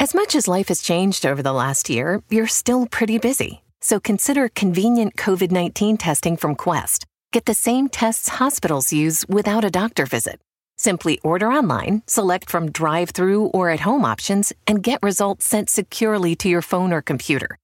As 0.00 0.14
much 0.14 0.34
as 0.34 0.48
life 0.48 0.68
has 0.68 0.80
changed 0.80 1.26
over 1.26 1.42
the 1.42 1.52
last 1.52 1.90
year, 1.90 2.22
you're 2.30 2.46
still 2.46 2.86
pretty 2.86 3.18
busy. 3.18 3.62
So 3.82 4.00
consider 4.00 4.48
convenient 4.48 5.16
COVID 5.16 5.50
19 5.50 5.98
testing 5.98 6.38
from 6.38 6.54
Quest. 6.54 7.04
Get 7.34 7.44
the 7.44 7.52
same 7.52 7.90
tests 7.90 8.30
hospitals 8.30 8.94
use 8.94 9.26
without 9.28 9.62
a 9.62 9.70
doctor 9.70 10.06
visit. 10.06 10.40
Simply 10.78 11.20
order 11.22 11.50
online, 11.50 12.02
select 12.06 12.48
from 12.48 12.72
drive 12.72 13.10
through 13.10 13.48
or 13.48 13.68
at 13.68 13.80
home 13.80 14.06
options, 14.06 14.54
and 14.66 14.82
get 14.82 15.02
results 15.02 15.44
sent 15.44 15.68
securely 15.68 16.34
to 16.36 16.48
your 16.48 16.62
phone 16.62 16.94
or 16.94 17.02
computer. 17.02 17.58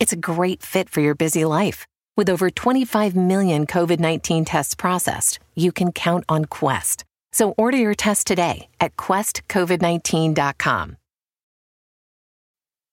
It's 0.00 0.12
a 0.12 0.16
great 0.16 0.64
fit 0.64 0.90
for 0.90 1.00
your 1.00 1.14
busy 1.14 1.44
life. 1.44 1.86
With 2.16 2.28
over 2.28 2.50
25 2.50 3.14
million 3.14 3.64
COVID 3.64 4.00
19 4.00 4.44
tests 4.44 4.74
processed, 4.74 5.38
you 5.54 5.70
can 5.70 5.92
count 5.92 6.24
on 6.28 6.46
Quest. 6.46 7.04
So 7.30 7.54
order 7.56 7.76
your 7.76 7.94
test 7.94 8.26
today 8.26 8.66
at 8.80 8.96
questcovid19.com. 8.96 10.96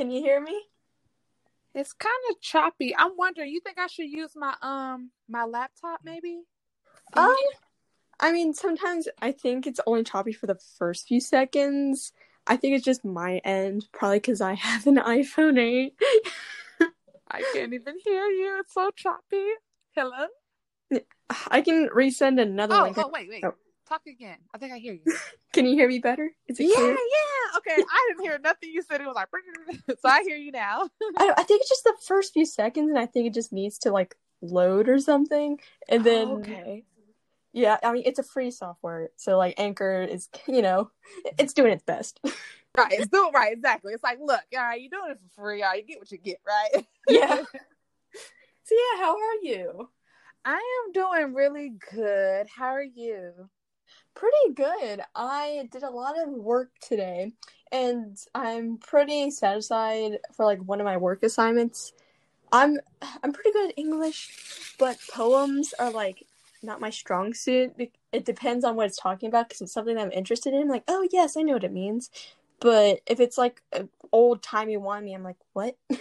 Can 0.00 0.10
you 0.10 0.22
hear 0.22 0.40
me? 0.40 0.58
It's 1.74 1.92
kind 1.92 2.14
of 2.30 2.40
choppy. 2.40 2.96
I'm 2.96 3.18
wondering, 3.18 3.52
you 3.52 3.60
think 3.60 3.76
I 3.78 3.86
should 3.86 4.08
use 4.08 4.32
my 4.34 4.54
um 4.62 5.10
my 5.28 5.44
laptop 5.44 6.00
maybe? 6.02 6.40
Um, 7.12 7.36
I 8.18 8.32
mean, 8.32 8.54
sometimes 8.54 9.08
I 9.20 9.32
think 9.32 9.66
it's 9.66 9.78
only 9.86 10.02
choppy 10.02 10.32
for 10.32 10.46
the 10.46 10.58
first 10.78 11.06
few 11.06 11.20
seconds. 11.20 12.14
I 12.46 12.56
think 12.56 12.76
it's 12.76 12.84
just 12.86 13.04
my 13.04 13.42
end, 13.44 13.88
probably 13.92 14.20
because 14.20 14.40
I 14.40 14.54
have 14.68 14.86
an 14.86 14.96
iPhone 14.96 15.58
8. 15.60 15.92
I 17.30 17.42
can't 17.52 17.74
even 17.74 17.96
hear 18.02 18.24
you. 18.24 18.56
It's 18.60 18.72
so 18.72 18.90
choppy. 18.96 19.50
Hello? 19.94 20.28
I 21.50 21.60
can 21.60 21.90
resend 21.90 22.40
another 22.40 22.74
Oh, 22.74 22.82
link. 22.84 22.96
oh 22.98 23.10
wait, 23.12 23.28
wait. 23.28 23.44
Oh. 23.44 23.52
Talk 23.90 24.02
again. 24.06 24.36
I 24.54 24.58
think 24.58 24.72
I 24.72 24.78
hear 24.78 24.92
you. 24.92 25.02
Can 25.52 25.66
you 25.66 25.74
hear 25.74 25.88
me 25.88 25.98
better? 25.98 26.30
Is 26.46 26.60
it 26.60 26.68
yeah, 26.68 26.76
clear? 26.76 26.90
yeah. 26.92 27.58
Okay, 27.58 27.82
I 27.82 28.06
didn't 28.08 28.22
hear 28.22 28.38
nothing 28.38 28.70
you 28.70 28.82
said. 28.82 29.00
It 29.00 29.06
was 29.08 29.16
like, 29.16 29.26
so 30.00 30.08
I 30.08 30.22
hear 30.22 30.36
you 30.36 30.52
now. 30.52 30.88
I, 31.18 31.34
I 31.36 31.42
think 31.42 31.62
it's 31.62 31.68
just 31.68 31.82
the 31.82 31.96
first 32.06 32.32
few 32.32 32.46
seconds, 32.46 32.88
and 32.88 32.96
I 32.96 33.06
think 33.06 33.26
it 33.26 33.34
just 33.34 33.52
needs 33.52 33.78
to 33.78 33.90
like 33.90 34.14
load 34.42 34.88
or 34.88 35.00
something, 35.00 35.58
and 35.88 36.04
then 36.04 36.28
Oh, 36.28 36.38
okay. 36.38 36.84
yeah, 37.52 37.78
I 37.82 37.90
mean 37.90 38.04
it's 38.06 38.20
a 38.20 38.22
free 38.22 38.52
software, 38.52 39.10
so 39.16 39.36
like 39.36 39.58
Anchor 39.58 40.02
is 40.02 40.28
you 40.46 40.62
know 40.62 40.92
it's 41.36 41.52
doing 41.52 41.72
its 41.72 41.82
best. 41.82 42.20
Right, 42.78 42.92
it's 42.92 43.08
doing 43.08 43.32
right, 43.34 43.52
exactly. 43.52 43.92
It's 43.92 44.04
like, 44.04 44.20
look, 44.20 44.42
all 44.56 44.62
right, 44.62 44.80
you're 44.80 44.90
doing 44.90 45.10
it 45.10 45.18
for 45.18 45.42
free. 45.42 45.60
All 45.60 45.70
right, 45.70 45.82
you 45.82 45.88
get 45.88 45.98
what 45.98 46.12
you 46.12 46.18
get, 46.18 46.38
right? 46.46 46.86
Yeah. 47.08 47.34
so 47.34 48.70
yeah, 48.70 49.02
how 49.02 49.16
are 49.16 49.42
you? 49.42 49.90
I 50.44 50.84
am 50.86 50.92
doing 50.92 51.34
really 51.34 51.72
good. 51.92 52.46
How 52.48 52.66
are 52.66 52.84
you? 52.84 53.50
Pretty 54.20 54.54
good. 54.54 55.00
I 55.14 55.66
did 55.72 55.82
a 55.82 55.88
lot 55.88 56.20
of 56.20 56.28
work 56.28 56.72
today, 56.82 57.32
and 57.72 58.18
I'm 58.34 58.76
pretty 58.76 59.30
satisfied 59.30 60.18
for 60.36 60.44
like 60.44 60.58
one 60.58 60.78
of 60.78 60.84
my 60.84 60.98
work 60.98 61.22
assignments. 61.22 61.94
I'm 62.52 62.76
I'm 63.22 63.32
pretty 63.32 63.52
good 63.52 63.70
at 63.70 63.78
English, 63.78 64.74
but 64.78 64.98
poems 65.10 65.72
are 65.78 65.90
like 65.90 66.26
not 66.62 66.82
my 66.82 66.90
strong 66.90 67.32
suit. 67.32 67.72
It 68.12 68.26
depends 68.26 68.62
on 68.62 68.76
what 68.76 68.88
it's 68.88 68.98
talking 69.00 69.30
about 69.30 69.48
because 69.48 69.62
it's 69.62 69.72
something 69.72 69.94
that 69.94 70.02
I'm 70.02 70.12
interested 70.12 70.52
in. 70.52 70.60
I'm 70.60 70.68
like, 70.68 70.84
oh 70.86 71.08
yes, 71.10 71.38
I 71.38 71.40
know 71.40 71.54
what 71.54 71.64
it 71.64 71.72
means. 71.72 72.10
But 72.60 73.00
if 73.06 73.20
it's 73.20 73.38
like 73.38 73.62
old 74.12 74.42
timey 74.42 74.76
wimey, 74.76 75.14
I'm 75.14 75.24
like, 75.24 75.38
what? 75.54 75.76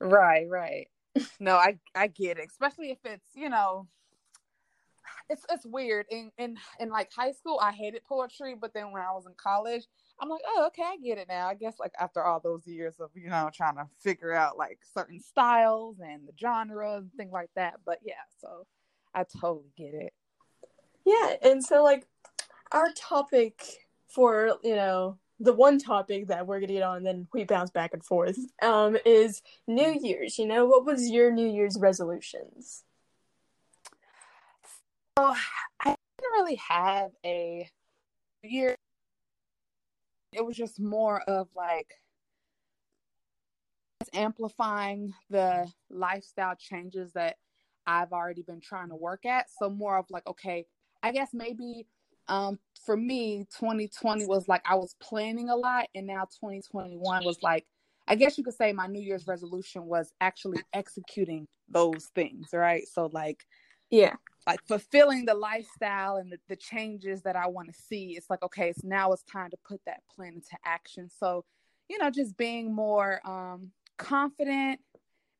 Right, 0.00 0.48
right. 0.48 0.88
No, 1.38 1.56
I 1.56 1.76
I 1.94 2.06
get 2.06 2.38
it. 2.38 2.48
Especially 2.48 2.90
if 2.92 2.98
it's, 3.04 3.28
you 3.34 3.50
know, 3.50 3.88
it's 5.30 5.46
it's 5.50 5.64
weird. 5.64 6.06
In 6.10 6.30
in 6.38 6.56
in 6.78 6.90
like 6.90 7.10
high 7.12 7.32
school 7.32 7.58
I 7.62 7.72
hated 7.72 8.04
poetry, 8.04 8.54
but 8.60 8.74
then 8.74 8.92
when 8.92 9.00
I 9.00 9.12
was 9.12 9.26
in 9.26 9.32
college, 9.36 9.86
I'm 10.20 10.28
like, 10.28 10.42
oh, 10.46 10.66
okay, 10.66 10.82
I 10.82 10.96
get 11.02 11.18
it 11.18 11.28
now. 11.28 11.48
I 11.48 11.54
guess 11.54 11.78
like 11.78 11.92
after 11.98 12.22
all 12.24 12.40
those 12.40 12.66
years 12.66 12.96
of, 13.00 13.10
you 13.14 13.30
know, 13.30 13.48
trying 13.54 13.76
to 13.76 13.86
figure 14.00 14.34
out 14.34 14.58
like 14.58 14.80
certain 14.92 15.20
styles 15.20 15.98
and 16.00 16.26
the 16.26 16.32
genres 16.38 17.02
and 17.02 17.12
things 17.16 17.32
like 17.32 17.50
that. 17.56 17.74
But 17.86 18.00
yeah, 18.04 18.14
so 18.40 18.66
I 19.14 19.24
totally 19.40 19.70
get 19.78 19.94
it. 19.94 20.12
Yeah, 21.06 21.34
and 21.42 21.64
so 21.64 21.82
like 21.82 22.06
our 22.72 22.90
topic 22.94 23.62
for, 24.08 24.56
you 24.62 24.74
know, 24.74 25.18
the 25.38 25.54
one 25.54 25.78
topic 25.78 26.28
that 26.28 26.46
we're 26.46 26.60
gonna 26.60 26.72
get 26.72 26.82
on, 26.82 26.98
and 26.98 27.06
then 27.06 27.28
we 27.32 27.44
bounce 27.44 27.70
back 27.70 27.94
and 27.94 28.04
forth, 28.04 28.38
um, 28.62 28.96
is 29.06 29.40
New 29.66 29.98
Year's. 30.02 30.38
You 30.38 30.46
know, 30.46 30.66
what 30.66 30.84
was 30.84 31.08
your 31.08 31.32
New 31.32 31.48
Year's 31.48 31.78
resolutions? 31.78 32.84
I 35.16 35.34
didn't 35.84 36.32
really 36.32 36.56
have 36.56 37.10
a 37.24 37.68
year. 38.42 38.74
It 40.32 40.44
was 40.44 40.56
just 40.56 40.80
more 40.80 41.20
of 41.22 41.48
like 41.54 41.94
amplifying 44.14 45.12
the 45.28 45.70
lifestyle 45.90 46.54
changes 46.56 47.12
that 47.12 47.36
I've 47.86 48.12
already 48.12 48.42
been 48.42 48.60
trying 48.60 48.88
to 48.90 48.96
work 48.96 49.26
at. 49.26 49.46
So 49.58 49.68
more 49.68 49.98
of 49.98 50.06
like, 50.10 50.26
okay, 50.26 50.66
I 51.02 51.12
guess 51.12 51.30
maybe 51.32 51.86
um 52.28 52.58
for 52.84 52.96
me 52.96 53.46
2020 53.58 54.26
was 54.26 54.46
like 54.46 54.62
I 54.68 54.76
was 54.76 54.94
planning 55.02 55.48
a 55.48 55.56
lot 55.56 55.86
and 55.94 56.06
now 56.06 56.24
2021 56.40 57.24
was 57.24 57.42
like 57.42 57.66
I 58.06 58.14
guess 58.14 58.36
you 58.36 58.44
could 58.44 58.54
say 58.54 58.72
my 58.72 58.86
New 58.86 59.00
Year's 59.00 59.26
resolution 59.26 59.86
was 59.86 60.12
actually 60.20 60.58
executing 60.72 61.46
those 61.68 62.06
things, 62.14 62.48
right? 62.52 62.82
So 62.86 63.06
like 63.12 63.44
Yeah. 63.90 64.16
like 64.46 64.60
fulfilling 64.66 65.26
the 65.26 65.34
lifestyle 65.34 66.16
and 66.16 66.32
the, 66.32 66.38
the 66.48 66.56
changes 66.56 67.22
that 67.22 67.36
I 67.36 67.46
want 67.48 67.68
to 67.72 67.80
see. 67.80 68.14
It's 68.16 68.30
like, 68.30 68.42
okay, 68.42 68.68
it's 68.70 68.84
now 68.84 69.12
it's 69.12 69.22
time 69.24 69.50
to 69.50 69.56
put 69.68 69.80
that 69.86 70.00
plan 70.14 70.34
into 70.34 70.56
action. 70.64 71.08
So, 71.10 71.44
you 71.88 71.98
know, 71.98 72.10
just 72.10 72.36
being 72.36 72.74
more 72.74 73.20
um 73.26 73.70
confident, 73.98 74.80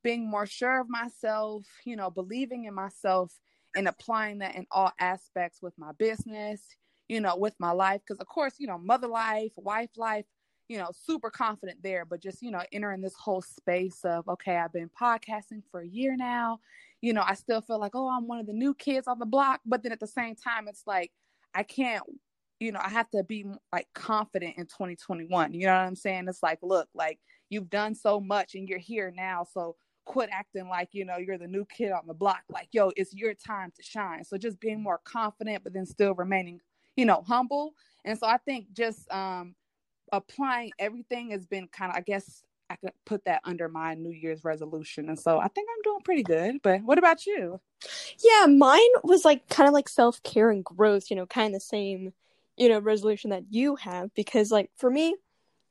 being 0.03 0.29
more 0.29 0.47
sure 0.47 0.81
of 0.81 0.89
myself, 0.89 1.67
you 1.85 1.97
know, 1.97 2.11
believing 2.11 2.65
in 2.65 2.75
myself 2.75 3.33
and 3.77 3.89
applying 3.89 4.39
that 4.39 4.57
in 4.57 4.67
all 4.71 4.93
aspects 5.01 5.61
with 5.63 5.75
my 5.79 5.93
business, 5.99 6.63
you 7.09 7.21
know, 7.21 7.37
with 7.37 7.55
my 7.59 7.71
life. 7.73 8.03
Cause 8.07 8.19
of 8.19 8.27
course, 8.27 8.55
you 8.59 8.67
know, 8.67 8.79
mother 8.79 9.09
life, 9.09 9.53
wife 9.57 9.91
life, 9.97 10.27
you 10.71 10.79
know, 10.79 10.91
super 10.93 11.31
confident 11.31 11.83
there, 11.83 12.05
but 12.05 12.23
just, 12.23 12.41
you 12.43 12.53
know, 12.53 12.63
entering 12.71 13.01
this 13.01 13.17
whole 13.17 13.43
space 13.43 14.05
of, 14.05 14.29
okay, 14.29 14.57
I've 14.57 14.73
been 14.73 14.89
podcasting 14.89 15.65
for 15.69 15.81
a 15.81 15.89
year 15.89 16.17
now. 16.17 16.61
You 17.01 17.13
know, 17.13 17.25
I 17.27 17.35
still 17.35 17.61
feel 17.61 17.81
like, 17.81 17.97
oh, 17.97 18.09
I'm 18.09 18.29
one 18.29 18.39
of 18.39 18.47
the 18.47 18.53
new 18.53 18.73
kids 18.75 19.09
on 19.09 19.19
the 19.19 19.27
block. 19.27 19.61
But 19.67 19.83
then 19.83 19.91
at 19.91 19.99
the 19.99 20.07
same 20.07 20.37
time, 20.37 20.69
it's 20.69 20.85
like, 20.87 21.11
I 21.57 21.65
can't, 21.65 22.05
you 22.61 22.71
know, 22.71 22.79
I 22.81 22.89
have 22.89 23.11
to 23.11 23.25
be 23.25 23.47
like 23.73 23.89
confident 23.97 24.59
in 24.59 24.67
2021. 24.67 25.55
You 25.55 25.67
know 25.67 25.73
what 25.73 25.81
I'm 25.81 25.97
saying? 25.97 26.27
It's 26.29 26.41
like, 26.41 26.61
look, 26.63 26.89
like 26.95 27.19
you've 27.49 27.69
done 27.69 27.97
so 27.97 28.21
much 28.21 28.55
and 28.55 28.69
you're 28.69 28.79
here 28.79 29.13
now. 29.13 29.45
So 29.53 29.75
quit 30.05 30.31
acting 30.33 30.69
like, 30.69 30.91
you 30.93 31.05
know, 31.05 31.17
you're 31.17 31.37
the 31.37 31.49
new 31.49 31.65
kid 31.65 31.91
on 31.91 32.07
the 32.07 32.15
block. 32.15 32.43
Like, 32.49 32.69
yo, 32.71 32.93
it's 32.95 33.13
your 33.13 33.35
time 33.35 33.73
to 33.75 33.83
shine. 33.83 34.23
So 34.23 34.39
just 34.39 34.61
being 34.61 34.81
more 34.81 35.01
confident, 35.03 35.65
but 35.65 35.73
then 35.73 35.85
still 35.85 36.15
remaining, 36.15 36.61
you 36.95 37.07
know, 37.07 37.25
humble. 37.27 37.75
And 38.05 38.17
so 38.17 38.29
I 38.29 38.37
think 38.37 38.67
just 38.73 39.11
um 39.11 39.57
applying 40.13 40.73
everything 40.79 41.31
has 41.31 41.47
been 41.47 41.69
kind 41.69 41.91
of, 41.91 41.97
I 41.97 42.01
guess, 42.01 42.43
I 42.71 42.77
could 42.77 42.93
put 43.05 43.25
that 43.25 43.41
under 43.45 43.69
my 43.69 43.95
New 43.95 44.13
Year's 44.13 44.45
resolution. 44.45 45.09
And 45.09 45.19
so 45.19 45.41
I 45.41 45.49
think 45.49 45.69
I'm 45.69 45.83
doing 45.83 46.01
pretty 46.05 46.23
good. 46.23 46.57
But 46.63 46.83
what 46.83 46.99
about 46.99 47.27
you? 47.27 47.61
Yeah, 48.23 48.47
mine 48.47 48.81
was 49.03 49.25
like 49.25 49.49
kind 49.49 49.67
of 49.67 49.75
like 49.75 49.89
self 49.89 50.23
care 50.23 50.51
and 50.51 50.65
growth, 50.65 51.11
you 51.11 51.17
know, 51.17 51.27
kind 51.27 51.49
of 51.49 51.55
the 51.55 51.61
same, 51.61 52.13
you 52.57 52.69
know, 52.69 52.79
resolution 52.79 53.31
that 53.31 53.45
you 53.51 53.77
have. 53.77 54.15
Because, 54.15 54.53
like, 54.53 54.71
for 54.77 54.89
me, 54.89 55.17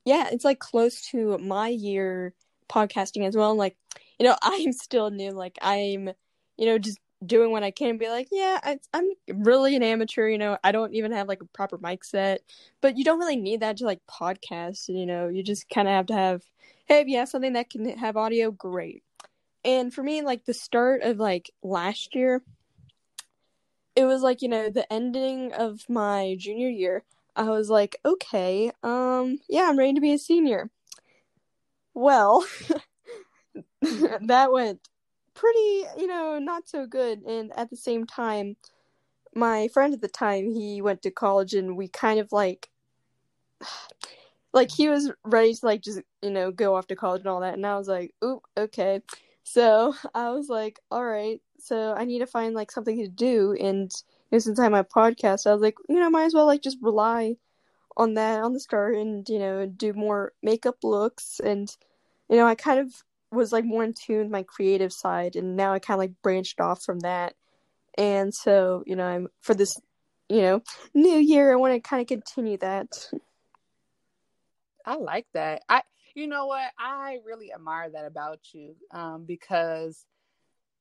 yeah, 0.03 0.27
it's 0.31 0.43
like 0.43 0.59
close 0.59 1.01
to 1.11 1.37
my 1.37 1.69
year 1.69 2.33
podcasting 2.69 3.25
as 3.25 3.35
well. 3.35 3.55
Like, 3.55 3.77
you 4.19 4.25
know, 4.25 4.35
I'm 4.41 4.73
still 4.73 5.09
new. 5.09 5.31
Like, 5.31 5.57
I'm, 5.61 6.09
you 6.57 6.65
know, 6.65 6.77
just 6.77 6.99
doing 7.25 7.51
what 7.51 7.63
I 7.63 7.71
can 7.71 7.97
be 7.97 8.09
like, 8.09 8.29
yeah, 8.31 8.59
I, 8.63 8.79
I'm 8.93 9.09
really 9.27 9.75
an 9.75 9.83
amateur, 9.83 10.27
you 10.27 10.37
know, 10.37 10.57
I 10.63 10.71
don't 10.71 10.93
even 10.93 11.11
have 11.11 11.27
like 11.27 11.41
a 11.41 11.45
proper 11.45 11.77
mic 11.77 12.03
set. 12.03 12.41
But 12.81 12.97
you 12.97 13.03
don't 13.03 13.19
really 13.19 13.35
need 13.35 13.59
that 13.61 13.77
to 13.77 13.85
like 13.85 13.99
podcast, 14.09 14.87
you 14.87 15.05
know, 15.05 15.27
you 15.27 15.43
just 15.43 15.69
kind 15.69 15.87
of 15.87 15.93
have 15.93 16.05
to 16.07 16.13
have, 16.13 16.43
hey, 16.85 17.01
if 17.01 17.07
you 17.07 17.17
have 17.17 17.29
something 17.29 17.53
that 17.53 17.69
can 17.69 17.97
have 17.97 18.17
audio, 18.17 18.51
great. 18.51 19.03
And 19.65 19.93
for 19.93 20.03
me, 20.03 20.21
like 20.21 20.45
the 20.45 20.53
start 20.53 21.01
of 21.01 21.17
like 21.17 21.51
last 21.61 22.15
year, 22.15 22.41
it 23.95 24.05
was 24.05 24.21
like, 24.21 24.41
you 24.41 24.47
know, 24.47 24.69
the 24.69 24.91
ending 24.91 25.51
of 25.53 25.81
my 25.89 26.35
junior 26.39 26.69
year. 26.69 27.03
I 27.35 27.43
was 27.49 27.69
like, 27.69 27.97
okay, 28.05 28.71
um, 28.83 29.39
yeah, 29.49 29.67
I'm 29.69 29.77
ready 29.77 29.93
to 29.93 30.01
be 30.01 30.13
a 30.13 30.17
senior. 30.17 30.69
Well, 31.93 32.45
that 33.81 34.51
went 34.51 34.88
pretty, 35.39 35.85
you 35.97 36.07
know, 36.07 36.37
not 36.39 36.67
so 36.67 36.85
good. 36.85 37.21
And 37.23 37.51
at 37.57 37.69
the 37.69 37.77
same 37.77 38.05
time, 38.05 38.57
my 39.33 39.69
friend 39.69 39.93
at 39.93 40.01
the 40.01 40.09
time, 40.09 40.51
he 40.51 40.81
went 40.81 41.01
to 41.03 41.11
college 41.11 41.53
and 41.53 41.77
we 41.77 41.87
kind 41.87 42.19
of 42.19 42.31
like 42.31 42.69
like 44.53 44.71
he 44.71 44.89
was 44.89 45.11
ready 45.23 45.53
to 45.53 45.65
like 45.65 45.81
just, 45.81 46.01
you 46.21 46.31
know, 46.31 46.51
go 46.51 46.75
off 46.75 46.87
to 46.87 46.95
college 46.95 47.21
and 47.21 47.29
all 47.29 47.41
that 47.41 47.53
and 47.53 47.65
I 47.65 47.77
was 47.77 47.87
like, 47.87 48.13
"Oop, 48.23 48.43
okay." 48.57 49.01
So, 49.43 49.95
I 50.15 50.31
was 50.31 50.49
like, 50.49 50.79
"All 50.91 51.05
right, 51.05 51.41
so 51.59 51.93
I 51.95 52.05
need 52.05 52.19
to 52.19 52.27
find 52.27 52.55
like 52.55 52.71
something 52.71 52.97
to 52.99 53.07
do 53.07 53.55
and 53.59 53.91
you 54.31 54.35
know, 54.35 54.39
since 54.39 54.59
I 54.59 54.63
have 54.63 54.71
my 54.71 54.83
podcast, 54.83 55.47
I 55.47 55.53
was 55.53 55.61
like, 55.61 55.75
you 55.89 55.99
know, 55.99 56.09
might 56.09 56.25
as 56.25 56.33
well 56.33 56.45
like 56.45 56.61
just 56.61 56.77
rely 56.81 57.37
on 57.97 58.15
that 58.15 58.41
on 58.43 58.53
the 58.53 58.59
start 58.59 58.95
and, 58.95 59.27
you 59.29 59.39
know, 59.39 59.65
do 59.67 59.93
more 59.93 60.33
makeup 60.43 60.77
looks 60.83 61.39
and 61.43 61.75
you 62.29 62.37
know, 62.37 62.45
I 62.47 62.55
kind 62.55 62.79
of 62.79 63.03
was 63.31 63.51
like 63.51 63.65
more 63.65 63.83
in 63.83 63.93
tune 63.93 64.19
with 64.19 64.31
my 64.31 64.43
creative 64.43 64.91
side 64.91 65.35
and 65.35 65.55
now 65.55 65.73
I 65.73 65.79
kind 65.79 65.95
of 65.95 65.99
like 65.99 66.21
branched 66.21 66.59
off 66.59 66.83
from 66.83 66.99
that. 67.01 67.35
And 67.97 68.33
so, 68.33 68.83
you 68.85 68.95
know, 68.95 69.05
I'm 69.05 69.27
for 69.41 69.53
this, 69.53 69.75
you 70.29 70.41
know, 70.41 70.61
new 70.93 71.17
year 71.17 71.51
I 71.51 71.55
want 71.55 71.73
to 71.73 71.79
kind 71.79 72.01
of 72.01 72.07
continue 72.07 72.57
that. 72.57 72.87
I 74.85 74.95
like 74.95 75.27
that. 75.33 75.63
I 75.69 75.83
you 76.15 76.27
know 76.27 76.47
what? 76.47 76.71
I 76.77 77.19
really 77.25 77.53
admire 77.53 77.89
that 77.91 78.05
about 78.05 78.39
you 78.53 78.75
um 78.91 79.25
because 79.25 80.05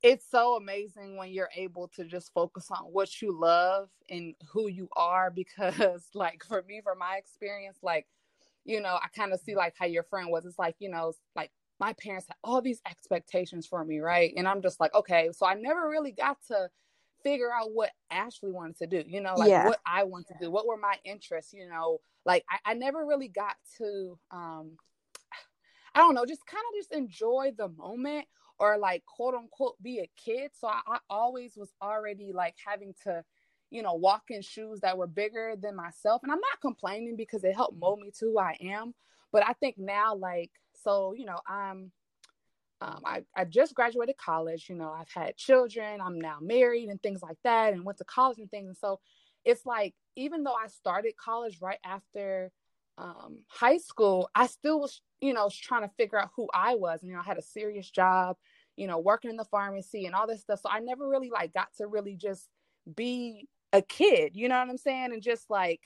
it's 0.03 0.31
so 0.31 0.55
amazing 0.55 1.17
when 1.17 1.31
you're 1.31 1.51
able 1.57 1.89
to 1.89 2.05
just 2.05 2.33
focus 2.33 2.69
on 2.71 2.85
what 2.93 3.21
you 3.21 3.37
love 3.39 3.89
and 4.09 4.35
who 4.53 4.69
you 4.69 4.89
are 4.97 5.31
because 5.31 6.09
like 6.15 6.45
for 6.45 6.63
me 6.69 6.81
from 6.83 6.99
my 6.99 7.17
experience 7.17 7.79
like 7.83 8.07
you 8.65 8.81
know 8.81 8.99
i 9.03 9.09
kind 9.17 9.33
of 9.33 9.41
see 9.41 9.57
like 9.57 9.75
how 9.79 9.87
your 9.87 10.05
friend 10.05 10.31
was 10.31 10.45
it's 10.45 10.59
like 10.59 10.77
you 10.79 10.89
know 10.89 11.13
like 11.35 11.51
my 11.81 11.93
parents 11.95 12.27
had 12.29 12.37
all 12.43 12.61
these 12.61 12.81
expectations 12.89 13.67
for 13.67 13.85
me 13.85 14.01
right 14.01 14.33
and 14.37 14.49
i'm 14.49 14.63
just 14.63 14.81
like 14.81 14.95
okay 14.95 15.29
so 15.33 15.47
i 15.47 15.55
never 15.55 15.89
really 15.89 16.13
got 16.13 16.37
to 16.47 16.69
figure 17.23 17.51
out 17.53 17.73
what 17.73 17.91
ashley 18.11 18.53
wanted 18.53 18.77
to 18.77 18.87
do 18.87 19.03
you 19.07 19.21
know 19.21 19.35
like 19.35 19.51
yeah. 19.51 19.67
what 19.67 19.81
i 19.85 20.05
want 20.05 20.27
to 20.27 20.35
do 20.41 20.51
what 20.51 20.67
were 20.67 20.77
my 20.77 20.95
interests 21.05 21.53
you 21.53 21.69
know 21.69 21.99
like 22.25 22.45
I, 22.49 22.73
I 22.73 22.75
never 22.75 23.05
really 23.05 23.29
got 23.29 23.57
to 23.79 24.19
um 24.31 24.71
i 25.95 25.99
don't 25.99 26.15
know 26.15 26.25
just 26.25 26.47
kind 26.47 26.63
of 26.71 26.79
just 26.79 26.93
enjoy 26.93 27.53
the 27.57 27.69
moment 27.69 28.27
or 28.59 28.77
like 28.77 29.05
quote 29.07 29.35
unquote 29.35 29.81
be 29.83 30.01
a 30.01 30.11
kid. 30.17 30.51
So 30.55 30.69
I, 30.69 30.81
I 30.87 30.99
always 31.09 31.57
was 31.57 31.73
already 31.81 32.33
like 32.33 32.57
having 32.65 32.95
to, 33.05 33.25
you 33.71 33.83
know, 33.83 33.95
walk 33.95 34.25
in 34.31 34.43
shoes 34.43 34.81
that 34.81 34.99
were 34.99 35.07
bigger 35.07 35.55
than 35.61 35.77
myself. 35.77 36.23
And 36.23 36.33
I'm 36.33 36.41
not 36.41 36.61
complaining 36.61 37.17
because 37.17 37.45
it 37.45 37.55
helped 37.55 37.79
mold 37.79 38.01
me 38.01 38.11
to 38.19 38.25
who 38.27 38.39
I 38.39 38.57
am. 38.61 38.95
But 39.31 39.47
I 39.47 39.53
think 39.53 39.77
now, 39.79 40.15
like, 40.15 40.51
so, 40.83 41.15
you 41.15 41.25
know, 41.25 41.39
I'm 41.47 41.93
um, 42.81 43.01
I, 43.05 43.25
I 43.37 43.45
just 43.45 43.75
graduated 43.75 44.17
college, 44.19 44.69
you 44.69 44.77
know, 44.77 44.93
I've 44.93 45.11
had 45.11 45.37
children, 45.37 46.01
I'm 46.01 46.21
now 46.21 46.39
married 46.41 46.89
and 46.89 47.03
things 47.03 47.23
like 47.23 47.39
that, 47.43 47.73
and 47.73 47.85
went 47.85 47.99
to 47.99 48.05
college 48.05 48.39
and 48.39 48.51
things. 48.51 48.69
And 48.69 48.77
so 48.77 49.01
it's 49.45 49.67
like, 49.67 49.95
even 50.15 50.45
though 50.45 50.55
I 50.55 50.69
started 50.69 51.17
college 51.17 51.59
right 51.61 51.79
after 51.85 52.53
um, 52.97 53.39
high 53.49 53.79
school, 53.79 54.31
I 54.35 54.47
still 54.47 54.81
was, 54.81 55.01
you 55.21 55.33
know, 55.33 55.51
trying 55.53 55.83
to 55.83 55.95
figure 55.97 56.21
out 56.21 56.31
who 56.37 56.49
I 56.55 56.77
was. 56.77 57.01
And, 57.01 57.11
you 57.11 57.17
know, 57.17 57.23
I 57.23 57.27
had 57.27 57.39
a 57.39 57.43
serious 57.43 57.91
job, 57.91 58.37
you 58.77 58.87
know, 58.87 58.99
working 58.99 59.31
in 59.31 59.37
the 59.37 59.45
pharmacy 59.45 60.07
and 60.07 60.15
all 60.15 60.27
this 60.29 60.41
stuff. 60.41 60.61
So 60.61 60.69
I 60.71 60.79
never 60.79 61.09
really 61.09 61.31
like 61.31 61.53
got 61.53 61.69
to 61.79 61.87
really 61.87 62.15
just 62.15 62.49
be 62.95 63.49
a 63.73 63.83
kid, 63.83 64.33
you 64.35 64.49
know 64.49 64.59
what 64.59 64.69
I'm 64.69 64.79
saying? 64.79 65.13
And 65.13 65.23
just 65.23 65.51
like 65.51 65.81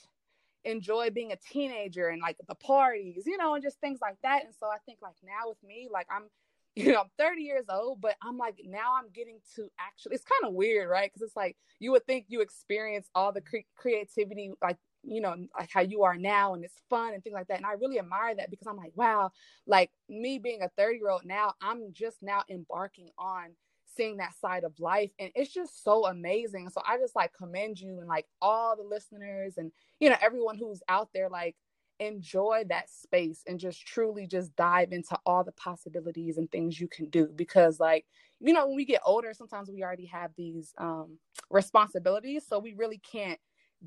enjoy 0.65 1.11
being 1.11 1.33
a 1.33 1.37
teenager 1.37 2.09
and 2.09 2.21
like 2.21 2.37
the 2.49 2.55
parties, 2.55 3.25
you 3.27 3.37
know, 3.37 3.55
and 3.55 3.63
just 3.63 3.81
things 3.81 4.01
like 4.01 4.17
that. 4.23 4.45
And 4.45 4.55
so 4.55 4.67
I 4.67 4.79
think 4.87 4.99
like 5.03 5.17
now 5.23 5.49
with 5.49 5.63
me, 5.63 5.89
like 5.93 6.07
I'm, 6.11 6.25
you 6.75 6.93
know, 6.93 7.01
I'm 7.01 7.11
30 7.19 7.43
years 7.43 7.67
old, 7.69 8.01
but 8.01 8.17
I'm 8.23 8.39
like 8.39 8.57
now 8.65 8.95
I'm 8.99 9.11
getting 9.13 9.41
to 9.57 9.69
actually. 9.79 10.15
It's 10.15 10.25
kind 10.25 10.49
of 10.49 10.55
weird, 10.55 10.89
right? 10.89 11.11
Because 11.13 11.27
it's 11.27 11.37
like 11.37 11.57
you 11.79 11.93
would 11.93 12.07
think 12.07 12.27
you 12.29 12.41
experience 12.41 13.09
all 13.15 13.33
the 13.33 13.43
cre- 13.43 13.69
creativity 13.77 14.53
like 14.63 14.79
you 15.05 15.21
know, 15.21 15.35
like 15.59 15.71
how 15.73 15.81
you 15.81 16.05
are 16.05 16.17
now 16.17 16.55
and 16.55 16.65
it's 16.65 16.81
fun 16.89 17.13
and 17.13 17.23
things 17.23 17.35
like 17.35 17.49
that. 17.49 17.57
And 17.57 17.67
I 17.67 17.73
really 17.73 17.99
admire 17.99 18.35
that 18.37 18.51
because 18.51 18.67
I'm 18.69 18.77
like, 18.77 18.93
wow, 18.95 19.33
like 19.67 19.91
me 20.09 20.39
being 20.39 20.63
a 20.63 20.69
30 20.77 20.99
year 20.99 21.11
old 21.11 21.25
now, 21.25 21.55
I'm 21.61 21.93
just 21.93 22.23
now 22.23 22.45
embarking 22.49 23.11
on 23.19 23.57
seeing 23.95 24.19
that 24.19 24.35
side 24.35 24.65
of 24.65 24.79
life. 24.79 25.11
And 25.19 25.31
it's 25.35 25.53
just 25.53 25.83
so 25.83 26.07
amazing. 26.07 26.71
So 26.71 26.83
I 26.87 26.99
just 26.99 27.17
like 27.17 27.33
commend 27.33 27.81
you 27.81 27.99
and 27.99 28.09
like 28.09 28.27
all 28.41 28.77
the 28.77 28.83
listeners 28.83 29.57
and, 29.57 29.73
you 30.01 30.11
know, 30.11 30.17
everyone 30.21 30.57
who's 30.59 30.83
out 30.89 31.11
there, 31.15 31.29
like, 31.29 31.57
enjoy 31.99 32.65
that 32.69 32.91
space 32.91 33.43
and 33.47 33.61
just 33.61 33.87
truly 33.87 34.27
just 34.27 34.57
dive 34.57 34.93
into 34.93 35.17
all 35.25 35.45
the 35.45 35.53
possibilities 35.53 36.37
and 36.37 36.51
things 36.51 36.81
you 36.81 36.89
can 36.89 37.09
do 37.11 37.29
because 37.37 37.79
like 37.79 38.07
you 38.41 38.53
know 38.53 38.67
when 38.67 38.75
we 38.75 38.85
get 38.85 39.01
older 39.05 39.33
sometimes 39.33 39.71
we 39.71 39.85
already 39.85 40.07
have 40.07 40.33
these 40.37 40.73
um 40.79 41.17
responsibilities 41.49 42.45
so 42.49 42.59
we 42.59 42.73
really 42.73 42.99
can't 42.99 43.39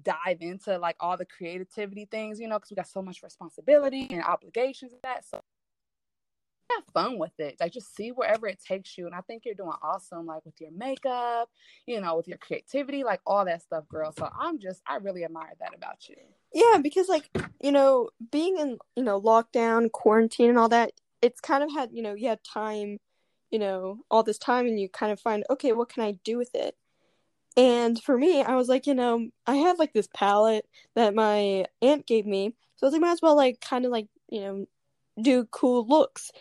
dive 0.03 0.37
into 0.41 0.77
like 0.77 0.95
all 0.99 1.17
the 1.17 1.25
creativity 1.25 2.05
things, 2.05 2.39
you 2.39 2.47
know, 2.47 2.57
because 2.57 2.71
we 2.71 2.75
got 2.75 2.87
so 2.87 3.01
much 3.01 3.23
responsibility 3.23 4.07
and 4.09 4.23
obligations 4.23 4.93
and 4.93 5.01
that. 5.03 5.25
So 5.25 5.41
have 6.71 6.83
fun 6.93 7.17
with 7.17 7.37
it. 7.39 7.57
Like 7.59 7.71
just 7.71 7.95
see 7.95 8.09
wherever 8.09 8.47
it 8.47 8.59
takes 8.65 8.97
you. 8.97 9.05
And 9.05 9.15
I 9.15 9.21
think 9.21 9.43
you're 9.45 9.55
doing 9.55 9.75
awesome, 9.81 10.25
like 10.25 10.45
with 10.45 10.59
your 10.59 10.71
makeup, 10.71 11.49
you 11.85 12.01
know, 12.01 12.15
with 12.15 12.27
your 12.27 12.37
creativity, 12.37 13.03
like 13.03 13.21
all 13.25 13.45
that 13.45 13.61
stuff, 13.61 13.87
girl. 13.87 14.11
So 14.17 14.29
I'm 14.39 14.59
just 14.59 14.81
I 14.87 14.95
really 14.97 15.23
admire 15.23 15.53
that 15.59 15.75
about 15.75 16.07
you. 16.09 16.15
Yeah, 16.53 16.79
because 16.81 17.09
like, 17.09 17.29
you 17.61 17.71
know, 17.71 18.09
being 18.31 18.57
in, 18.57 18.77
you 18.95 19.03
know, 19.03 19.21
lockdown, 19.21 19.91
quarantine 19.91 20.49
and 20.49 20.57
all 20.57 20.69
that, 20.69 20.91
it's 21.21 21.41
kind 21.41 21.63
of 21.63 21.71
had, 21.71 21.89
you 21.91 22.01
know, 22.01 22.13
you 22.13 22.29
have 22.29 22.41
time, 22.43 22.99
you 23.51 23.59
know, 23.59 23.99
all 24.09 24.23
this 24.23 24.37
time 24.37 24.65
and 24.67 24.79
you 24.79 24.89
kind 24.89 25.11
of 25.11 25.19
find, 25.19 25.43
okay, 25.49 25.71
what 25.73 25.89
can 25.89 26.03
I 26.03 26.17
do 26.23 26.37
with 26.37 26.53
it? 26.53 26.75
And 27.57 28.01
for 28.01 28.17
me, 28.17 28.41
I 28.41 28.55
was 28.55 28.67
like, 28.67 28.85
you 28.85 28.93
know, 28.93 29.29
I 29.47 29.55
have 29.55 29.79
like 29.79 29.93
this 29.93 30.09
palette 30.13 30.65
that 30.95 31.15
my 31.15 31.65
aunt 31.81 32.05
gave 32.05 32.25
me. 32.25 32.53
So 32.75 32.85
I 32.85 32.87
was 32.87 32.93
like, 32.93 33.01
might 33.01 33.11
as 33.11 33.21
well 33.21 33.35
like 33.35 33.61
kind 33.61 33.85
of 33.85 33.91
like, 33.91 34.07
you 34.29 34.41
know, 34.41 34.65
do 35.21 35.45
cool 35.51 35.87
looks. 35.87 36.31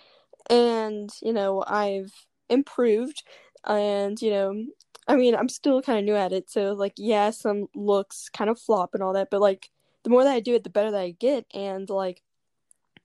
And, 0.50 1.11
you 1.23 1.32
know, 1.32 1.64
I've 1.67 2.12
improved 2.49 3.23
and, 3.64 4.20
you 4.20 4.31
know, 4.31 4.67
I 5.06 5.17
mean, 5.17 5.35
I'm 5.35 5.49
still 5.49 5.82
kind 5.82 5.99
of 5.99 6.05
new 6.05 6.17
at 6.17 6.32
it. 6.32 6.50
So 6.50 6.73
like, 6.73 6.94
yeah, 6.96 7.31
some 7.31 7.67
looks 7.75 8.29
kind 8.29 8.50
of 8.50 8.58
flop 8.58 8.94
and 8.94 9.02
all 9.02 9.12
that, 9.14 9.29
but 9.31 9.41
like 9.41 9.70
the 10.02 10.11
more 10.11 10.25
that 10.25 10.35
I 10.35 10.41
do 10.41 10.55
it, 10.55 10.64
the 10.64 10.70
better 10.70 10.91
that 10.91 11.00
I 11.00 11.11
get. 11.11 11.46
And 11.55 11.88
like 11.88 12.23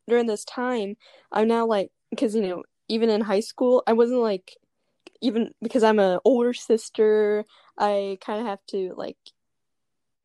during 0.08 0.28
this 0.28 0.46
time, 0.46 0.96
I'm 1.32 1.48
now 1.48 1.66
like, 1.66 1.92
because, 2.10 2.36
you 2.36 2.42
know, 2.42 2.64
even 2.88 3.10
in 3.10 3.22
high 3.22 3.40
school, 3.42 3.84
I 3.88 3.94
wasn't 3.94 4.22
like 4.22 4.58
even 5.22 5.54
because 5.62 5.84
I'm 5.84 6.00
an 6.00 6.20
older 6.26 6.54
sister, 6.54 7.46
I 7.78 8.18
kind 8.22 8.40
of 8.40 8.48
have 8.48 8.66
to 8.68 8.94
like 8.98 9.18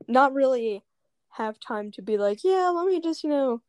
not 0.09 0.33
really 0.33 0.85
have 1.31 1.59
time 1.61 1.91
to 1.93 2.03
be 2.03 2.17
like, 2.17 2.45
yeah, 2.45 2.69
let 2.75 2.87
me 2.87 3.01
just, 3.01 3.25
you 3.25 3.31
know, 3.31 3.63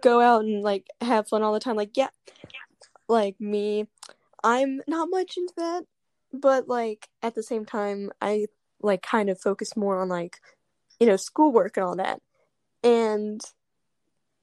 go 0.00 0.20
out 0.20 0.44
and 0.44 0.62
like 0.62 0.86
have 1.00 1.28
fun 1.28 1.42
all 1.42 1.52
the 1.52 1.60
time. 1.60 1.76
Like, 1.76 1.96
yeah, 1.96 2.08
like 3.08 3.40
me, 3.40 3.86
I'm 4.42 4.80
not 4.86 5.10
much 5.10 5.36
into 5.36 5.54
that, 5.56 5.84
but 6.32 6.68
like 6.68 7.08
at 7.22 7.34
the 7.34 7.42
same 7.42 7.64
time, 7.64 8.10
I 8.20 8.46
like 8.80 9.02
kind 9.02 9.30
of 9.30 9.40
focus 9.40 9.76
more 9.76 10.00
on 10.00 10.08
like, 10.08 10.40
you 11.00 11.06
know, 11.06 11.16
schoolwork 11.16 11.76
and 11.76 11.84
all 11.84 11.96
that. 11.96 12.20
And 12.82 13.40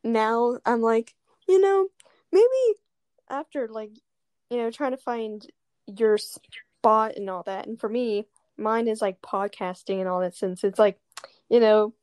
now 0.03 0.57
I'm 0.65 0.81
like, 0.81 1.15
you 1.47 1.59
know, 1.59 1.87
maybe 2.31 2.79
after 3.29 3.67
like, 3.67 3.91
you 4.49 4.57
know, 4.57 4.71
trying 4.71 4.91
to 4.91 4.97
find 4.97 5.45
your 5.87 6.17
spot 6.17 7.15
and 7.15 7.29
all 7.29 7.43
that. 7.43 7.67
And 7.67 7.79
for 7.79 7.89
me, 7.89 8.25
mine 8.57 8.87
is 8.87 9.01
like 9.01 9.21
podcasting 9.21 9.99
and 9.99 10.07
all 10.07 10.21
that 10.21 10.35
since 10.35 10.63
it's 10.63 10.79
like, 10.79 10.99
you 11.49 11.59
know, 11.59 11.93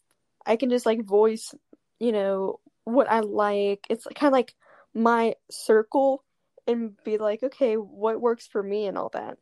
I 0.46 0.56
can 0.56 0.70
just 0.70 0.86
like 0.86 1.04
voice, 1.04 1.54
you 1.98 2.12
know, 2.12 2.60
what 2.92 3.10
I 3.10 3.20
like. 3.20 3.86
It's 3.90 4.06
kind 4.14 4.28
of 4.28 4.32
like 4.32 4.54
my 4.94 5.34
circle 5.50 6.24
and 6.66 6.92
be 7.04 7.18
like, 7.18 7.42
okay, 7.42 7.74
what 7.74 8.20
works 8.20 8.46
for 8.46 8.62
me 8.62 8.86
and 8.86 8.98
all 8.98 9.10
that. 9.14 9.38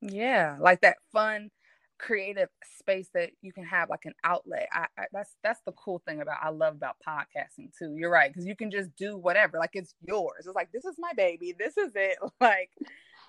Yeah, 0.00 0.56
like 0.60 0.82
that 0.82 0.96
fun 1.12 1.50
creative 1.98 2.50
space 2.78 3.08
that 3.14 3.30
you 3.40 3.52
can 3.52 3.64
have 3.64 3.88
like 3.88 4.04
an 4.04 4.12
outlet. 4.22 4.68
I, 4.72 4.86
I, 4.98 5.04
that's 5.12 5.34
that's 5.42 5.60
the 5.64 5.72
cool 5.72 6.02
thing 6.06 6.20
about 6.20 6.36
i 6.42 6.50
love 6.50 6.74
about 6.74 6.96
podcasting 7.06 7.70
too. 7.78 7.94
You're 7.96 8.10
right 8.10 8.30
because 8.30 8.46
you 8.46 8.54
can 8.54 8.70
just 8.70 8.94
do 8.96 9.16
whatever 9.16 9.58
like 9.58 9.70
it's 9.74 9.94
yours. 10.06 10.44
It's 10.46 10.54
like 10.54 10.72
this 10.72 10.84
is 10.84 10.96
my 10.98 11.12
baby. 11.16 11.54
This 11.58 11.76
is 11.76 11.92
it. 11.94 12.18
Like 12.40 12.70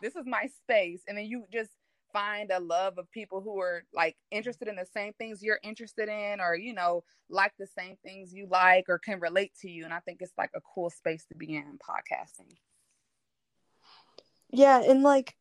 this 0.02 0.16
is 0.16 0.26
my 0.26 0.48
space. 0.64 1.02
And 1.08 1.18
then 1.18 1.26
you 1.26 1.46
just 1.52 1.72
find 2.14 2.52
a 2.52 2.60
love 2.60 2.98
of 2.98 3.12
people 3.12 3.42
who 3.42 3.60
are 3.60 3.84
like 3.94 4.16
interested 4.32 4.68
in 4.68 4.76
the 4.76 4.86
same 4.94 5.14
things 5.14 5.44
you're 5.44 5.60
interested 5.64 6.10
in 6.10 6.40
or 6.40 6.56
you 6.56 6.74
know 6.74 7.04
like 7.30 7.54
the 7.60 7.68
same 7.68 7.96
things 8.04 8.34
you 8.34 8.48
like 8.50 8.86
or 8.88 8.98
can 8.98 9.20
relate 9.20 9.52
to 9.60 9.70
you 9.70 9.84
and 9.84 9.94
i 9.94 10.00
think 10.00 10.22
it's 10.22 10.38
like 10.38 10.52
a 10.56 10.62
cool 10.74 10.90
space 10.90 11.26
to 11.26 11.36
be 11.36 11.56
in 11.56 11.78
podcasting 11.78 12.56
yeah 14.50 14.82
and 14.82 15.04
like 15.04 15.36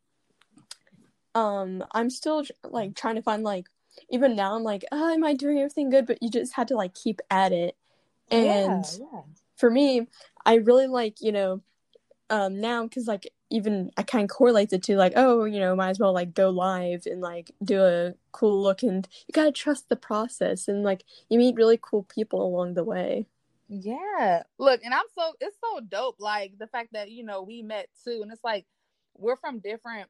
um 1.34 1.84
i'm 1.92 2.10
still 2.10 2.44
like 2.64 2.94
trying 2.94 3.14
to 3.14 3.22
find 3.22 3.42
like 3.42 3.66
even 4.10 4.36
now 4.36 4.54
I'm 4.54 4.62
like, 4.62 4.84
oh, 4.92 5.12
am 5.12 5.24
I 5.24 5.34
doing 5.34 5.58
everything 5.58 5.90
good? 5.90 6.06
But 6.06 6.22
you 6.22 6.30
just 6.30 6.54
had 6.54 6.68
to 6.68 6.76
like 6.76 6.94
keep 6.94 7.20
at 7.30 7.52
it. 7.52 7.76
And 8.30 8.84
yeah, 8.84 9.06
yeah. 9.12 9.20
for 9.56 9.70
me, 9.70 10.06
I 10.44 10.54
really 10.56 10.86
like, 10.86 11.20
you 11.20 11.32
know, 11.32 11.62
um 12.28 12.60
now 12.60 12.82
because 12.82 13.06
like 13.06 13.32
even 13.50 13.90
I 13.96 14.02
kind 14.02 14.24
of 14.24 14.34
correlate 14.34 14.72
it 14.72 14.82
to 14.84 14.96
like, 14.96 15.12
oh, 15.16 15.44
you 15.44 15.60
know, 15.60 15.76
might 15.76 15.90
as 15.90 15.98
well 15.98 16.12
like 16.12 16.34
go 16.34 16.50
live 16.50 17.06
and 17.06 17.20
like 17.20 17.52
do 17.62 17.82
a 17.82 18.14
cool 18.32 18.62
look 18.62 18.82
and 18.82 19.06
you 19.26 19.32
gotta 19.32 19.52
trust 19.52 19.88
the 19.88 19.96
process 19.96 20.68
and 20.68 20.82
like 20.82 21.04
you 21.28 21.38
meet 21.38 21.56
really 21.56 21.78
cool 21.80 22.02
people 22.04 22.42
along 22.42 22.74
the 22.74 22.84
way. 22.84 23.26
Yeah. 23.68 24.42
Look, 24.58 24.82
and 24.84 24.94
I'm 24.94 25.06
so 25.14 25.32
it's 25.40 25.56
so 25.62 25.80
dope. 25.80 26.16
Like 26.18 26.58
the 26.58 26.66
fact 26.66 26.92
that, 26.92 27.10
you 27.10 27.24
know, 27.24 27.42
we 27.42 27.62
met 27.62 27.88
too. 28.04 28.20
And 28.22 28.32
it's 28.32 28.44
like 28.44 28.66
we're 29.16 29.36
from 29.36 29.60
different 29.60 30.08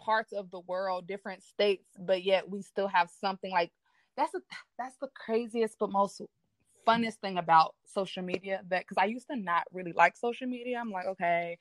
parts 0.00 0.32
of 0.32 0.50
the 0.50 0.60
world, 0.60 1.06
different 1.06 1.42
states, 1.42 1.88
but 1.98 2.22
yet 2.22 2.48
we 2.48 2.62
still 2.62 2.88
have 2.88 3.10
something 3.20 3.50
like 3.50 3.72
that's 4.16 4.34
a 4.34 4.40
that's 4.78 4.96
the 5.00 5.08
craziest 5.14 5.78
but 5.78 5.90
most 5.90 6.20
funnest 6.86 7.16
thing 7.16 7.36
about 7.36 7.74
social 7.84 8.22
media 8.22 8.62
that 8.68 8.80
because 8.80 8.96
I 8.96 9.04
used 9.04 9.26
to 9.28 9.36
not 9.36 9.64
really 9.72 9.92
like 9.92 10.16
social 10.16 10.46
media. 10.46 10.78
I'm 10.80 10.90
like, 10.90 11.06
okay, 11.06 11.58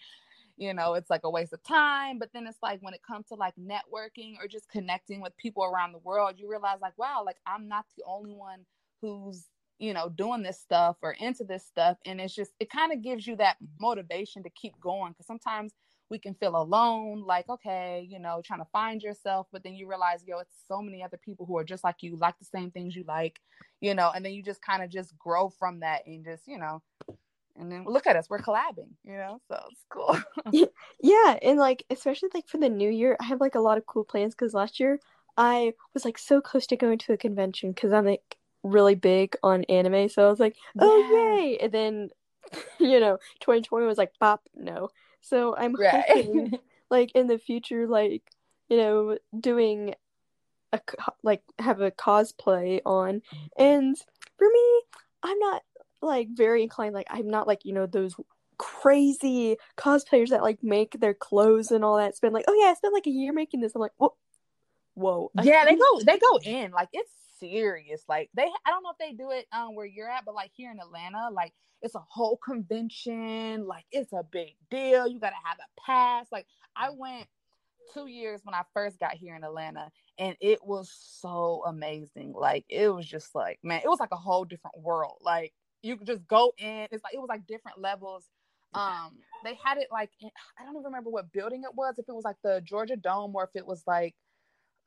you 0.58 0.74
know, 0.74 0.96
it's 0.96 1.10
like 1.10 1.22
a 1.24 1.30
waste 1.30 1.54
of 1.54 1.64
time. 1.64 2.20
But 2.20 2.30
then 2.34 2.48
it's 2.48 2.58
like 2.62 2.82
when 2.82 2.94
it 2.94 3.02
comes 3.08 3.28
to 3.28 3.36
like 3.36 3.54
networking 3.56 4.36
or 4.42 4.48
just 4.48 4.70
connecting 4.70 5.22
with 5.22 5.38
people 5.38 5.64
around 5.64 5.94
the 5.94 6.00
world, 6.00 6.36
you 6.38 6.50
realize 6.50 6.80
like, 6.82 6.98
wow, 6.98 7.24
like 7.26 7.38
I'm 7.46 7.68
not 7.68 7.86
the 7.96 8.04
only 8.06 8.34
one 8.34 8.66
who's 9.02 9.48
you 9.80 9.94
know 9.94 10.10
doing 10.10 10.42
this 10.42 10.60
stuff 10.60 10.98
or 11.02 11.12
into 11.20 11.44
this 11.44 11.66
stuff 11.66 11.98
and 12.06 12.20
it's 12.20 12.34
just 12.34 12.52
it 12.60 12.70
kind 12.70 12.92
of 12.92 13.04
gives 13.04 13.28
you 13.28 13.36
that 13.36 13.58
motivation 13.80 14.42
to 14.42 14.50
keep 14.50 14.74
going 14.80 15.12
because 15.12 15.28
sometimes 15.28 15.74
we 16.10 16.18
can 16.18 16.34
feel 16.34 16.56
alone 16.56 17.24
like 17.26 17.48
okay 17.50 18.06
you 18.10 18.20
know 18.20 18.42
trying 18.44 18.60
to 18.60 18.68
find 18.72 19.04
yourself 19.04 19.48
but 19.52 19.64
then 19.64 19.76
you 19.76 19.88
realize 19.88 20.24
yo 20.26 20.40
it's 20.40 20.56
so 20.68 20.82
many 20.82 21.04
other 21.04 21.18
people 21.18 21.46
who 21.46 21.58
are 21.58 21.64
just 21.64 21.84
like 21.84 21.98
you 22.02 22.16
like 22.18 22.38
the 22.40 22.46
same 22.46 22.72
things 22.72 22.96
you 22.96 23.04
like 23.08 23.40
you 23.82 23.94
know 23.94 24.12
and 24.16 24.26
then 24.26 24.34
you 24.34 24.42
just 24.42 24.62
kind 24.62 24.82
of 24.82 24.90
just 24.90 25.18
grow 25.20 25.50
from 25.50 25.80
that 25.82 26.02
and 26.08 26.26
just 26.26 26.48
you 26.48 26.58
know 26.58 26.82
and 27.58 27.72
then 27.72 27.84
look 27.86 28.08
at 28.08 28.16
us 28.16 28.30
we're 28.30 28.40
collabing 28.40 28.90
you 29.04 29.14
know 29.18 29.40
so 29.50 29.60
it's 29.72 29.84
cool. 29.90 30.18
Yeah 31.02 31.38
and 31.42 31.58
like 31.60 31.84
especially 31.90 32.30
like 32.34 32.48
for 32.48 32.58
the 32.58 32.70
new 32.70 32.90
year 32.90 33.18
i 33.20 33.26
have 33.26 33.42
like 33.42 33.56
a 33.56 33.60
lot 33.60 33.78
of 33.78 33.86
cool 33.86 34.04
plans 34.04 34.34
because 34.36 34.54
last 34.54 34.80
year 34.80 35.00
i 35.38 35.74
was 35.94 36.06
like 36.06 36.18
so 36.18 36.42
close 36.42 36.68
to 36.68 36.76
going 36.76 36.98
to 37.00 37.14
a 37.14 37.18
convention 37.18 37.72
because 37.72 37.92
i'm 37.92 38.06
like 38.06 38.38
really 38.64 38.96
big 38.96 39.36
on 39.44 39.64
anime 39.66 40.10
so 40.10 40.26
i 40.26 40.30
was 40.30 40.40
like 40.40 40.56
oh 40.80 41.38
Yeah. 41.38 41.42
yay 41.42 41.58
and 41.60 41.72
then 41.72 42.10
you 42.80 43.00
know 43.00 43.18
2020 43.42 43.86
was 43.86 43.98
like 43.98 44.12
pop 44.20 44.42
no. 44.56 44.90
So 45.22 45.56
i'm 45.58 45.76
right. 45.76 46.04
hoping 46.08 46.58
like 46.90 47.12
in 47.14 47.28
the 47.28 47.38
future 47.38 47.88
like 47.88 48.24
you 48.70 48.78
know 48.78 49.18
doing 49.40 49.96
a 50.74 50.80
like 51.24 51.42
have 51.60 51.82
a 51.82 51.92
cosplay 51.92 52.82
on 52.86 53.22
and 53.58 53.96
for 54.38 54.48
me 54.52 54.82
i'm 55.24 55.40
not 55.40 55.62
like 56.02 56.28
very 56.32 56.64
inclined 56.64 56.94
like 56.94 57.08
i'm 57.10 57.28
not 57.28 57.48
like 57.48 57.66
you 57.66 57.74
know 57.74 57.86
those 57.86 58.16
crazy 58.58 59.58
cosplayers 59.78 60.30
that 60.30 60.42
like 60.42 60.64
make 60.64 61.00
their 61.00 61.14
clothes 61.14 61.72
and 61.72 61.86
all 61.86 61.98
that. 61.98 62.16
Spend 62.16 62.34
like 62.34 62.46
oh 62.48 62.54
yeah 62.60 62.72
i 62.72 62.74
spent 62.74 62.94
like 62.94 63.08
a 63.08 63.12
year 63.12 63.34
making 63.34 63.62
this. 63.62 63.74
I'm 63.76 63.82
like 63.82 63.92
whoa 63.98 64.16
whoa. 64.94 65.32
Yeah 65.44 65.66
they 65.66 65.76
go 65.76 66.02
they 66.06 66.18
go 66.18 66.40
in 66.44 66.72
like 66.72 66.90
it's 66.94 67.12
serious. 67.40 68.04
Like 68.08 68.30
they 68.36 68.44
i 68.66 68.70
don't 68.72 68.84
know 68.84 68.92
if 68.92 68.98
they 68.98 69.14
do 69.14 69.32
it 69.32 69.46
um 69.52 69.76
where 69.76 69.86
you're 69.86 70.10
at 70.10 70.26
but 70.26 70.36
like 70.36 70.52
here 70.54 70.72
in 70.72 70.80
atlanta 70.80 71.30
like 71.32 71.54
it's 71.84 71.94
a 71.94 72.04
whole 72.10 72.38
convention 72.38 73.68
like 73.68 73.86
it's 73.92 74.14
a 74.14 74.24
big 74.32 74.56
deal. 74.70 75.08
You 75.08 75.20
gotta 75.20 75.36
have 75.44 75.58
a 75.60 75.82
pass. 75.82 76.26
Like 76.32 76.48
i 76.76 76.90
went 76.90 77.28
two 77.94 78.08
years 78.08 78.42
when 78.44 78.54
i 78.54 78.64
first 78.74 79.00
got 79.00 79.14
here 79.14 79.34
in 79.34 79.46
atlanta 79.46 79.90
and 80.20 80.36
it 80.42 80.60
was 80.66 80.92
so 81.22 81.64
amazing. 81.68 82.34
Like 82.34 82.66
it 82.70 82.90
was 82.90 83.06
just 83.06 83.36
like 83.36 83.60
man 83.64 83.82
it 83.84 83.88
was 83.88 84.00
like 84.00 84.12
a 84.12 84.18
whole 84.18 84.46
different 84.46 84.80
world. 84.80 85.20
Like 85.22 85.54
you 85.88 85.98
could 85.98 86.08
just 86.08 86.28
go 86.28 86.54
in. 86.58 86.88
It's 86.92 87.04
like 87.04 87.14
it 87.14 87.20
was 87.20 87.30
like 87.30 87.48
different 87.48 87.80
levels. 87.80 88.26
Um 88.74 89.18
they 89.44 89.58
had 89.64 89.78
it 89.78 89.88
like 89.92 90.10
in, 90.20 90.30
i 90.60 90.64
don't 90.64 90.74
even 90.74 90.84
remember 90.84 91.10
what 91.10 91.32
building 91.32 91.62
it 91.64 91.74
was 91.76 91.96
if 91.98 92.06
it 92.10 92.14
was 92.14 92.26
like 92.26 92.36
the 92.44 92.62
georgia 92.66 92.96
dome 92.96 93.36
or 93.36 93.44
if 93.44 93.52
it 93.54 93.66
was 93.66 93.84
like 93.88 94.16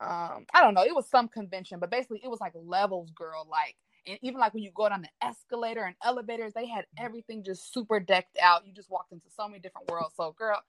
um 0.01 0.45
i 0.53 0.61
don't 0.61 0.73
know 0.73 0.83
it 0.83 0.93
was 0.93 1.09
some 1.09 1.27
convention 1.27 1.79
but 1.79 1.89
basically 1.89 2.19
it 2.23 2.29
was 2.29 2.41
like 2.41 2.53
levels 2.55 3.09
girl 3.15 3.47
like 3.49 3.75
and 4.07 4.17
even 4.21 4.39
like 4.39 4.53
when 4.53 4.63
you 4.63 4.71
go 4.75 4.89
down 4.89 5.01
the 5.01 5.27
escalator 5.27 5.83
and 5.83 5.95
elevators 6.03 6.53
they 6.53 6.67
had 6.67 6.85
everything 6.97 7.43
just 7.43 7.73
super 7.73 7.99
decked 7.99 8.37
out. 8.41 8.65
You 8.65 8.73
just 8.73 8.89
walked 8.89 9.11
into 9.11 9.27
so 9.29 9.47
many 9.47 9.59
different 9.59 9.89
worlds. 9.89 10.15
So 10.15 10.33
girl 10.37 10.59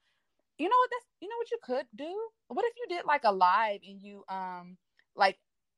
you 0.57 0.69
know 0.69 0.75
what 0.77 0.89
that's 0.91 1.05
you 1.19 1.27
know 1.29 1.35
what 1.37 1.51
you 1.51 1.57
could 1.63 1.85
do? 1.95 2.29
What 2.47 2.65
if 2.65 2.73
you 2.77 2.95
did 2.95 3.05
like 3.05 3.21
a 3.23 3.31
live 3.31 3.79
and 3.87 4.01
you 4.01 4.23
um 4.29 4.77
like 5.15 5.37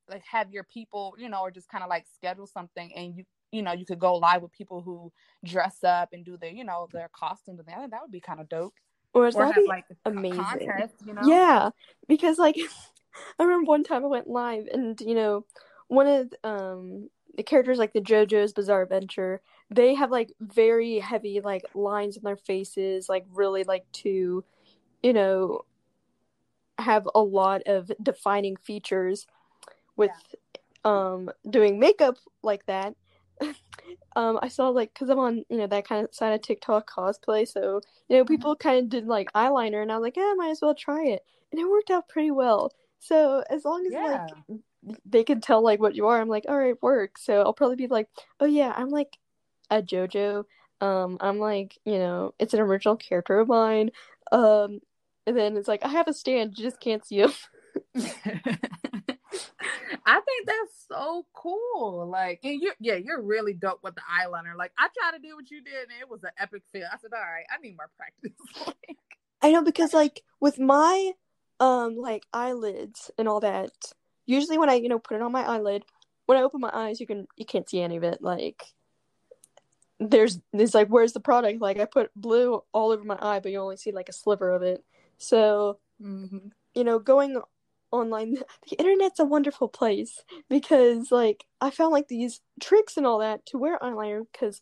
like 0.10 0.24
have 0.30 0.52
your 0.52 0.64
people 0.64 1.16
you 1.18 1.30
know 1.30 1.42
or 1.42 1.52
just 1.52 1.70
kind 1.70 1.84
of 1.84 1.90
like 1.90 2.06
schedule 2.14 2.48
something 2.48 2.92
and 2.96 3.16
you 3.16 3.24
you 3.56 3.62
know 3.62 3.74
you 3.74 3.86
could 3.86 4.00
go 4.00 4.16
live 4.16 4.42
with 4.42 4.52
people 4.52 4.82
who 4.82 5.12
dress 5.44 5.84
up 5.84 6.10
and 6.14 6.26
do 6.26 6.38
their 6.38 6.52
you 6.52 6.64
know 6.64 6.88
their 6.92 7.10
costumes 7.14 7.60
and 7.60 7.68
that, 7.68 7.78
I 7.78 7.80
think 7.80 7.92
that 7.92 8.02
would 8.02 8.12
be 8.12 8.20
kind 8.20 8.40
of 8.40 8.50
dope. 8.50 8.74
Or 9.14 9.32
or 9.34 9.46
have 9.46 9.56
like 9.68 9.86
amazing 10.06 10.44
contest 10.44 10.96
you 11.06 11.14
know? 11.14 11.22
Yeah, 11.26 11.70
because 12.08 12.38
like 12.38 12.58
I 13.40 13.44
remember 13.44 13.70
one 13.70 13.84
time 13.84 14.04
I 14.04 14.08
went 14.08 14.28
live 14.28 14.68
and 14.72 15.00
you 15.00 15.16
know 15.16 15.46
one 15.88 16.08
of 16.08 16.34
um 16.44 17.10
the 17.38 17.44
characters 17.44 17.78
like 17.78 17.94
the 17.94 18.02
JoJo's 18.02 18.54
Bizarre 18.54 18.84
Adventure, 18.84 19.42
they 19.70 19.94
have 19.96 20.12
like 20.12 20.32
very 20.40 21.00
heavy 21.00 21.42
like 21.42 21.64
lines 21.74 22.18
in 22.18 22.24
their 22.24 22.38
faces, 22.38 23.10
like 23.10 23.26
really 23.34 23.64
like 23.64 23.86
to 23.94 24.44
you 25.04 25.14
know 25.14 25.66
have 26.78 27.08
a 27.16 27.22
lot 27.22 27.64
of 27.66 27.92
defining 28.02 28.56
features 28.58 29.28
with 29.96 30.12
um 30.84 31.30
doing 31.50 31.80
makeup 31.80 32.18
like 32.44 32.66
that. 32.66 32.96
Um 34.16 34.40
I 34.42 34.48
saw 34.50 34.70
like 34.70 34.94
cuz 34.94 35.10
I'm 35.10 35.20
on, 35.20 35.46
you 35.50 35.58
know, 35.58 35.68
that 35.68 35.88
kind 35.88 36.06
of 36.06 36.14
side 36.16 36.34
of 36.34 36.42
TikTok 36.42 36.90
cosplay, 36.90 37.48
so 37.48 37.82
you 38.10 38.18
know, 38.18 38.26
people 38.26 38.56
kind 38.56 38.80
of 38.80 38.90
did 38.90 39.08
like 39.08 39.32
eyeliner 39.34 39.82
and 39.82 39.92
I 39.92 39.98
was 39.98 40.04
like, 40.04 40.18
"Yeah, 40.18 40.24
I 40.32 40.34
might 40.36 40.50
as 40.52 40.62
well 40.62 40.76
try 40.76 41.06
it." 41.06 41.24
And 41.52 41.60
it 41.62 41.70
worked 41.70 41.92
out 41.92 42.10
pretty 42.10 42.32
well. 42.32 42.72
So, 43.00 43.44
as 43.50 43.66
long 43.66 43.86
as 43.88 43.96
yeah 43.96 44.02
like 44.02 44.34
they 45.06 45.24
can 45.24 45.42
tell 45.42 45.64
like 45.64 45.80
what 45.80 45.96
you 45.96 46.08
are, 46.08 46.20
I'm 46.22 46.30
like, 46.30 46.46
"All 46.48 46.58
right, 46.58 46.82
work." 46.82 47.18
So, 47.18 47.42
I'll 47.42 47.54
probably 47.54 47.76
be 47.78 47.88
like, 47.88 48.10
"Oh 48.40 48.46
yeah, 48.46 48.74
I'm 48.76 48.90
like 48.90 49.18
a 49.72 49.82
JoJo. 49.84 50.46
Um 50.82 51.18
I'm 51.22 51.40
like, 51.40 51.78
you 51.86 51.98
know, 52.00 52.34
it's 52.40 52.54
an 52.54 52.60
original 52.62 52.98
character 52.98 53.40
of 53.40 53.48
mine." 53.48 53.92
Um 54.32 54.82
and 55.28 55.38
then 55.38 55.58
it's 55.58 55.68
like, 55.68 55.84
"I 55.86 55.90
have 55.90 56.08
a 56.08 56.14
stand, 56.14 56.58
you 56.58 56.64
just 56.66 56.80
can't 56.82 57.06
see 57.06 57.20
him." 57.22 57.32
I 60.06 60.22
think 60.22 60.48
that's 60.48 60.86
so 60.88 61.26
cool. 61.34 62.08
Like, 62.10 62.40
and 62.44 62.62
you're 62.62 62.76
yeah, 62.80 62.96
you're 62.96 63.22
really 63.22 63.54
dope 63.54 63.80
with 63.84 63.96
the 63.96 64.02
eyeliner. 64.02 64.56
Like, 64.58 64.72
I 64.78 64.88
tried 64.98 65.18
to 65.18 65.28
do 65.28 65.36
what 65.36 65.50
you 65.50 65.62
did, 65.64 65.90
and 65.90 66.02
it 66.02 66.10
was 66.10 66.24
an 66.24 66.32
epic 66.40 66.64
fail. 66.72 66.88
I 66.92 66.98
said, 66.98 67.12
all 67.14 67.20
right, 67.20 67.46
I 67.52 67.62
need 67.62 67.76
more 67.78 67.90
practice. 67.98 68.32
Like, 68.66 68.98
I 69.42 69.52
know 69.52 69.64
because 69.64 69.94
like 69.94 70.24
with 70.40 70.60
my 70.60 71.12
um 71.60 71.98
like 71.98 72.24
eyelids 72.34 73.12
and 73.18 73.28
all 73.28 73.40
that, 73.42 73.72
usually 74.26 74.58
when 74.58 74.70
I, 74.70 74.76
you 74.76 74.90
know, 74.90 75.00
put 75.00 75.16
it 75.16 75.22
on 75.22 75.32
my 75.32 75.44
eyelid, 75.44 75.84
when 76.26 76.38
I 76.38 76.42
open 76.42 76.62
my 76.62 76.72
eyes, 76.74 77.00
you 77.00 77.08
can 77.08 77.28
you 77.38 77.46
can't 77.46 77.70
see 77.70 77.82
any 77.82 77.98
of 77.98 78.04
it. 78.04 78.22
Like 78.22 78.64
there's 80.00 80.40
it's 80.54 80.74
like 80.74 80.88
where's 80.88 81.14
the 81.14 81.20
product? 81.20 81.62
Like 81.62 81.80
I 81.80 81.86
put 81.86 82.12
blue 82.16 82.64
all 82.72 82.92
over 82.92 83.04
my 83.04 83.18
eye, 83.22 83.40
but 83.40 83.52
you 83.52 83.60
only 83.60 83.78
see 83.78 83.92
like 83.92 84.10
a 84.10 84.14
sliver 84.14 84.52
of 84.52 84.62
it. 84.62 84.84
So, 85.18 85.80
mhm. 86.02 86.52
you 86.74 86.84
know, 86.84 87.00
going 87.00 87.42
online 87.96 88.36
the 88.70 88.76
internet's 88.78 89.20
a 89.20 89.26
wonderful 89.26 89.68
place 89.68 90.24
because 90.50 91.12
like 91.12 91.46
I 91.62 91.70
found 91.70 91.92
like 91.92 92.08
these 92.08 92.42
tricks 92.62 92.98
and 92.98 93.06
all 93.06 93.20
that 93.20 93.46
to 93.48 93.58
wear 93.58 93.80
eyeliner 93.80 94.24
because 94.32 94.62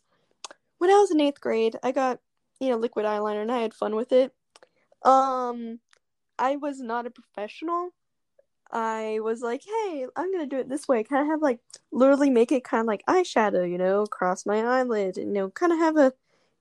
when 0.78 0.90
I 0.90 0.94
was 0.94 1.10
in 1.10 1.20
eighth 1.20 1.40
grade, 1.40 1.76
I 1.82 1.92
got, 1.92 2.18
you 2.60 2.68
know, 2.68 2.76
liquid 2.76 3.06
eyeliner 3.06 3.42
and 3.42 3.52
I 3.52 3.60
had 3.60 3.74
fun 3.74 3.94
with 3.94 4.12
it. 4.12 4.32
Um 5.02 5.80
I 6.38 6.56
was 6.56 6.80
not 6.80 7.06
a 7.06 7.10
professional. 7.10 7.90
I 8.72 9.20
was 9.22 9.40
like, 9.40 9.62
hey, 9.64 10.06
I'm 10.16 10.32
gonna 10.32 10.46
do 10.46 10.58
it 10.58 10.68
this 10.68 10.88
way. 10.88 11.04
Kind 11.04 11.22
of 11.22 11.28
have 11.28 11.42
like 11.42 11.60
literally 11.92 12.30
make 12.30 12.52
it 12.52 12.64
kind 12.64 12.80
of 12.80 12.86
like 12.86 13.04
eyeshadow, 13.08 13.70
you 13.70 13.78
know, 13.78 14.02
across 14.02 14.46
my 14.46 14.58
eyelid, 14.58 15.16
you 15.16 15.26
know, 15.26 15.50
kind 15.50 15.72
of 15.72 15.78
have 15.78 15.96
a, 15.96 16.12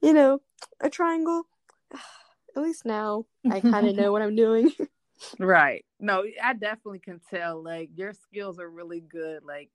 you 0.01 0.13
know, 0.13 0.41
a 0.79 0.89
triangle. 0.89 1.43
At 2.55 2.61
least 2.61 2.85
now 2.85 3.25
I 3.49 3.61
kind 3.61 3.87
of 3.87 3.95
know 3.97 4.11
what 4.11 4.21
I'm 4.21 4.35
doing. 4.35 4.71
Right. 5.39 5.85
No, 5.99 6.23
I 6.43 6.53
definitely 6.53 6.99
can 6.99 7.19
tell. 7.29 7.63
Like 7.63 7.89
your 7.95 8.13
skills 8.13 8.59
are 8.59 8.69
really 8.69 9.01
good. 9.01 9.43
Like 9.43 9.69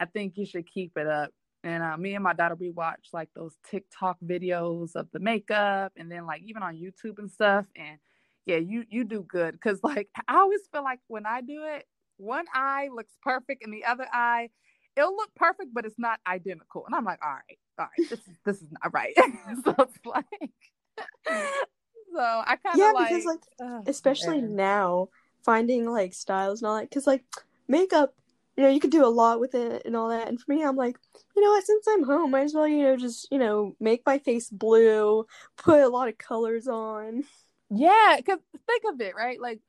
I 0.00 0.06
think 0.06 0.34
you 0.36 0.46
should 0.46 0.66
keep 0.72 0.96
it 0.96 1.06
up. 1.06 1.30
And 1.64 1.82
uh, 1.82 1.96
me 1.96 2.14
and 2.14 2.24
my 2.24 2.34
daughter 2.34 2.56
we 2.56 2.70
watch 2.70 3.08
like 3.12 3.30
those 3.36 3.54
TikTok 3.70 4.18
videos 4.24 4.96
of 4.96 5.08
the 5.12 5.20
makeup, 5.20 5.92
and 5.96 6.10
then 6.10 6.26
like 6.26 6.42
even 6.46 6.62
on 6.62 6.76
YouTube 6.76 7.18
and 7.18 7.30
stuff. 7.30 7.66
And 7.76 7.98
yeah, 8.46 8.58
you 8.58 8.84
you 8.90 9.04
do 9.04 9.22
good 9.28 9.52
because 9.52 9.80
like 9.82 10.08
I 10.28 10.36
always 10.38 10.62
feel 10.72 10.84
like 10.84 11.00
when 11.08 11.26
I 11.26 11.40
do 11.42 11.64
it, 11.66 11.86
one 12.18 12.46
eye 12.54 12.88
looks 12.94 13.14
perfect, 13.22 13.64
and 13.64 13.72
the 13.74 13.84
other 13.86 14.06
eye 14.12 14.50
it'll 14.96 15.16
look 15.16 15.30
perfect, 15.36 15.70
but 15.74 15.86
it's 15.86 15.98
not 15.98 16.20
identical. 16.26 16.84
And 16.86 16.94
I'm 16.94 17.04
like, 17.04 17.20
all 17.24 17.30
right, 17.32 17.58
all 17.78 17.86
right, 17.86 18.10
this 18.10 18.20
is 18.20 18.36
this 18.46 18.56
is 18.62 18.68
not 18.82 18.92
right. 18.94 19.14
so 19.64 19.74
it's 19.78 19.98
like, 20.06 20.52
so 22.12 22.20
I 22.20 22.56
kind 22.56 22.74
of 22.74 22.78
yeah, 22.78 22.92
like, 22.92 23.08
because 23.08 23.24
like 23.24 23.40
ugh, 23.60 23.84
especially 23.86 24.40
man. 24.40 24.56
now 24.56 25.08
finding 25.44 25.90
like 25.90 26.14
styles 26.14 26.62
and 26.62 26.68
all 26.68 26.76
that 26.76 26.88
because 26.88 27.06
like 27.06 27.24
makeup 27.68 28.14
you 28.58 28.64
know, 28.64 28.70
you 28.70 28.80
could 28.80 28.90
do 28.90 29.06
a 29.06 29.06
lot 29.06 29.38
with 29.38 29.54
it 29.54 29.82
and 29.84 29.94
all 29.94 30.08
that. 30.08 30.26
And 30.26 30.40
for 30.40 30.52
me, 30.52 30.64
I'm 30.64 30.74
like, 30.74 30.98
you 31.36 31.42
know 31.44 31.50
what? 31.50 31.64
Since 31.64 31.86
I'm 31.88 32.02
home, 32.02 32.32
might 32.32 32.42
as 32.42 32.54
well, 32.54 32.66
you 32.66 32.82
know, 32.82 32.96
just 32.96 33.28
you 33.30 33.38
know, 33.38 33.76
make 33.78 34.02
my 34.04 34.18
face 34.18 34.50
blue, 34.50 35.26
put 35.56 35.80
a 35.80 35.88
lot 35.88 36.08
of 36.08 36.18
colors 36.18 36.66
on. 36.66 37.22
Yeah, 37.70 38.16
because 38.16 38.40
think 38.66 38.82
of 38.92 39.00
it, 39.00 39.14
right? 39.14 39.40
Like 39.40 39.60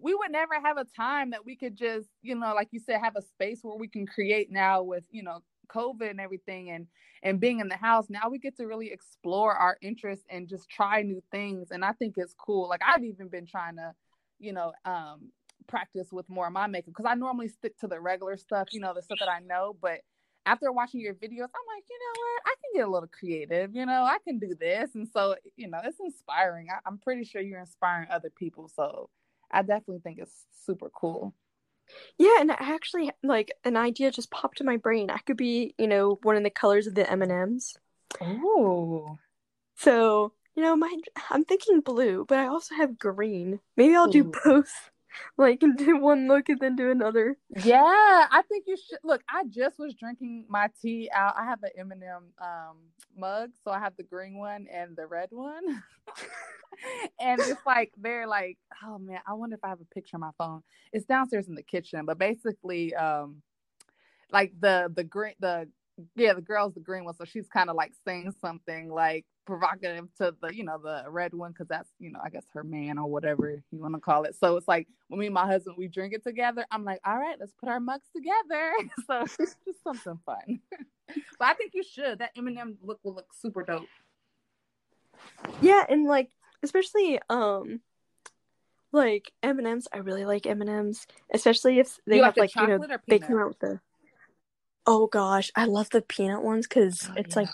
we 0.00 0.14
would 0.14 0.30
never 0.30 0.54
have 0.62 0.78
a 0.78 0.86
time 0.96 1.30
that 1.30 1.44
we 1.44 1.56
could 1.56 1.76
just, 1.76 2.08
you 2.22 2.36
know, 2.36 2.54
like 2.54 2.68
you 2.70 2.80
said, 2.80 3.00
have 3.02 3.16
a 3.16 3.22
space 3.22 3.60
where 3.62 3.76
we 3.76 3.86
can 3.86 4.06
create 4.06 4.50
now 4.50 4.82
with, 4.82 5.04
you 5.10 5.22
know, 5.22 5.42
COVID 5.68 6.10
and 6.10 6.20
everything 6.20 6.70
and 6.70 6.86
and 7.22 7.40
being 7.40 7.60
in 7.60 7.68
the 7.68 7.76
house. 7.76 8.06
Now 8.08 8.28
we 8.30 8.38
get 8.38 8.56
to 8.58 8.66
really 8.66 8.92
explore 8.92 9.54
our 9.54 9.76
interests 9.82 10.24
and 10.30 10.48
just 10.48 10.68
try 10.68 11.02
new 11.02 11.22
things. 11.30 11.70
And 11.70 11.84
I 11.84 11.92
think 11.92 12.14
it's 12.16 12.34
cool. 12.34 12.68
Like 12.68 12.80
I've 12.86 13.04
even 13.04 13.28
been 13.28 13.46
trying 13.46 13.76
to, 13.76 13.92
you 14.38 14.52
know, 14.52 14.72
um, 14.84 15.30
practice 15.66 16.12
with 16.12 16.28
more 16.28 16.46
of 16.46 16.52
my 16.52 16.66
makeup 16.66 16.94
because 16.96 17.06
I 17.08 17.14
normally 17.14 17.48
stick 17.48 17.78
to 17.78 17.88
the 17.88 18.00
regular 18.00 18.36
stuff, 18.36 18.68
you 18.72 18.80
know, 18.80 18.94
the 18.94 19.02
stuff 19.02 19.18
that 19.20 19.28
I 19.28 19.40
know. 19.40 19.76
But 19.80 20.00
after 20.46 20.72
watching 20.72 21.00
your 21.00 21.14
videos, 21.14 21.42
I'm 21.42 21.66
like, 21.74 21.84
you 21.90 21.98
know 21.98 22.14
what? 22.16 22.42
I 22.46 22.54
can 22.60 22.80
get 22.80 22.88
a 22.88 22.90
little 22.90 23.08
creative. 23.08 23.74
You 23.74 23.84
know, 23.84 24.04
I 24.04 24.18
can 24.26 24.38
do 24.38 24.54
this. 24.58 24.94
And 24.94 25.06
so, 25.06 25.36
you 25.56 25.68
know, 25.68 25.80
it's 25.84 26.00
inspiring. 26.00 26.68
I, 26.70 26.78
I'm 26.86 26.98
pretty 26.98 27.24
sure 27.24 27.42
you're 27.42 27.60
inspiring 27.60 28.08
other 28.10 28.30
people. 28.30 28.70
So 28.74 29.10
I 29.50 29.62
definitely 29.62 30.00
think 30.00 30.18
it's 30.18 30.46
super 30.64 30.90
cool. 30.90 31.34
Yeah, 32.18 32.36
and 32.40 32.50
I 32.52 32.56
actually, 32.58 33.10
like 33.22 33.52
an 33.64 33.76
idea 33.76 34.10
just 34.10 34.30
popped 34.30 34.60
in 34.60 34.66
my 34.66 34.76
brain. 34.76 35.10
I 35.10 35.18
could 35.18 35.36
be, 35.36 35.74
you 35.78 35.86
know, 35.86 36.18
one 36.22 36.36
of 36.36 36.42
the 36.42 36.50
colors 36.50 36.86
of 36.86 36.94
the 36.94 37.08
M 37.10 37.22
and 37.22 37.32
M's. 37.32 37.78
Oh, 38.20 39.18
so 39.76 40.32
you 40.54 40.62
know, 40.62 40.76
my 40.76 40.94
I'm 41.30 41.44
thinking 41.44 41.80
blue, 41.80 42.24
but 42.26 42.38
I 42.38 42.46
also 42.46 42.74
have 42.74 42.98
green. 42.98 43.60
Maybe 43.76 43.94
I'll 43.94 44.08
do 44.08 44.24
both. 44.44 44.90
Like 45.36 45.60
do 45.76 45.98
one 45.98 46.28
look 46.28 46.48
and 46.48 46.60
then 46.60 46.76
do 46.76 46.90
another. 46.90 47.36
Yeah, 47.64 47.78
I 48.30 48.42
think 48.48 48.64
you 48.66 48.76
should 48.76 48.98
look. 49.04 49.22
I 49.28 49.44
just 49.48 49.78
was 49.78 49.94
drinking 49.94 50.46
my 50.48 50.70
tea 50.80 51.10
out. 51.12 51.34
I 51.36 51.44
have 51.44 51.62
an 51.62 51.70
M&M 51.78 52.24
um, 52.40 52.76
mug, 53.16 53.50
so 53.64 53.70
I 53.70 53.78
have 53.78 53.96
the 53.96 54.02
green 54.02 54.38
one 54.38 54.66
and 54.72 54.96
the 54.96 55.06
red 55.06 55.28
one. 55.30 55.82
and 57.20 57.40
it's 57.40 57.60
like 57.66 57.92
they're 57.96 58.26
like, 58.26 58.58
oh 58.84 58.98
man, 58.98 59.20
I 59.26 59.34
wonder 59.34 59.56
if 59.56 59.64
I 59.64 59.68
have 59.68 59.80
a 59.80 59.94
picture 59.94 60.16
on 60.16 60.20
my 60.20 60.30
phone. 60.38 60.62
It's 60.92 61.06
downstairs 61.06 61.48
in 61.48 61.54
the 61.54 61.62
kitchen, 61.62 62.04
but 62.06 62.18
basically, 62.18 62.94
um, 62.94 63.42
like 64.30 64.52
the 64.60 64.92
the 64.94 65.04
green 65.04 65.34
the 65.40 65.68
yeah 66.16 66.32
the 66.32 66.40
girl's 66.40 66.74
the 66.74 66.80
green 66.80 67.04
one, 67.04 67.14
so 67.14 67.24
she's 67.24 67.48
kind 67.48 67.70
of 67.70 67.76
like 67.76 67.92
saying 68.04 68.32
something 68.40 68.90
like 68.90 69.24
provocative 69.46 70.06
to 70.18 70.34
the 70.42 70.54
you 70.54 70.62
know 70.64 70.78
the 70.78 71.04
red 71.08 71.32
one 71.32 71.52
because 71.52 71.68
that's 71.68 71.88
you 71.98 72.10
know 72.10 72.20
I 72.22 72.28
guess 72.28 72.44
her 72.52 72.62
man 72.62 72.98
or 72.98 73.06
whatever 73.06 73.62
you 73.70 73.78
want 73.80 73.94
to 73.94 74.00
call 74.00 74.24
it. 74.24 74.36
So 74.36 74.56
it's 74.56 74.68
like 74.68 74.86
when 75.08 75.20
me 75.20 75.26
and 75.26 75.34
my 75.34 75.46
husband 75.46 75.76
we 75.78 75.88
drink 75.88 76.12
it 76.12 76.22
together. 76.22 76.66
I'm 76.70 76.84
like, 76.84 77.00
all 77.04 77.18
right, 77.18 77.36
let's 77.38 77.52
put 77.58 77.68
our 77.68 77.80
mugs 77.80 78.06
together. 78.14 78.72
so 79.06 79.22
it's 79.22 79.56
just 79.64 79.82
something 79.82 80.18
fun. 80.24 80.60
but 81.38 81.48
I 81.48 81.54
think 81.54 81.72
you 81.74 81.82
should. 81.82 82.18
That 82.18 82.32
M&M 82.36 82.78
look 82.82 83.00
will 83.02 83.14
look 83.14 83.32
super 83.40 83.62
dope. 83.62 83.88
Yeah, 85.60 85.84
and 85.88 86.06
like 86.06 86.30
especially 86.62 87.20
um 87.30 87.80
like 88.92 89.32
M 89.42 89.58
and 89.58 89.66
M's. 89.66 89.88
I 89.92 89.98
really 89.98 90.24
like 90.24 90.46
M 90.46 90.60
and 90.60 90.70
M's, 90.70 91.06
especially 91.32 91.78
if 91.78 91.98
they 92.06 92.16
You 92.16 92.24
have 92.24 92.36
like 92.36 92.54
like 92.54 92.68
you 92.68 92.78
know 92.78 92.86
they 93.06 93.18
come 93.18 93.38
out 93.38 93.48
with 93.48 93.58
the. 93.60 93.80
Oh 94.90 95.06
gosh, 95.06 95.50
I 95.54 95.66
love 95.66 95.90
the 95.90 96.00
peanut 96.00 96.42
ones 96.42 96.66
because 96.66 97.06
Oh, 97.10 97.14
it's 97.18 97.36
yeah. 97.36 97.42
like 97.42 97.50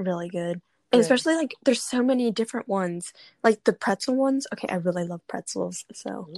really 0.00 0.28
good. 0.28 0.60
And 0.90 1.00
especially 1.00 1.36
like 1.36 1.54
there's 1.64 1.80
so 1.80 2.02
many 2.02 2.32
different 2.32 2.66
ones, 2.68 3.12
like 3.44 3.62
the 3.62 3.72
pretzel 3.72 4.16
ones. 4.16 4.48
Okay, 4.52 4.66
I 4.68 4.74
really 4.74 5.04
love 5.04 5.20
pretzels. 5.28 5.84
So 5.94 6.28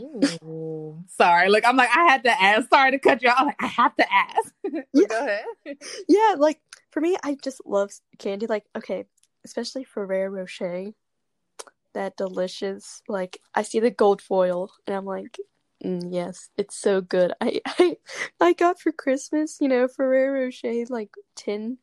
Sorry, 1.08 1.48
look, 1.48 1.66
I'm 1.66 1.78
like 1.78 1.88
I 1.96 2.04
had 2.12 2.24
to 2.24 2.42
ask. 2.42 2.68
Sorry 2.68 2.90
to 2.90 2.98
cut 2.98 3.22
you 3.22 3.30
off. 3.30 3.46
Like, 3.46 3.56
I 3.62 3.66
have 3.68 3.96
to 3.96 4.06
ask. 4.12 4.54
Yeah. 4.92 5.06
Go 5.08 5.26
ahead. 5.26 5.76
yeah, 6.08 6.34
like 6.36 6.60
for 6.90 7.00
me, 7.00 7.16
I 7.24 7.36
just 7.42 7.62
love 7.64 7.90
candy. 8.18 8.46
Like 8.46 8.64
okay, 8.76 9.06
especially 9.46 9.84
Ferrero 9.84 10.28
Rocher, 10.30 10.92
that 11.94 12.18
delicious. 12.18 13.02
Like 13.08 13.38
I 13.54 13.62
see 13.62 13.80
the 13.80 13.90
gold 13.90 14.20
foil, 14.20 14.70
and 14.86 14.94
I'm 14.94 15.06
like, 15.06 15.38
mm, 15.82 16.12
yes, 16.12 16.50
it's 16.56 16.76
so 16.76 17.00
good. 17.00 17.32
I 17.40 17.60
I 17.66 17.96
I 18.40 18.52
got 18.52 18.80
for 18.80 18.92
Christmas, 18.92 19.58
you 19.60 19.68
know, 19.68 19.88
Ferrero 19.88 20.44
Rocher 20.44 20.84
like 20.90 21.10
tin, 21.36 21.78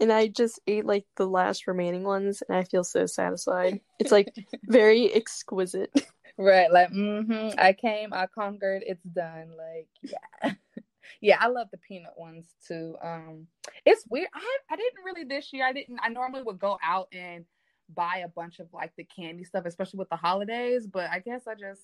and 0.00 0.12
I 0.12 0.28
just 0.28 0.60
ate 0.66 0.86
like 0.86 1.06
the 1.16 1.26
last 1.26 1.66
remaining 1.66 2.04
ones, 2.04 2.42
and 2.48 2.56
I 2.56 2.64
feel 2.64 2.84
so 2.84 3.06
satisfied. 3.06 3.80
It's 3.98 4.12
like 4.12 4.34
very 4.64 5.12
exquisite. 5.12 5.90
Right, 6.38 6.72
like 6.72 6.90
mm-hmm. 6.90 7.58
I 7.58 7.74
came, 7.74 8.14
I 8.14 8.26
conquered, 8.26 8.82
it's 8.86 9.04
done. 9.04 9.52
Like, 9.54 9.86
yeah. 10.02 10.54
yeah, 11.20 11.36
I 11.38 11.48
love 11.48 11.68
the 11.70 11.76
peanut 11.76 12.14
ones 12.16 12.46
too. 12.66 12.96
Um 13.02 13.48
it's 13.84 14.06
weird. 14.08 14.28
I 14.34 14.58
I 14.70 14.76
didn't 14.76 15.04
really 15.04 15.24
this 15.24 15.52
year. 15.52 15.66
I 15.66 15.74
didn't 15.74 16.00
I 16.02 16.08
normally 16.08 16.42
would 16.42 16.58
go 16.58 16.78
out 16.82 17.08
and 17.12 17.44
buy 17.94 18.22
a 18.24 18.28
bunch 18.28 18.60
of 18.60 18.68
like 18.72 18.92
the 18.96 19.04
candy 19.04 19.44
stuff, 19.44 19.66
especially 19.66 19.98
with 19.98 20.08
the 20.08 20.16
holidays, 20.16 20.86
but 20.86 21.10
I 21.10 21.18
guess 21.18 21.46
I 21.46 21.54
just 21.54 21.82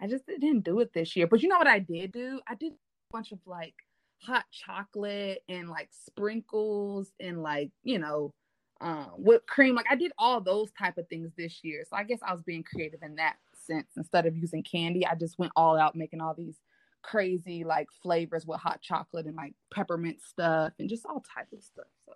I 0.00 0.06
just 0.06 0.26
didn't 0.26 0.60
do 0.60 0.80
it 0.80 0.92
this 0.92 1.16
year. 1.16 1.26
But 1.26 1.42
you 1.42 1.48
know 1.48 1.58
what 1.58 1.66
I 1.66 1.78
did 1.78 2.12
do? 2.12 2.40
I 2.48 2.54
did 2.54 2.72
a 2.72 2.76
bunch 3.12 3.32
of 3.32 3.38
like 3.46 3.74
hot 4.20 4.44
chocolate 4.50 5.42
and 5.48 5.68
like 5.68 5.88
sprinkles 5.90 7.12
and 7.20 7.42
like, 7.42 7.70
you 7.82 7.98
know, 7.98 8.32
um 8.80 9.10
whipped 9.16 9.48
cream. 9.48 9.74
Like 9.74 9.86
I 9.90 9.96
did 9.96 10.12
all 10.18 10.40
those 10.40 10.70
type 10.78 10.98
of 10.98 11.08
things 11.08 11.32
this 11.36 11.64
year. 11.64 11.84
So 11.88 11.96
I 11.96 12.04
guess 12.04 12.20
I 12.22 12.32
was 12.32 12.42
being 12.42 12.62
creative 12.62 13.02
in 13.02 13.16
that 13.16 13.36
sense. 13.66 13.88
Instead 13.96 14.26
of 14.26 14.36
using 14.36 14.62
candy, 14.62 15.06
I 15.06 15.14
just 15.14 15.38
went 15.38 15.52
all 15.56 15.76
out 15.76 15.96
making 15.96 16.20
all 16.20 16.34
these 16.34 16.56
crazy 17.02 17.64
like 17.64 17.88
flavors 18.02 18.46
with 18.46 18.60
hot 18.60 18.80
chocolate 18.82 19.26
and 19.26 19.36
like 19.36 19.54
peppermint 19.72 20.20
stuff 20.20 20.72
and 20.78 20.88
just 20.88 21.06
all 21.06 21.24
type 21.34 21.48
of 21.52 21.62
stuff. 21.62 21.86
So 22.06 22.12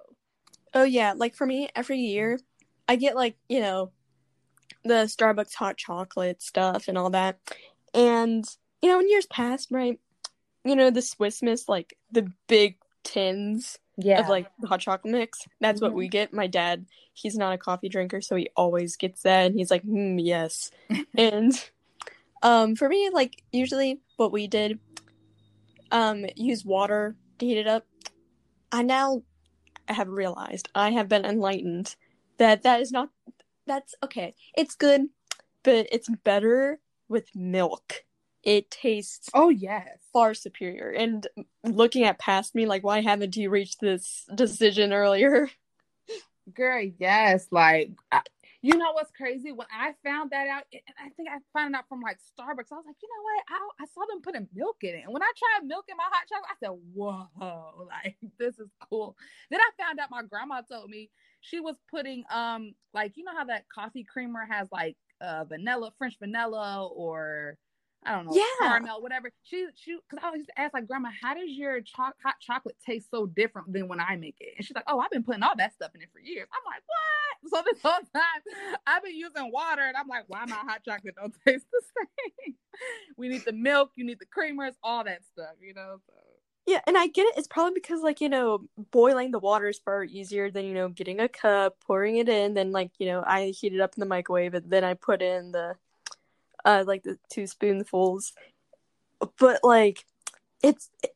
Oh 0.74 0.84
yeah, 0.84 1.12
like 1.16 1.34
for 1.34 1.46
me, 1.46 1.68
every 1.74 1.98
year 1.98 2.38
I 2.88 2.96
get 2.96 3.14
like, 3.14 3.36
you 3.48 3.60
know, 3.60 3.92
the 4.84 5.04
Starbucks 5.04 5.54
hot 5.54 5.76
chocolate 5.76 6.42
stuff 6.42 6.88
and 6.88 6.96
all 6.96 7.10
that. 7.10 7.38
And 7.94 8.44
you 8.80 8.90
know, 8.90 9.00
in 9.00 9.08
years 9.08 9.26
past, 9.26 9.68
right? 9.70 9.98
You 10.64 10.76
know, 10.76 10.90
the 10.90 11.02
Swiss 11.02 11.42
Miss, 11.42 11.68
like 11.68 11.96
the 12.10 12.30
big 12.48 12.76
tins 13.04 13.78
yeah, 13.96 14.20
of 14.20 14.28
like 14.28 14.46
hot 14.64 14.80
chocolate 14.80 15.12
mix. 15.12 15.46
That's 15.60 15.80
what 15.80 15.92
Mhm. 15.92 15.96
we 15.96 16.08
get. 16.08 16.32
My 16.32 16.46
dad, 16.46 16.86
he's 17.12 17.36
not 17.36 17.52
a 17.52 17.58
coffee 17.58 17.88
drinker, 17.88 18.20
so 18.20 18.36
he 18.36 18.48
always 18.56 18.96
gets 18.96 19.22
that 19.22 19.46
and 19.46 19.54
he's 19.58 19.70
like, 19.70 19.82
hmm, 19.82 20.18
yes. 20.18 20.70
and 21.16 21.52
um 22.42 22.74
for 22.76 22.88
me, 22.88 23.10
like 23.10 23.42
usually 23.52 24.00
what 24.16 24.32
we 24.32 24.46
did, 24.46 24.78
um, 25.90 26.24
use 26.36 26.64
water 26.64 27.16
to 27.38 27.46
heat 27.46 27.58
it 27.58 27.66
up. 27.66 27.86
I 28.70 28.82
now 28.82 29.22
have 29.88 30.08
realized, 30.08 30.68
I 30.74 30.90
have 30.92 31.08
been 31.08 31.24
enlightened 31.24 31.94
that 32.38 32.62
that 32.62 32.80
is 32.80 32.90
not 32.92 33.10
that's 33.66 33.94
okay. 34.02 34.34
It's 34.56 34.74
good, 34.74 35.02
but 35.62 35.86
it's 35.92 36.08
better 36.24 36.80
with 37.12 37.28
milk. 37.36 38.04
It 38.42 38.72
tastes 38.72 39.28
oh 39.34 39.50
yes. 39.50 39.86
far 40.12 40.34
superior. 40.34 40.90
And 40.90 41.24
looking 41.62 42.02
at 42.02 42.18
past 42.18 42.56
me, 42.56 42.66
like, 42.66 42.82
why 42.82 43.00
haven't 43.00 43.36
you 43.36 43.50
reached 43.50 43.80
this 43.80 44.24
decision 44.34 44.92
earlier? 44.92 45.48
Girl, 46.54 46.82
yes. 46.98 47.46
Like, 47.52 47.92
I, 48.10 48.22
you 48.62 48.76
know 48.76 48.92
what's 48.92 49.12
crazy? 49.12 49.52
When 49.52 49.68
I 49.72 49.92
found 50.04 50.30
that 50.30 50.48
out, 50.48 50.64
and 50.72 50.82
I 50.98 51.10
think 51.10 51.28
I 51.28 51.38
found 51.52 51.74
it 51.74 51.78
out 51.78 51.84
from 51.88 52.00
like 52.00 52.18
Starbucks. 52.18 52.72
I 52.72 52.76
was 52.76 52.84
like, 52.86 52.96
you 53.00 53.08
know 53.08 53.22
what? 53.22 53.44
I, 53.48 53.84
I 53.84 53.86
saw 53.94 54.00
them 54.08 54.22
putting 54.22 54.48
milk 54.54 54.78
in 54.82 54.94
it, 54.94 55.02
and 55.04 55.12
when 55.12 55.22
I 55.22 55.30
tried 55.36 55.68
milk 55.68 55.84
in 55.88 55.96
my 55.96 56.04
hot 56.04 56.26
chocolate, 56.28 56.50
I 56.50 56.56
said, 56.58 56.78
whoa, 56.94 57.86
like 57.86 58.16
this 58.38 58.58
is 58.58 58.68
cool. 58.88 59.16
Then 59.50 59.60
I 59.60 59.70
found 59.82 60.00
out 60.00 60.10
my 60.10 60.22
grandma 60.22 60.62
told 60.62 60.90
me 60.90 61.10
she 61.40 61.60
was 61.60 61.76
putting 61.90 62.24
um 62.30 62.72
like 62.94 63.16
you 63.16 63.24
know 63.24 63.36
how 63.36 63.44
that 63.44 63.64
coffee 63.72 64.04
creamer 64.04 64.46
has 64.48 64.68
like 64.72 64.96
uh 65.22 65.44
vanilla, 65.46 65.92
French 65.98 66.16
vanilla, 66.20 66.88
or 66.88 67.58
I 68.04 68.12
don't 68.16 68.26
know, 68.26 68.40
Yeah. 68.40 68.44
caramel, 68.58 69.02
whatever. 69.02 69.30
She 69.44 69.68
she 69.76 69.96
because 70.10 70.24
I 70.24 70.28
always 70.28 70.46
ask 70.58 70.74
like, 70.74 70.88
Grandma, 70.88 71.10
how 71.22 71.34
does 71.34 71.50
your 71.50 71.82
cho- 71.82 72.12
hot 72.24 72.36
chocolate 72.40 72.76
taste 72.86 73.10
so 73.10 73.26
different 73.26 73.72
than 73.72 73.88
when 73.88 74.00
I 74.00 74.16
make 74.16 74.36
it? 74.40 74.54
And 74.58 74.66
she's 74.66 74.76
like, 74.76 74.84
Oh, 74.88 75.00
I've 75.00 75.12
been 75.12 75.24
putting 75.24 75.44
all 75.44 75.56
that 75.58 75.74
stuff 75.74 75.92
in 75.96 76.02
it 76.02 76.10
for 76.12 76.20
years. 76.20 76.48
I'm 76.52 76.72
like, 76.72 76.84
What? 76.86 77.50
So 77.50 77.64
this 77.72 77.82
whole 77.82 78.00
time 78.14 78.78
I've 78.86 79.04
been 79.04 79.16
using 79.16 79.52
water, 79.52 79.82
and 79.82 79.96
I'm 79.96 80.08
like, 80.08 80.24
Why 80.28 80.44
my 80.46 80.56
hot 80.56 80.82
chocolate 80.84 81.16
don't 81.16 81.34
taste 81.46 81.66
the 81.72 81.82
same? 81.96 82.56
we 83.18 83.28
need 83.28 83.44
the 83.46 83.52
milk, 83.52 83.92
you 83.96 84.04
need 84.06 84.18
the 84.20 84.26
creamers, 84.26 84.74
all 84.82 85.04
that 85.04 85.24
stuff, 85.26 85.54
you 85.60 85.74
know. 85.74 85.98
So 86.08 86.14
Yeah, 86.66 86.80
and 86.86 86.96
I 86.96 87.08
get 87.08 87.26
it. 87.26 87.34
It's 87.36 87.48
probably 87.48 87.74
because, 87.74 88.02
like, 88.02 88.20
you 88.20 88.28
know, 88.28 88.60
boiling 88.92 89.32
the 89.32 89.38
water 89.38 89.68
is 89.68 89.80
far 89.84 90.04
easier 90.04 90.50
than, 90.50 90.64
you 90.64 90.74
know, 90.74 90.88
getting 90.88 91.18
a 91.18 91.28
cup, 91.28 91.76
pouring 91.84 92.16
it 92.16 92.28
in, 92.28 92.54
then, 92.54 92.70
like, 92.70 92.92
you 92.98 93.06
know, 93.06 93.24
I 93.26 93.46
heat 93.46 93.74
it 93.74 93.80
up 93.80 93.94
in 93.96 94.00
the 94.00 94.06
microwave, 94.06 94.54
and 94.54 94.70
then 94.70 94.84
I 94.84 94.94
put 94.94 95.22
in 95.22 95.52
the, 95.52 95.74
uh, 96.64 96.84
like, 96.86 97.02
the 97.02 97.18
two 97.32 97.48
spoonfuls. 97.48 98.32
But, 99.38 99.60
like, 99.64 100.04
it's, 100.62 100.88
it, 101.02 101.10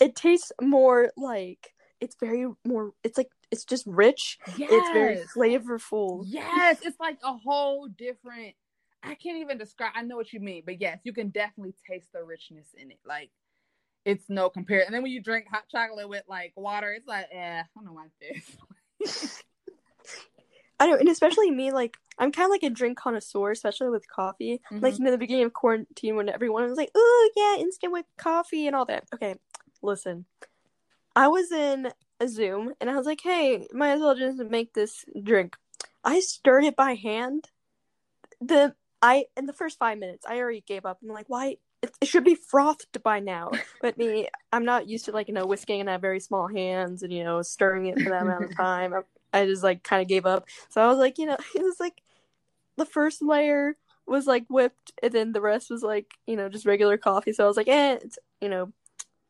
it 0.00 0.16
tastes 0.16 0.52
more 0.60 1.12
like, 1.16 1.74
it's 2.00 2.16
very 2.18 2.46
more, 2.64 2.92
it's 3.04 3.18
like, 3.18 3.30
it's 3.50 3.64
just 3.64 3.86
rich. 3.86 4.38
Yes. 4.56 4.70
It's 4.72 4.90
very 4.90 5.18
flavorful. 5.36 6.24
Yes, 6.26 6.78
it's 6.82 6.98
like 6.98 7.18
a 7.22 7.34
whole 7.34 7.88
different. 7.88 8.54
I 9.02 9.14
can't 9.14 9.38
even 9.38 9.58
describe. 9.58 9.92
I 9.94 10.02
know 10.02 10.16
what 10.16 10.32
you 10.32 10.40
mean, 10.40 10.62
but 10.64 10.80
yes, 10.80 11.00
you 11.04 11.12
can 11.12 11.28
definitely 11.28 11.74
taste 11.86 12.08
the 12.14 12.24
richness 12.24 12.68
in 12.76 12.90
it. 12.90 13.00
Like 13.04 13.30
it's 14.04 14.28
no 14.28 14.50
compare. 14.50 14.82
And 14.84 14.94
then 14.94 15.02
when 15.02 15.12
you 15.12 15.22
drink 15.22 15.46
hot 15.50 15.64
chocolate 15.70 16.08
with 16.08 16.24
like 16.28 16.52
water, 16.56 16.92
it's 16.92 17.06
like, 17.06 17.26
eh, 17.32 17.62
I 17.62 17.84
don't 17.84 17.94
like 17.94 18.10
this. 18.20 19.42
I 20.80 20.86
know, 20.86 20.96
and 20.96 21.08
especially 21.08 21.50
me, 21.50 21.70
like 21.70 21.96
I'm 22.18 22.32
kind 22.32 22.46
of 22.46 22.50
like 22.50 22.64
a 22.64 22.70
drink 22.70 22.98
connoisseur, 22.98 23.52
especially 23.52 23.90
with 23.90 24.08
coffee. 24.08 24.60
Mhm. 24.72 24.82
Like 24.82 24.98
in 24.98 25.04
the 25.04 25.16
beginning 25.16 25.44
of 25.44 25.52
quarantine, 25.52 26.16
when 26.16 26.28
everyone 26.28 26.68
was 26.68 26.76
like, 26.76 26.90
"Oh 26.94 27.30
yeah, 27.36 27.62
instant 27.62 27.92
with 27.92 28.06
coffee" 28.18 28.66
and 28.66 28.74
all 28.74 28.84
that. 28.86 29.04
Okay, 29.14 29.36
listen, 29.80 30.26
I 31.14 31.28
was 31.28 31.52
in 31.52 31.92
a 32.18 32.26
Zoom 32.26 32.74
and 32.80 32.90
I 32.90 32.96
was 32.96 33.06
like, 33.06 33.20
"Hey, 33.22 33.68
might 33.72 33.92
as 33.92 34.00
well 34.00 34.16
just 34.16 34.38
make 34.38 34.74
this 34.74 35.04
drink." 35.22 35.56
I 36.02 36.18
stirred 36.18 36.64
it 36.64 36.74
by 36.74 36.94
hand. 36.94 37.50
The 38.40 38.74
I 39.00 39.26
in 39.36 39.46
the 39.46 39.52
first 39.52 39.78
five 39.78 39.98
minutes, 39.98 40.26
I 40.28 40.38
already 40.38 40.62
gave 40.66 40.84
up. 40.84 40.98
And 41.00 41.10
I'm 41.10 41.14
like, 41.14 41.28
"Why?" 41.28 41.58
It, 41.82 41.92
it 42.00 42.08
should 42.08 42.24
be 42.24 42.34
frothed 42.34 43.02
by 43.02 43.20
now. 43.20 43.50
But 43.80 43.98
me, 43.98 44.28
I'm 44.52 44.64
not 44.64 44.88
used 44.88 45.04
to 45.06 45.12
like 45.12 45.28
you 45.28 45.34
know 45.34 45.46
whisking 45.46 45.80
and 45.80 45.88
I 45.88 45.92
have 45.92 46.00
very 46.00 46.20
small 46.20 46.46
hands 46.46 47.02
and 47.02 47.12
you 47.12 47.24
know 47.24 47.42
stirring 47.42 47.86
it 47.86 48.00
for 48.00 48.10
that 48.10 48.22
amount 48.22 48.44
of 48.44 48.56
time. 48.56 48.94
I, 48.94 49.40
I 49.40 49.46
just 49.46 49.62
like 49.62 49.82
kind 49.82 50.02
of 50.02 50.08
gave 50.08 50.26
up. 50.26 50.48
So 50.68 50.82
I 50.82 50.86
was 50.86 50.98
like, 50.98 51.18
you 51.18 51.26
know, 51.26 51.36
it 51.54 51.62
was 51.62 51.76
like 51.80 52.02
the 52.76 52.86
first 52.86 53.22
layer 53.22 53.76
was 54.06 54.26
like 54.26 54.46
whipped, 54.48 54.92
and 55.02 55.12
then 55.12 55.32
the 55.32 55.40
rest 55.40 55.70
was 55.70 55.82
like 55.82 56.14
you 56.26 56.36
know 56.36 56.48
just 56.48 56.66
regular 56.66 56.96
coffee. 56.96 57.32
So 57.32 57.44
I 57.44 57.48
was 57.48 57.56
like, 57.56 57.68
eh, 57.68 57.98
it's, 58.02 58.18
you 58.40 58.48
know. 58.48 58.72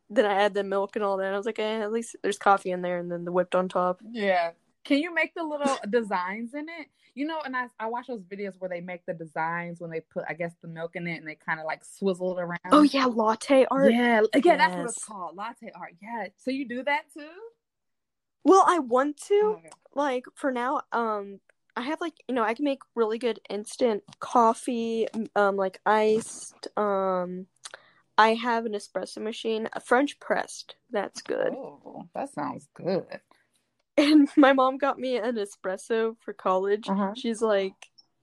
Then 0.09 0.25
I 0.25 0.33
add 0.33 0.53
the 0.53 0.63
milk 0.63 0.95
and 0.95 1.03
all 1.03 1.17
that. 1.17 1.33
I 1.33 1.37
was 1.37 1.45
like, 1.47 1.57
eh, 1.57 1.79
at 1.79 1.91
least 1.91 2.15
there's 2.21 2.37
coffee 2.37 2.69
in 2.69 2.83
there, 2.83 2.99
and 2.99 3.11
then 3.11 3.25
the 3.25 3.31
whipped 3.31 3.55
on 3.55 3.67
top. 3.67 3.99
Yeah. 4.11 4.51
Can 4.83 4.97
you 4.99 5.13
make 5.13 5.33
the 5.33 5.43
little 5.43 5.77
designs 5.89 6.53
in 6.53 6.67
it? 6.69 6.87
You 7.15 7.25
know, 7.27 7.39
and 7.45 7.55
I 7.55 7.67
I 7.79 7.87
watch 7.87 8.07
those 8.07 8.23
videos 8.23 8.53
where 8.59 8.69
they 8.69 8.81
make 8.81 9.05
the 9.05 9.13
designs 9.13 9.79
when 9.79 9.91
they 9.91 10.01
put 10.01 10.23
I 10.27 10.33
guess 10.33 10.53
the 10.61 10.67
milk 10.67 10.95
in 10.95 11.07
it 11.07 11.17
and 11.17 11.27
they 11.27 11.35
kind 11.35 11.59
of 11.59 11.65
like 11.65 11.83
swizzle 11.85 12.37
it 12.37 12.41
around. 12.41 12.59
Oh 12.71 12.81
yeah, 12.81 13.05
latte 13.05 13.65
art. 13.69 13.91
yeah, 13.91 14.21
yeah, 14.33 14.57
that's 14.57 14.75
what 14.75 14.85
it's 14.89 15.05
called, 15.05 15.35
latte 15.35 15.71
art. 15.75 15.93
Yeah. 16.01 16.27
So 16.37 16.51
you 16.51 16.67
do 16.67 16.83
that 16.83 17.03
too? 17.13 17.29
Well, 18.43 18.65
I 18.67 18.79
want 18.79 19.17
to. 19.27 19.55
Okay. 19.59 19.69
like 19.95 20.25
for 20.35 20.51
now 20.51 20.81
um 20.91 21.39
i 21.75 21.81
have 21.81 22.01
like 22.01 22.13
you 22.27 22.33
know 22.35 22.43
i 22.43 22.53
can 22.53 22.65
make 22.65 22.79
really 22.95 23.17
good 23.19 23.39
instant 23.49 24.03
coffee 24.19 25.07
um 25.35 25.55
like 25.55 25.79
iced 25.85 26.67
um 26.77 27.45
i 28.17 28.33
have 28.33 28.65
an 28.65 28.73
espresso 28.73 29.19
machine 29.19 29.69
a 29.73 29.79
french 29.79 30.19
pressed 30.19 30.75
that's 30.91 31.21
good 31.21 31.53
Oh, 31.53 32.07
that 32.15 32.33
sounds 32.33 32.67
good. 32.75 33.05
And 33.97 34.27
my 34.37 34.53
mom 34.53 34.77
got 34.77 34.97
me 34.99 35.17
an 35.17 35.35
espresso 35.35 36.15
for 36.19 36.33
college. 36.33 36.87
Uh-huh. 36.89 37.13
she's 37.15 37.41
like 37.41 37.75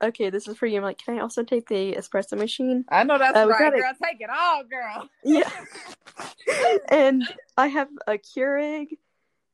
okay 0.03 0.31
this 0.31 0.49
is 0.49 0.57
for 0.57 0.67
you. 0.67 0.79
I'm 0.79 0.83
like 0.85 0.99
can 0.99 1.19
i 1.19 1.21
also 1.21 1.43
take 1.43 1.69
the 1.69 1.93
espresso 1.95 2.37
machine? 2.39 2.85
I 2.89 3.05
know 3.05 3.19
that's 3.19 3.37
Uh, 3.37 3.47
right, 3.49 3.73
girl. 3.73 3.93
Take 4.03 4.21
it 4.21 4.31
all, 4.31 4.65
girl. 4.65 5.09
yeah. 5.25 5.51
And 6.91 7.23
i 7.57 7.67
have 7.69 7.89
a 8.07 8.15
keurig. 8.19 8.99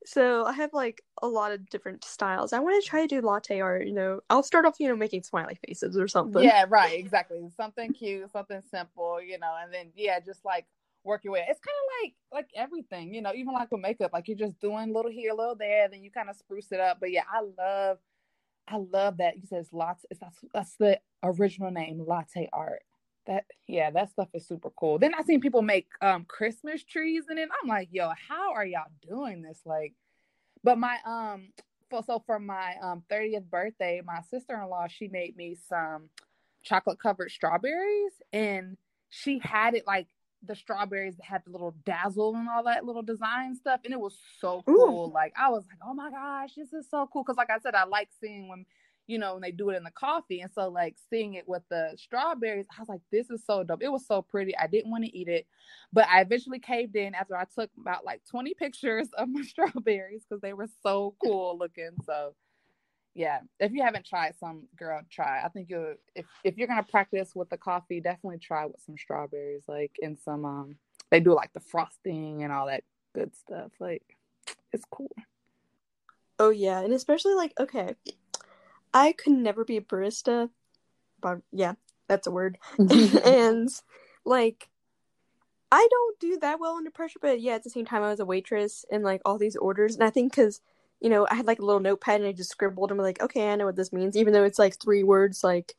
So 0.04 0.44
i 0.44 0.52
have 0.52 0.72
like 0.72 1.02
a 1.20 1.26
lot 1.26 1.50
of 1.52 1.68
different 1.68 2.04
styles. 2.04 2.52
I 2.52 2.60
want 2.60 2.82
to 2.82 2.88
try 2.88 3.02
to 3.02 3.08
do 3.08 3.20
latte 3.26 3.60
art 3.60 3.86
you 3.86 3.92
know. 3.92 4.20
I'll 4.30 4.42
start 4.44 4.64
off 4.66 4.76
you 4.78 4.88
know 4.88 4.96
making 4.96 5.22
smiley 5.24 5.58
faces 5.66 5.96
or 5.96 6.06
something. 6.08 6.42
Yeah, 6.42 6.64
right, 6.68 6.98
exactly. 7.04 7.40
Something 7.56 7.92
cute, 7.92 8.30
something 8.32 8.62
simple, 8.70 9.20
you 9.20 9.38
know, 9.38 9.54
and 9.62 9.72
then 9.72 9.86
yeah, 9.96 10.20
just 10.20 10.44
like 10.44 10.66
work 11.06 11.24
your 11.24 11.32
way. 11.32 11.46
It's 11.48 11.60
kind 11.60 11.76
of 11.76 12.04
like 12.04 12.14
like 12.32 12.50
everything, 12.54 13.14
you 13.14 13.22
know, 13.22 13.32
even 13.34 13.54
like 13.54 13.70
with 13.70 13.80
makeup, 13.80 14.10
like 14.12 14.28
you're 14.28 14.36
just 14.36 14.58
doing 14.60 14.92
little 14.92 15.10
here, 15.10 15.32
little 15.32 15.56
there, 15.56 15.88
then 15.88 16.02
you 16.02 16.10
kind 16.10 16.28
of 16.28 16.36
spruce 16.36 16.72
it 16.72 16.80
up. 16.80 16.98
But 17.00 17.12
yeah, 17.12 17.22
I 17.32 17.42
love, 17.58 17.98
I 18.68 18.76
love 18.76 19.18
that 19.18 19.36
you 19.36 19.64
latte. 19.72 20.00
It's 20.10 20.20
that's 20.20 20.38
that's 20.52 20.76
the 20.76 21.00
original 21.22 21.70
name, 21.70 22.04
latte 22.06 22.48
art. 22.52 22.82
That 23.26 23.44
yeah, 23.66 23.90
that 23.90 24.10
stuff 24.10 24.28
is 24.34 24.46
super 24.46 24.70
cool. 24.78 24.98
Then 24.98 25.14
I 25.18 25.22
seen 25.22 25.40
people 25.40 25.62
make 25.62 25.88
um 26.02 26.26
Christmas 26.28 26.84
trees, 26.84 27.24
and 27.28 27.38
then 27.38 27.48
I'm 27.62 27.68
like, 27.68 27.88
yo, 27.90 28.10
how 28.28 28.52
are 28.52 28.66
y'all 28.66 28.84
doing 29.08 29.42
this? 29.42 29.60
Like, 29.64 29.94
but 30.62 30.78
my 30.78 30.98
um 31.06 31.52
for, 31.90 32.02
so 32.04 32.22
for 32.26 32.38
my 32.38 32.74
um 32.82 33.02
30th 33.10 33.48
birthday, 33.48 34.00
my 34.04 34.20
sister-in-law 34.30 34.88
she 34.88 35.08
made 35.08 35.36
me 35.36 35.56
some 35.68 36.10
chocolate 36.62 36.98
covered 37.00 37.30
strawberries 37.30 38.12
and 38.32 38.76
she 39.08 39.40
had 39.42 39.74
it 39.74 39.86
like 39.86 40.08
the 40.46 40.54
strawberries 40.54 41.16
that 41.16 41.24
had 41.24 41.42
the 41.44 41.50
little 41.50 41.74
dazzle 41.84 42.34
and 42.36 42.48
all 42.48 42.64
that 42.64 42.84
little 42.84 43.02
design 43.02 43.54
stuff 43.54 43.80
and 43.84 43.92
it 43.92 44.00
was 44.00 44.18
so 44.40 44.62
cool. 44.66 45.10
Like 45.10 45.32
I 45.38 45.50
was 45.50 45.64
like, 45.68 45.78
"Oh 45.84 45.94
my 45.94 46.10
gosh, 46.10 46.54
this 46.56 46.72
is 46.72 46.88
so 46.90 47.08
cool" 47.12 47.24
cuz 47.24 47.36
like 47.36 47.50
I 47.50 47.58
said 47.58 47.74
I 47.74 47.84
like 47.84 48.08
seeing 48.20 48.48
when 48.48 48.66
you 49.06 49.18
know, 49.18 49.34
when 49.34 49.42
they 49.42 49.52
do 49.52 49.70
it 49.70 49.76
in 49.76 49.84
the 49.84 49.90
coffee. 49.90 50.40
And 50.40 50.50
so, 50.52 50.68
like, 50.68 50.96
seeing 51.10 51.34
it 51.34 51.48
with 51.48 51.62
the 51.70 51.92
strawberries, 51.96 52.66
I 52.76 52.80
was 52.80 52.88
like, 52.88 53.02
this 53.12 53.30
is 53.30 53.44
so 53.46 53.62
dope. 53.62 53.82
It 53.82 53.92
was 53.92 54.06
so 54.06 54.22
pretty. 54.22 54.56
I 54.56 54.66
didn't 54.66 54.90
want 54.90 55.04
to 55.04 55.16
eat 55.16 55.28
it, 55.28 55.46
but 55.92 56.06
I 56.08 56.20
eventually 56.20 56.58
caved 56.58 56.96
in 56.96 57.14
after 57.14 57.36
I 57.36 57.44
took 57.44 57.70
about 57.80 58.04
like 58.04 58.22
20 58.28 58.54
pictures 58.54 59.08
of 59.16 59.28
my 59.28 59.42
strawberries 59.46 60.24
because 60.28 60.40
they 60.40 60.52
were 60.52 60.68
so 60.82 61.14
cool 61.22 61.56
looking. 61.58 61.90
So, 62.04 62.34
yeah, 63.16 63.40
if 63.58 63.72
you 63.72 63.82
haven't 63.82 64.04
tried 64.04 64.34
some, 64.38 64.64
girl, 64.76 65.00
try. 65.10 65.40
I 65.42 65.48
think 65.48 65.70
you'll, 65.70 65.94
if, 66.14 66.26
if 66.44 66.58
you're 66.58 66.68
to 66.68 66.82
practice 66.82 67.34
with 67.34 67.48
the 67.48 67.56
coffee, 67.56 67.98
definitely 67.98 68.38
try 68.38 68.66
with 68.66 68.80
some 68.84 68.98
strawberries, 68.98 69.62
like, 69.66 69.92
in 70.00 70.18
some, 70.18 70.44
um, 70.44 70.76
they 71.10 71.20
do 71.20 71.34
like 71.34 71.52
the 71.54 71.60
frosting 71.60 72.42
and 72.42 72.52
all 72.52 72.66
that 72.66 72.84
good 73.14 73.34
stuff. 73.34 73.72
Like, 73.80 74.02
it's 74.72 74.84
cool. 74.90 75.10
Oh 76.38 76.50
yeah, 76.50 76.80
and 76.80 76.92
especially 76.92 77.34
like 77.34 77.54
okay, 77.58 77.94
I 78.92 79.12
could 79.12 79.32
never 79.32 79.64
be 79.64 79.78
a 79.78 79.80
barista, 79.80 80.50
but 81.20 81.38
yeah, 81.50 81.74
that's 82.08 82.26
a 82.26 82.30
word. 82.30 82.58
and 82.78 83.70
like, 84.26 84.68
I 85.72 85.88
don't 85.90 86.20
do 86.20 86.38
that 86.40 86.60
well 86.60 86.76
under 86.76 86.90
pressure, 86.90 87.18
but 87.22 87.40
yeah, 87.40 87.54
at 87.54 87.64
the 87.64 87.70
same 87.70 87.86
time, 87.86 88.02
I 88.02 88.10
was 88.10 88.20
a 88.20 88.26
waitress 88.26 88.84
and 88.90 89.02
like 89.02 89.22
all 89.24 89.38
these 89.38 89.56
orders, 89.56 89.94
and 89.94 90.04
I 90.04 90.10
think 90.10 90.32
because 90.32 90.60
you 91.00 91.10
know 91.10 91.26
I 91.30 91.34
had 91.34 91.46
like 91.46 91.58
a 91.60 91.64
little 91.64 91.80
notepad 91.80 92.20
and 92.20 92.28
I 92.28 92.32
just 92.32 92.50
scribbled 92.50 92.90
and 92.90 93.00
like, 93.00 93.20
okay, 93.22 93.50
I 93.50 93.56
know 93.56 93.66
what 93.66 93.76
this 93.76 93.92
means, 93.92 94.16
even 94.16 94.32
though 94.32 94.44
it's 94.44 94.58
like 94.58 94.78
three 94.80 95.02
words 95.02 95.44
like 95.44 95.74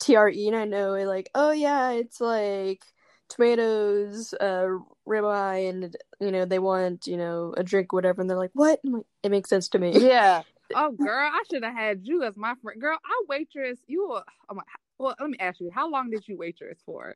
T 0.00 0.16
R 0.16 0.28
E, 0.30 0.48
and 0.48 0.56
I 0.56 0.64
know 0.64 0.94
it 0.94 1.06
like, 1.06 1.30
oh 1.34 1.52
yeah, 1.52 1.90
it's 1.92 2.20
like 2.20 2.84
tomatoes, 3.28 4.34
uh, 4.40 4.68
ribeye, 5.08 5.68
and 5.70 5.96
you 6.20 6.30
know 6.32 6.44
they 6.44 6.58
want 6.58 7.06
you 7.06 7.16
know 7.16 7.54
a 7.56 7.62
drink, 7.64 7.92
whatever, 7.92 8.20
and 8.20 8.30
they're 8.30 8.36
like, 8.38 8.52
what? 8.54 8.80
I'm 8.84 8.92
like, 8.94 9.06
it 9.22 9.30
makes 9.30 9.50
sense 9.50 9.68
to 9.70 9.78
me. 9.78 9.98
yeah. 10.00 10.42
Oh, 10.76 10.90
girl, 10.90 11.30
I 11.32 11.42
should 11.48 11.62
have 11.62 11.74
had 11.74 12.00
you 12.02 12.24
as 12.24 12.36
my 12.36 12.54
friend. 12.62 12.80
Girl, 12.80 12.98
I 13.04 13.22
waitress. 13.28 13.78
You 13.86 14.08
were. 14.08 14.24
I'm 14.48 14.56
like, 14.56 14.66
well, 14.98 15.14
let 15.20 15.30
me 15.30 15.36
ask 15.38 15.60
you, 15.60 15.70
how 15.72 15.88
long 15.88 16.10
did 16.10 16.26
you 16.26 16.36
waitress 16.36 16.78
for? 16.84 17.14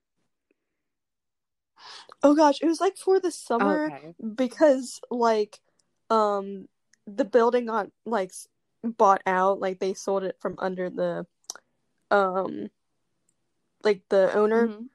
Oh 2.22 2.35
gosh, 2.35 2.59
it 2.62 2.66
was 2.66 2.81
like 2.81 2.96
for 2.96 3.20
the 3.20 3.31
summer 3.31 3.92
Okay. 3.92 4.14
because 4.35 5.01
like 5.11 5.61
um 6.11 6.68
the 7.16 7.25
building 7.25 7.66
got 7.66 7.90
like 8.05 8.33
bought 8.85 9.23
out, 9.27 9.61
like 9.61 9.79
they 9.81 9.94
sold 9.94 10.25
it 10.25 10.37
from 10.40 10.55
under 10.59 10.90
the 10.90 11.27
um 12.11 12.68
like 13.83 14.03
the 14.09 14.33
owner. 14.35 14.68
Mhm. 14.68 14.88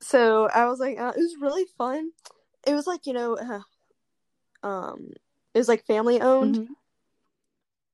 So 0.00 0.48
I 0.48 0.66
was 0.66 0.78
like 0.80 0.98
uh, 0.98 1.12
it 1.16 1.20
was 1.20 1.36
really 1.40 1.66
fun. 1.76 2.10
It 2.66 2.74
was 2.74 2.86
like, 2.86 3.06
you 3.06 3.12
know, 3.12 3.36
uh, 3.36 4.66
um 4.66 5.10
it 5.54 5.58
was 5.58 5.68
like 5.68 5.86
family 5.86 6.20
owned 6.20 6.56
Mhm. 6.56 6.68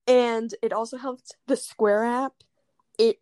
and 0.07 0.55
it 0.63 0.73
also 0.73 0.97
helped 0.97 1.37
the 1.47 1.57
Square 1.57 2.05
app. 2.05 2.33
It 2.99 3.21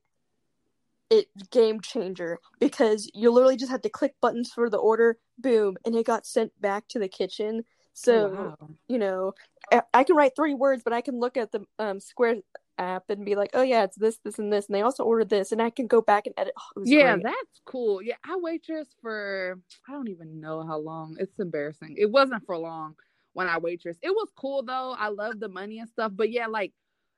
it 1.10 1.28
game 1.50 1.80
changer 1.80 2.38
because 2.58 3.10
you 3.14 3.30
literally 3.30 3.56
just 3.56 3.70
had 3.70 3.82
to 3.82 3.90
click 3.90 4.14
buttons 4.20 4.50
for 4.52 4.70
the 4.70 4.78
order, 4.78 5.18
boom, 5.38 5.76
and 5.84 5.94
it 5.94 6.06
got 6.06 6.26
sent 6.26 6.58
back 6.60 6.88
to 6.88 6.98
the 6.98 7.08
kitchen. 7.08 7.64
So 7.94 8.28
Oh, 8.38 8.56
Wow. 8.60 8.70
you 8.88 8.98
know, 8.98 9.34
I, 9.70 9.82
I 9.94 10.04
can 10.04 10.16
write 10.16 10.34
three 10.36 10.54
words, 10.54 10.82
but 10.84 10.92
I 10.92 11.00
can 11.00 11.18
look 11.20 11.36
at 11.36 11.52
the 11.52 11.64
um 11.78 12.00
Square 12.00 12.36
app 12.78 13.04
and 13.10 13.24
be 13.24 13.34
like, 13.36 13.50
oh 13.54 13.62
yeah, 13.62 13.84
it's 13.84 13.96
this, 13.96 14.18
this, 14.24 14.38
and 14.38 14.52
this, 14.52 14.66
and 14.66 14.74
they 14.74 14.82
also 14.82 15.04
ordered 15.04 15.28
this, 15.30 15.52
and 15.52 15.62
I 15.62 15.70
can 15.70 15.86
go 15.86 16.00
back 16.02 16.26
and 16.26 16.34
edit. 16.38 16.54
Oh, 16.76 16.82
Yeah, 16.84 17.16
great. 17.16 17.22
that's 17.22 17.60
cool. 17.64 18.02
Yeah, 18.02 18.16
I 18.24 18.36
waitress 18.36 18.88
for 19.00 19.58
I 19.88 19.92
don't 19.92 20.08
even 20.08 20.40
know 20.40 20.66
how 20.66 20.78
long. 20.78 21.16
It's 21.18 21.38
embarrassing. 21.38 21.96
It 21.98 22.10
wasn't 22.10 22.44
for 22.46 22.56
long 22.56 22.96
when 23.34 23.48
I 23.48 23.58
waitress. 23.58 23.96
It 24.02 24.10
was 24.10 24.28
cool 24.36 24.62
though. 24.62 24.94
I 24.98 25.08
love 25.08 25.38
the 25.40 25.48
money 25.48 25.78
and 25.78 25.88
stuff. 25.88 26.12
But 26.14 26.30
yeah, 26.30 26.46
like 26.46 26.72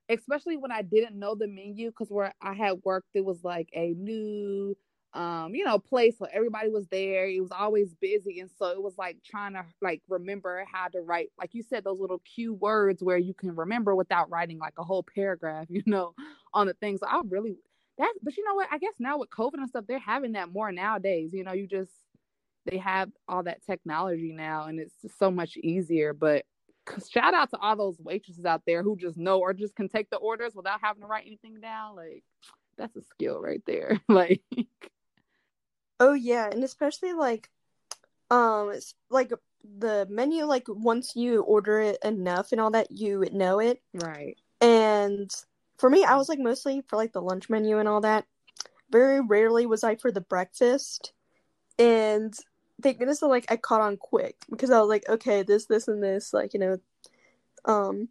especially 0.08 0.56
when 0.58 0.70
I 0.72 0.82
didn't 0.82 1.18
know 1.18 1.34
the 1.34 1.48
menu 1.48 1.90
because 1.90 2.10
where 2.10 2.34
I 2.42 2.54
had 2.54 2.80
worked, 2.84 3.08
it 3.14 3.24
was 3.24 3.42
like 3.42 3.68
a 3.74 3.94
new 3.96 4.76
um, 5.14 5.54
you 5.54 5.64
know, 5.64 5.78
place 5.78 6.16
where 6.18 6.34
everybody 6.34 6.68
was 6.68 6.86
there. 6.88 7.28
It 7.28 7.40
was 7.40 7.52
always 7.52 7.94
busy. 7.94 8.40
And 8.40 8.50
so 8.58 8.66
it 8.66 8.82
was 8.82 8.98
like 8.98 9.18
trying 9.24 9.52
to 9.54 9.64
like 9.80 10.02
remember 10.08 10.66
how 10.70 10.88
to 10.88 11.00
write, 11.00 11.30
like 11.38 11.54
you 11.54 11.62
said, 11.62 11.84
those 11.84 12.00
little 12.00 12.20
cue 12.34 12.52
words 12.54 13.02
where 13.02 13.16
you 13.16 13.32
can 13.32 13.54
remember 13.54 13.94
without 13.94 14.28
writing 14.28 14.58
like 14.58 14.74
a 14.76 14.82
whole 14.82 15.04
paragraph, 15.14 15.66
you 15.70 15.82
know, 15.86 16.14
on 16.52 16.66
the 16.66 16.74
thing. 16.74 16.98
So 16.98 17.06
I 17.06 17.20
really 17.28 17.56
that 17.96 18.12
but 18.22 18.36
you 18.36 18.44
know 18.44 18.54
what? 18.54 18.68
I 18.72 18.78
guess 18.78 18.94
now 18.98 19.18
with 19.18 19.30
COVID 19.30 19.54
and 19.54 19.68
stuff, 19.68 19.84
they're 19.86 20.00
having 20.00 20.32
that 20.32 20.52
more 20.52 20.72
nowadays. 20.72 21.32
You 21.32 21.44
know, 21.44 21.52
you 21.52 21.68
just 21.68 21.92
they 22.66 22.78
have 22.78 23.10
all 23.28 23.44
that 23.44 23.64
technology 23.64 24.32
now 24.32 24.66
and 24.66 24.80
it's 24.80 24.94
just 25.00 25.16
so 25.18 25.30
much 25.30 25.56
easier. 25.56 26.12
But 26.12 26.44
shout 27.08 27.34
out 27.34 27.50
to 27.50 27.58
all 27.58 27.76
those 27.76 28.00
waitresses 28.00 28.44
out 28.44 28.62
there 28.66 28.82
who 28.82 28.96
just 28.96 29.16
know 29.16 29.38
or 29.38 29.54
just 29.54 29.76
can 29.76 29.88
take 29.88 30.10
the 30.10 30.16
orders 30.16 30.56
without 30.56 30.80
having 30.82 31.02
to 31.02 31.06
write 31.06 31.26
anything 31.26 31.60
down. 31.60 31.94
Like 31.94 32.24
that's 32.76 32.96
a 32.96 33.02
skill 33.02 33.40
right 33.40 33.62
there. 33.64 34.00
like 34.08 34.42
Oh 36.00 36.12
yeah, 36.14 36.48
and 36.50 36.64
especially 36.64 37.12
like, 37.12 37.50
um 38.30 38.70
it's 38.72 38.94
like 39.10 39.32
the 39.78 40.06
menu 40.10 40.44
like 40.44 40.64
once 40.68 41.14
you 41.14 41.42
order 41.42 41.80
it 41.80 41.98
enough 42.04 42.52
and 42.52 42.60
all 42.60 42.70
that 42.70 42.90
you 42.90 43.26
know 43.32 43.60
it. 43.60 43.82
Right. 43.94 44.36
and 44.60 45.30
for 45.78 45.90
me 45.90 46.04
i 46.04 46.16
was 46.16 46.28
like 46.28 46.38
mostly 46.38 46.82
for 46.88 46.96
like 46.96 47.12
the 47.12 47.22
lunch 47.22 47.48
menu 47.50 47.78
and 47.78 47.88
all 47.88 48.00
that. 48.02 48.24
Very 48.90 49.20
rarely 49.20 49.66
was 49.66 49.84
i 49.84 49.96
for 49.96 50.10
the 50.12 50.20
breakfast. 50.20 51.12
And 51.78 52.34
thank 52.82 52.98
goodness 52.98 53.20
that 53.20 53.26
like 53.28 53.50
i 53.50 53.56
caught 53.56 53.80
on 53.80 53.96
quick 53.96 54.36
because 54.50 54.70
i 54.70 54.80
was 54.80 54.88
like 54.88 55.08
okay 55.08 55.42
this 55.42 55.66
this 55.66 55.86
and 55.88 56.02
this 56.02 56.32
like 56.32 56.54
you 56.54 56.60
know 56.60 56.78
um 57.64 58.08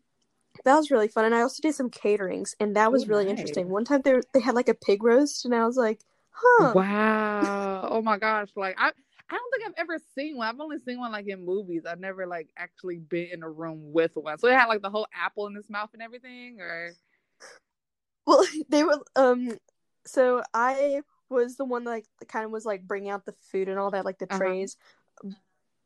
that 0.65 0.75
was 0.75 0.91
really 0.91 1.07
fun. 1.07 1.25
And 1.25 1.35
i 1.35 1.41
also 1.41 1.61
did 1.61 1.75
some 1.75 1.89
caterings 1.89 2.55
and 2.59 2.75
that 2.75 2.91
was 2.91 3.05
Ooh, 3.05 3.09
really 3.09 3.25
nice. 3.25 3.31
interesting. 3.31 3.69
one 3.69 3.85
time 3.85 4.01
they, 4.03 4.21
they 4.33 4.39
had 4.39 4.55
like 4.55 4.69
a 4.69 4.73
pig 4.73 5.03
roast 5.03 5.45
and 5.45 5.53
i 5.55 5.65
was 5.65 5.77
like 5.77 5.99
huh 6.33 6.75
Wow. 6.75 7.87
Oh 7.91 8.01
my 8.01 8.17
gosh. 8.17 8.49
Like 8.55 8.75
I 8.77 8.89
I 9.29 9.35
don't 9.37 9.51
think 9.53 9.67
I've 9.67 9.73
ever 9.83 9.99
seen 10.15 10.37
one. 10.37 10.47
I've 10.47 10.59
only 10.59 10.77
seen 10.79 10.99
one 10.99 11.11
like 11.11 11.27
in 11.27 11.45
movies. 11.45 11.83
I've 11.87 11.99
never 11.99 12.27
like 12.27 12.49
actually 12.57 12.97
been 12.99 13.29
in 13.31 13.43
a 13.43 13.49
room 13.49 13.91
with 13.93 14.11
one. 14.15 14.37
So 14.37 14.47
it 14.47 14.53
had 14.53 14.67
like 14.67 14.81
the 14.81 14.89
whole 14.89 15.07
apple 15.13 15.47
in 15.47 15.55
his 15.55 15.69
mouth 15.69 15.89
and 15.93 16.01
everything, 16.01 16.59
or 16.59 16.91
Well, 18.25 18.45
they 18.69 18.83
were 18.83 18.99
um 19.15 19.57
so 20.05 20.43
I 20.53 21.01
was 21.29 21.55
the 21.57 21.65
one 21.65 21.85
that 21.85 21.89
like 21.91 22.05
kind 22.27 22.45
of 22.45 22.51
was 22.51 22.65
like 22.65 22.83
bringing 22.87 23.09
out 23.09 23.25
the 23.25 23.35
food 23.51 23.69
and 23.69 23.79
all 23.79 23.91
that 23.91 24.05
like 24.05 24.19
the 24.19 24.27
Uh-huh. 24.29 24.53
trays. 24.53 24.77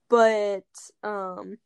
But 0.10 0.66
um 1.04 1.58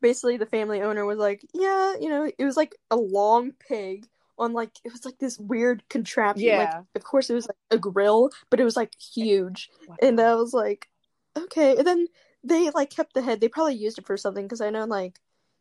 basically 0.00 0.36
the 0.38 0.46
family 0.46 0.82
owner 0.82 1.04
was 1.06 1.18
like, 1.18 1.44
"Yeah, 1.54 1.94
you 2.00 2.08
know, 2.10 2.30
it 2.38 2.44
was 2.44 2.56
like 2.56 2.76
a 2.90 2.96
long 2.96 3.52
pig 3.52 4.08
on 4.38 4.52
like 4.52 4.72
it 4.84 4.92
was 4.92 5.04
like 5.04 5.18
this 5.18 5.38
weird 5.38 5.82
contraption. 5.88 6.56
Like 6.56 6.70
Yeah. 6.70 6.82
of 6.94 7.04
course 7.04 7.30
it 7.30 7.34
was 7.34 7.46
like 7.46 7.56
a 7.70 7.78
grill, 7.78 8.30
but 8.50 8.60
it 8.60 8.64
was 8.64 8.76
like 8.76 8.92
huge." 8.98 9.70
And 10.02 10.20
I 10.20 10.34
was 10.34 10.52
like, 10.52 10.88
"Okay." 11.36 11.76
And 11.76 11.86
then 11.86 12.06
they 12.42 12.70
like 12.70 12.90
kept 12.90 13.14
the 13.14 13.22
head. 13.22 13.40
They 13.40 13.48
probably 13.48 13.74
used 13.74 13.98
it 13.98 14.06
for 14.06 14.16
something 14.16 14.44
because 14.44 14.60
I 14.60 14.70
know 14.70 14.84
like 14.84 15.18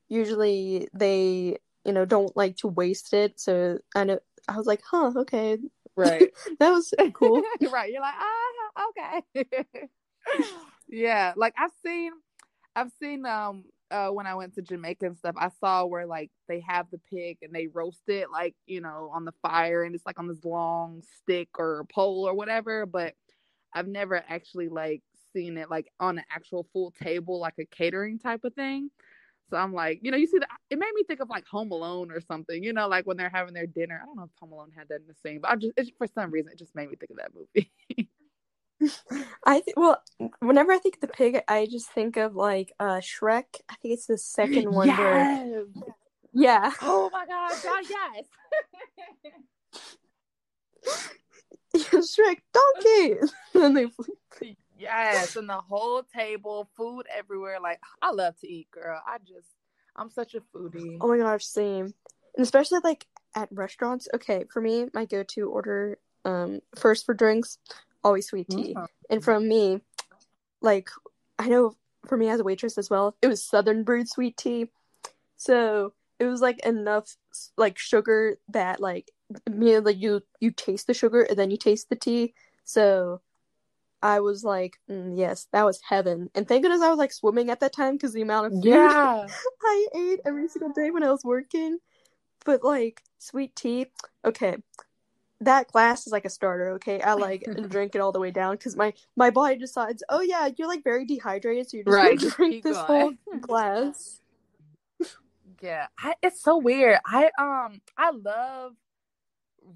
usually 0.09 0.87
they, 0.93 1.57
you 1.85 1.93
know, 1.93 2.05
don't 2.05 2.35
like 2.35 2.57
to 2.57 2.67
waste 2.67 3.13
it. 3.13 3.39
So 3.39 3.79
I 3.95 4.03
know 4.05 4.19
I 4.47 4.57
was 4.57 4.67
like, 4.67 4.81
"Huh, 4.89 5.13
okay." 5.17 5.57
right. 5.95 6.29
That 6.59 6.71
was 6.71 6.93
cool. 7.13 7.43
You're 7.59 7.71
right. 7.71 7.91
You're 7.91 8.01
like, 8.01 8.15
ah, 8.17 8.89
okay. 8.89 9.89
yeah. 10.87 11.33
Like 11.35 11.53
I've 11.57 11.71
seen 11.85 12.11
I've 12.75 12.91
seen 12.99 13.25
um 13.25 13.65
uh 13.93 14.09
when 14.09 14.27
I 14.27 14.35
went 14.35 14.55
to 14.55 14.63
Jamaica 14.63 15.05
and 15.07 15.17
stuff, 15.17 15.35
I 15.37 15.49
saw 15.61 15.85
where 15.85 16.07
like 16.07 16.31
they 16.49 16.61
have 16.67 16.87
the 16.91 16.99
pig 17.11 17.39
and 17.43 17.53
they 17.53 17.67
roast 17.67 18.03
it 18.09 18.31
like, 18.31 18.55
you 18.67 18.81
know, 18.81 19.11
on 19.13 19.25
the 19.25 19.33
fire 19.43 19.83
and 19.83 19.95
it's 19.95 20.05
like 20.07 20.19
on 20.19 20.27
this 20.27 20.43
long 20.45 21.03
stick 21.19 21.49
or 21.59 21.85
pole 21.93 22.25
or 22.27 22.35
whatever, 22.35 22.85
but 22.87 23.15
I've 23.73 23.87
never 23.87 24.23
actually 24.29 24.69
like 24.69 25.03
seen 25.33 25.57
it 25.57 25.69
like 25.69 25.87
on 25.99 26.19
an 26.19 26.25
actual 26.31 26.67
full 26.73 26.91
table 26.91 27.39
like 27.39 27.55
a 27.59 27.65
catering 27.65 28.19
type 28.19 28.43
of 28.45 28.53
thing. 28.55 28.91
So 29.49 29.57
I'm 29.57 29.73
like, 29.73 29.99
you 30.03 30.11
know, 30.11 30.17
you 30.17 30.27
see 30.27 30.39
that 30.39 30.49
it 30.69 30.79
made 30.79 30.93
me 30.95 31.03
think 31.03 31.19
of 31.21 31.29
like 31.29 31.45
Home 31.47 31.71
Alone 31.71 32.11
or 32.11 32.21
something, 32.21 32.63
you 32.63 32.73
know, 32.73 32.87
like 32.87 33.05
when 33.07 33.17
they're 33.17 33.29
having 33.29 33.53
their 33.53 33.67
dinner. 33.67 33.99
I 34.01 34.05
don't 34.05 34.17
know 34.17 34.23
if 34.23 34.31
Home 34.41 34.53
Alone 34.53 34.71
had 34.75 34.89
that 34.89 35.01
in 35.01 35.07
the 35.07 35.15
scene, 35.15 35.41
but 35.41 35.51
I 35.51 35.55
just 35.57 35.93
for 35.97 36.07
some 36.07 36.31
reason 36.31 36.51
it 36.53 36.59
just 36.59 36.75
made 36.75 36.89
me 36.89 36.95
think 36.97 37.11
of 37.11 37.17
that 37.17 37.31
movie. 37.35 37.71
I 39.45 39.59
think 39.59 39.77
well, 39.77 40.01
whenever 40.39 40.71
I 40.71 40.77
think 40.77 40.95
of 40.95 41.01
the 41.01 41.07
pig, 41.07 41.41
I 41.47 41.65
just 41.69 41.89
think 41.91 42.17
of 42.17 42.35
like 42.35 42.73
uh 42.79 42.99
Shrek. 42.99 43.61
I 43.69 43.75
think 43.81 43.93
it's 43.93 44.07
the 44.07 44.17
second 44.17 44.71
one 44.71 44.89
where 44.89 45.19
Yes! 45.19 45.65
yeah. 46.33 46.71
Oh 46.81 47.09
my 47.11 47.25
god, 47.25 47.51
God, 47.63 47.83
yes. 47.89 48.25
Shrek 52.17 52.37
donkey. 52.53 53.15
and 53.55 53.77
they 53.77 53.87
yes, 54.77 55.35
and 55.35 55.49
the 55.49 55.53
whole 55.53 56.03
table, 56.03 56.69
food 56.75 57.05
everywhere. 57.15 57.59
Like 57.61 57.79
I 58.01 58.11
love 58.11 58.39
to 58.39 58.47
eat, 58.47 58.69
girl. 58.71 59.01
I 59.05 59.17
just 59.19 59.47
I'm 59.95 60.09
such 60.09 60.35
a 60.35 60.41
foodie. 60.41 60.97
Oh 61.01 61.07
my 61.07 61.17
gosh, 61.17 61.45
same. 61.45 61.93
And 62.35 62.43
especially 62.43 62.79
like 62.83 63.05
at 63.35 63.49
restaurants. 63.51 64.07
Okay, 64.13 64.45
for 64.51 64.61
me, 64.61 64.87
my 64.93 65.05
go-to 65.05 65.49
order 65.49 65.97
um 66.25 66.61
first 66.75 67.05
for 67.05 67.13
drinks, 67.13 67.57
always 68.03 68.27
sweet 68.27 68.49
tea. 68.49 68.75
Mhm. 68.75 68.87
And 69.09 69.23
from 69.23 69.47
me, 69.47 69.81
like 70.61 70.89
I 71.39 71.49
know 71.49 71.75
for 72.07 72.17
me 72.17 72.29
as 72.29 72.39
a 72.39 72.43
waitress 72.43 72.77
as 72.77 72.89
well, 72.89 73.15
it 73.21 73.27
was 73.27 73.43
Southern 73.43 73.83
brewed 73.83 74.09
sweet 74.09 74.37
tea. 74.37 74.69
So 75.35 75.93
it 76.19 76.25
was 76.25 76.41
like 76.41 76.59
enough 76.65 77.15
like 77.57 77.77
sugar 77.77 78.37
that 78.49 78.79
like 78.79 79.11
immediately 79.47 79.95
you 79.95 80.21
you 80.39 80.51
taste 80.51 80.87
the 80.87 80.93
sugar 80.93 81.23
and 81.23 81.37
then 81.37 81.51
you 81.51 81.57
taste 81.57 81.89
the 81.89 81.95
tea. 81.95 82.33
So 82.65 83.21
I 84.01 84.19
was 84.19 84.43
like, 84.43 84.77
mm, 84.89 85.17
yes, 85.17 85.47
that 85.53 85.63
was 85.63 85.79
heaven. 85.87 86.29
And 86.35 86.45
thank 86.45 86.63
goodness 86.63 86.81
I 86.81 86.89
was 86.89 86.97
like 86.97 87.13
swimming 87.13 87.49
at 87.49 87.61
that 87.61 87.73
time 87.73 87.93
because 87.93 88.11
the 88.11 88.21
amount 88.21 88.47
of 88.47 88.53
food 88.53 88.65
Yeah. 88.65 89.27
I 89.63 89.87
ate 89.95 90.19
every 90.25 90.49
single 90.49 90.73
day 90.73 90.91
when 90.91 91.03
I 91.03 91.11
was 91.11 91.23
working. 91.23 91.79
But 92.45 92.63
like 92.63 93.01
sweet 93.19 93.55
tea, 93.55 93.87
okay, 94.25 94.57
that 95.45 95.71
glass 95.71 96.07
is 96.07 96.13
like 96.13 96.25
a 96.25 96.29
starter. 96.29 96.71
Okay, 96.73 97.01
I 97.01 97.13
like 97.13 97.47
drink 97.69 97.95
it 97.95 98.01
all 98.01 98.11
the 98.13 98.19
way 98.19 98.31
down 98.31 98.55
because 98.55 98.75
my 98.77 98.93
my 99.17 99.31
body 99.31 99.57
decides, 99.57 100.03
oh 100.09 100.21
yeah, 100.21 100.49
you're 100.57 100.67
like 100.69 100.83
very 100.83 101.05
dehydrated, 101.05 101.69
so 101.69 101.77
you're 101.77 101.85
just 101.85 101.99
Right, 101.99 102.17
gonna 102.17 102.19
drink 102.37 102.61
this 102.63 102.83
going. 102.87 102.87
whole 102.87 103.15
glass. 103.41 104.21
Yeah, 105.61 105.87
I, 105.99 106.15
it's 106.23 106.41
so 106.41 106.57
weird. 106.57 106.99
I 107.05 107.31
um 107.39 107.81
I 107.97 108.11
love 108.11 108.73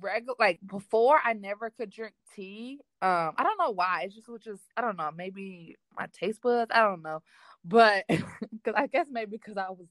regular 0.01 0.36
like 0.39 0.60
before 0.65 1.19
I 1.23 1.34
never 1.34 1.71
could 1.71 1.91
drink 1.91 2.13
tea. 2.36 2.80
Um 3.01 3.34
I 3.38 3.43
don't 3.43 3.60
know 3.60 3.71
why. 3.71 4.03
It's 4.06 4.15
just 4.15 4.30
was 4.30 4.43
just 4.43 4.63
I 4.77 4.82
don't 4.82 4.97
know, 4.97 5.12
maybe 5.15 5.77
my 5.97 6.08
taste 6.13 6.41
buds, 6.41 6.71
I 6.73 6.82
don't 6.82 7.03
know. 7.03 7.21
But 7.65 8.06
cuz 8.10 8.75
I 8.75 8.88
guess 8.88 9.08
maybe 9.12 9.32
because 9.38 9.58
I 9.58 9.69
was 9.71 9.88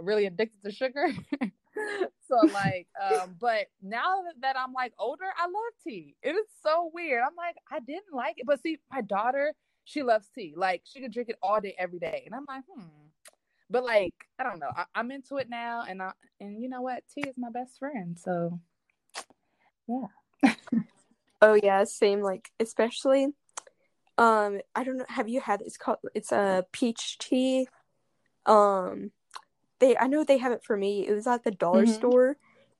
really 0.00 0.26
addicted 0.26 0.62
to 0.64 0.72
sugar. 0.72 1.08
so 2.28 2.36
like 2.52 2.86
um 3.00 3.36
but 3.40 3.66
now 3.82 4.22
that, 4.40 4.56
I'm 4.58 4.72
like 4.72 4.92
older, 4.98 5.26
I 5.36 5.46
love 5.46 5.72
tea. 5.84 6.16
It 6.22 6.30
is 6.30 6.46
so 6.62 6.90
weird. 6.92 7.22
I'm 7.26 7.36
like 7.36 7.56
I 7.70 7.80
didn't 7.80 8.14
like 8.14 8.38
it, 8.38 8.46
but 8.46 8.62
see 8.62 8.78
my 8.90 9.00
daughter, 9.00 9.54
she 9.84 10.02
loves 10.02 10.28
tea. 10.34 10.54
Like 10.56 10.82
she 10.84 11.00
could 11.00 11.12
drink 11.12 11.28
it 11.28 11.36
all 11.42 11.60
day 11.60 11.74
every 11.78 11.98
day. 11.98 12.22
And 12.26 12.34
I'm 12.34 12.44
like, 12.48 12.64
"Hmm, 12.72 12.86
but 13.70 13.84
like 13.84 14.14
I 14.38 14.44
don't 14.44 14.58
know, 14.58 14.70
I, 14.74 14.84
I'm 14.94 15.10
into 15.10 15.36
it 15.36 15.48
now, 15.48 15.84
and 15.88 16.02
I 16.02 16.12
and 16.40 16.62
you 16.62 16.68
know 16.68 16.82
what, 16.82 17.02
tea 17.14 17.28
is 17.28 17.36
my 17.38 17.50
best 17.50 17.78
friend. 17.78 18.18
So 18.18 18.60
yeah, 19.88 20.52
Oh 21.40 21.54
yeah, 21.54 21.84
same. 21.84 22.20
Like 22.20 22.50
especially, 22.58 23.28
um, 24.16 24.60
I 24.74 24.84
don't 24.84 24.98
know. 24.98 25.06
Have 25.08 25.28
you 25.28 25.40
had? 25.40 25.60
It's 25.62 25.76
called. 25.76 25.98
It's 26.14 26.32
a 26.32 26.64
peach 26.72 27.18
tea. 27.18 27.68
Um, 28.46 29.12
they. 29.80 29.96
I 29.96 30.06
know 30.06 30.24
they 30.24 30.38
have 30.38 30.52
it 30.52 30.62
for 30.64 30.76
me. 30.76 31.06
It 31.06 31.12
was 31.14 31.26
at 31.26 31.44
the 31.44 31.50
dollar 31.50 31.84
Mhm. 31.86 31.94
store. 31.94 32.36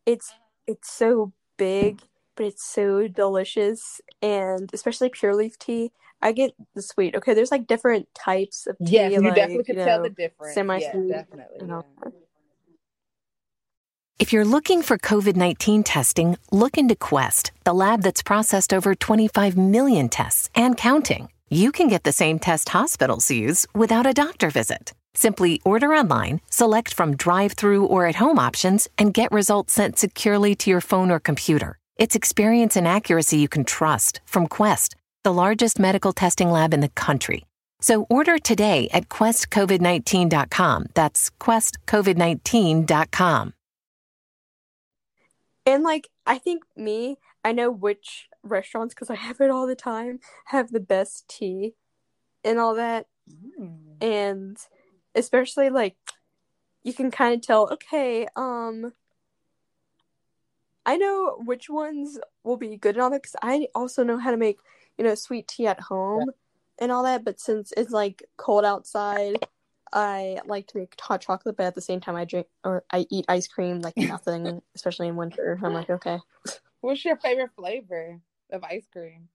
It's 0.06 0.32
it's 0.66 0.90
so 0.90 1.32
big, 1.56 2.00
but 2.36 2.46
it's 2.46 2.64
so 2.64 3.08
delicious, 3.08 4.00
and 4.22 4.70
especially 4.72 5.08
pure 5.08 5.34
leaf 5.34 5.58
tea. 5.58 5.92
I 6.20 6.32
get 6.32 6.52
the 6.74 6.82
sweet. 6.82 7.14
Okay, 7.14 7.32
there's 7.34 7.50
like 7.52 7.66
different 7.66 8.08
types 8.14 8.66
of 8.66 8.76
tea. 8.78 8.92
yes, 8.96 9.12
you 9.12 9.20
like, 9.20 9.34
definitely 9.34 9.64
can 9.64 9.78
you 9.78 9.84
tell 9.84 10.02
the 10.02 10.10
difference. 10.10 10.54
semi-sweet, 10.54 11.08
yeah, 11.08 11.16
definitely. 11.18 11.56
you 11.60 11.66
know. 11.66 11.84
yeah. 12.04 12.10
If 14.18 14.32
you're 14.32 14.44
looking 14.44 14.82
for 14.82 14.98
COVID 14.98 15.36
19 15.36 15.84
testing, 15.84 16.36
look 16.50 16.76
into 16.76 16.96
Quest, 16.96 17.52
the 17.64 17.72
lab 17.72 18.02
that's 18.02 18.22
processed 18.22 18.74
over 18.74 18.94
25 18.96 19.56
million 19.56 20.08
tests 20.08 20.50
and 20.56 20.76
counting. 20.76 21.30
You 21.50 21.70
can 21.70 21.86
get 21.88 22.02
the 22.02 22.12
same 22.12 22.38
test 22.40 22.68
hospitals 22.70 23.30
use 23.30 23.64
without 23.74 24.06
a 24.06 24.12
doctor 24.12 24.50
visit. 24.50 24.92
Simply 25.14 25.60
order 25.64 25.94
online, 25.94 26.40
select 26.50 26.94
from 26.94 27.16
drive 27.16 27.52
through 27.52 27.86
or 27.86 28.06
at 28.06 28.16
home 28.16 28.38
options, 28.38 28.88
and 28.96 29.12
get 29.12 29.32
results 29.32 29.72
sent 29.72 29.98
securely 29.98 30.54
to 30.56 30.70
your 30.70 30.80
phone 30.80 31.10
or 31.10 31.18
computer. 31.18 31.78
It's 31.96 32.14
experience 32.14 32.76
and 32.76 32.86
accuracy 32.86 33.38
you 33.38 33.48
can 33.48 33.64
trust 33.64 34.20
from 34.24 34.46
Quest, 34.46 34.94
the 35.24 35.32
largest 35.32 35.78
medical 35.78 36.12
testing 36.12 36.50
lab 36.50 36.72
in 36.72 36.80
the 36.80 36.90
country. 36.90 37.44
So 37.80 38.06
order 38.10 38.38
today 38.38 38.88
at 38.92 39.08
questcovid19.com. 39.08 40.86
That's 40.94 41.30
questcovid19.com. 41.40 43.54
And 45.66 45.82
like 45.82 46.08
I 46.26 46.38
think 46.38 46.62
me, 46.76 47.18
I 47.44 47.52
know 47.52 47.70
which 47.70 48.28
restaurants 48.42 48.94
because 48.94 49.10
I 49.10 49.16
have 49.16 49.40
it 49.40 49.50
all 49.50 49.66
the 49.66 49.76
time 49.76 50.20
have 50.46 50.72
the 50.72 50.80
best 50.80 51.28
tea 51.28 51.74
and 52.44 52.58
all 52.58 52.74
that. 52.74 53.06
Mm. 53.60 53.76
and 54.00 54.56
especially 55.18 55.70
like 55.70 55.96
you 56.82 56.92
can 56.92 57.10
kind 57.10 57.34
of 57.34 57.42
tell 57.42 57.72
okay 57.72 58.26
um 58.36 58.92
i 60.86 60.96
know 60.96 61.36
which 61.44 61.68
ones 61.68 62.18
will 62.44 62.56
be 62.56 62.76
good 62.76 62.94
and 62.94 63.02
all 63.02 63.10
that 63.10 63.22
because 63.22 63.36
i 63.42 63.66
also 63.74 64.02
know 64.02 64.18
how 64.18 64.30
to 64.30 64.36
make 64.36 64.58
you 64.96 65.04
know 65.04 65.14
sweet 65.14 65.48
tea 65.48 65.66
at 65.66 65.80
home 65.80 66.30
and 66.78 66.92
all 66.92 67.02
that 67.02 67.24
but 67.24 67.40
since 67.40 67.72
it's 67.76 67.92
like 67.92 68.22
cold 68.36 68.64
outside 68.64 69.36
i 69.92 70.38
like 70.46 70.66
to 70.66 70.78
make 70.78 70.94
hot 71.00 71.20
chocolate 71.20 71.56
but 71.56 71.66
at 71.66 71.74
the 71.74 71.80
same 71.80 72.00
time 72.00 72.16
i 72.16 72.24
drink 72.24 72.46
or 72.64 72.84
i 72.92 73.06
eat 73.10 73.24
ice 73.28 73.48
cream 73.48 73.80
like 73.80 73.96
nothing 73.96 74.62
especially 74.74 75.08
in 75.08 75.16
winter 75.16 75.58
i'm 75.62 75.74
like 75.74 75.90
okay 75.90 76.18
What's 76.80 77.04
your 77.04 77.16
favorite 77.16 77.50
flavor 77.56 78.20
of 78.50 78.62
ice 78.62 78.86
cream? 78.92 79.28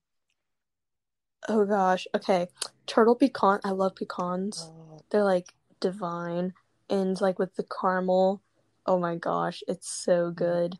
Oh 1.48 1.64
gosh. 1.66 2.06
Okay. 2.14 2.48
Turtle 2.86 3.14
pecan. 3.14 3.60
I 3.64 3.70
love 3.70 3.94
pecans. 3.96 4.70
Oh, 4.72 5.00
They're 5.10 5.24
like 5.24 5.52
divine. 5.84 6.54
And 6.88 7.20
like 7.20 7.38
with 7.38 7.54
the 7.56 7.64
caramel. 7.64 8.42
Oh 8.86 8.98
my 8.98 9.16
gosh. 9.16 9.62
It's 9.68 9.90
so 9.90 10.30
good. 10.30 10.78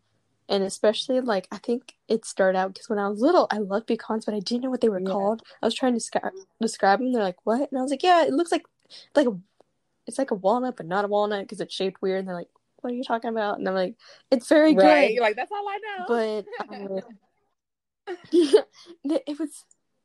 And 0.48 0.62
especially 0.62 1.20
like 1.20 1.46
I 1.50 1.58
think 1.58 1.94
it 2.08 2.24
started 2.24 2.58
out 2.58 2.74
because 2.74 2.88
when 2.88 2.98
I 2.98 3.08
was 3.08 3.20
little, 3.20 3.46
I 3.50 3.58
loved 3.58 3.86
pecans, 3.86 4.24
but 4.24 4.34
I 4.34 4.40
didn't 4.40 4.62
know 4.64 4.70
what 4.70 4.80
they 4.80 4.88
were 4.88 5.00
Yeah. 5.00 5.12
called. 5.12 5.42
I 5.62 5.66
was 5.66 5.74
trying 5.74 5.92
to 5.92 5.98
describe 5.98 6.32
describe 6.60 6.98
them. 6.98 7.12
They're 7.12 7.22
like, 7.22 7.44
what? 7.44 7.70
And 7.70 7.78
I 7.78 7.82
was 7.82 7.90
like, 7.90 8.02
yeah, 8.02 8.24
it 8.24 8.32
looks 8.32 8.52
like 8.52 8.64
like 9.14 9.26
a 9.26 9.38
it's 10.06 10.18
like 10.18 10.30
a 10.30 10.34
walnut, 10.34 10.76
but 10.76 10.86
not 10.86 11.04
a 11.04 11.08
walnut 11.08 11.44
because 11.44 11.60
it's 11.60 11.74
shaped 11.74 12.02
weird. 12.02 12.20
And 12.20 12.28
they're 12.28 12.34
like, 12.34 12.50
what 12.80 12.92
are 12.92 12.96
you 12.96 13.04
talking 13.04 13.30
about? 13.30 13.58
And 13.58 13.66
I'm 13.66 13.74
like, 13.74 13.96
it's 14.30 14.48
very 14.48 14.74
right. 14.74 15.08
good. 15.08 15.14
You're 15.14 15.24
like, 15.24 15.36
that's 15.36 15.52
all 15.52 15.66
I 15.66 15.78
know. 15.78 16.04
But 16.06 16.46
uh, 16.68 17.00
it 19.26 19.38
was 19.38 19.64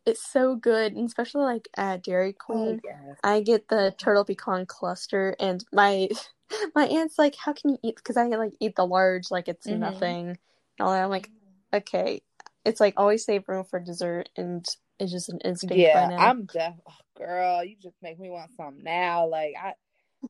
it's 0.09 0.31
so 0.31 0.55
good, 0.55 0.93
and 0.93 1.07
especially 1.07 1.43
like 1.43 1.69
at 1.77 2.03
Dairy 2.03 2.35
oh, 2.49 2.53
Queen. 2.53 2.81
yes. 2.83 3.17
I 3.23 3.41
get 3.41 3.67
the 3.67 3.93
turtle 3.97 4.25
pecan 4.25 4.65
cluster, 4.65 5.35
and 5.39 5.63
my 5.71 6.09
my 6.75 6.85
aunt's 6.87 7.17
like, 7.17 7.35
"How 7.35 7.53
can 7.53 7.71
you 7.71 7.77
eat?" 7.83 7.95
Because 7.95 8.17
I 8.17 8.25
like 8.25 8.53
eat 8.59 8.75
the 8.75 8.85
large, 8.85 9.31
like 9.31 9.47
it's 9.47 9.67
Mhm. 9.67 9.79
nothing. 9.79 10.27
And 10.29 10.37
all 10.79 10.91
that. 10.91 11.03
I'm 11.03 11.09
like, 11.09 11.29
okay, 11.73 12.21
it's 12.65 12.79
like 12.79 12.93
always 12.97 13.25
save 13.25 13.47
room 13.47 13.63
for 13.63 13.79
dessert, 13.79 14.29
and 14.35 14.65
it's 14.99 15.11
just 15.11 15.29
an 15.29 15.39
instinct 15.45 15.73
Yeah. 15.73 16.09
I'm 16.17 16.45
def. 16.45 16.73
Oh, 16.87 16.93
girl, 17.17 17.63
you 17.63 17.75
just 17.81 17.97
make 18.01 18.19
me 18.19 18.29
want 18.29 18.51
some 18.55 18.83
now. 18.83 19.27
Like 19.27 19.53
I, 19.61 19.73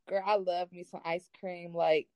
girl, 0.07 0.23
I 0.25 0.35
love 0.35 0.71
me 0.71 0.83
some 0.83 1.01
ice 1.05 1.27
cream. 1.39 1.73
Like 1.73 2.07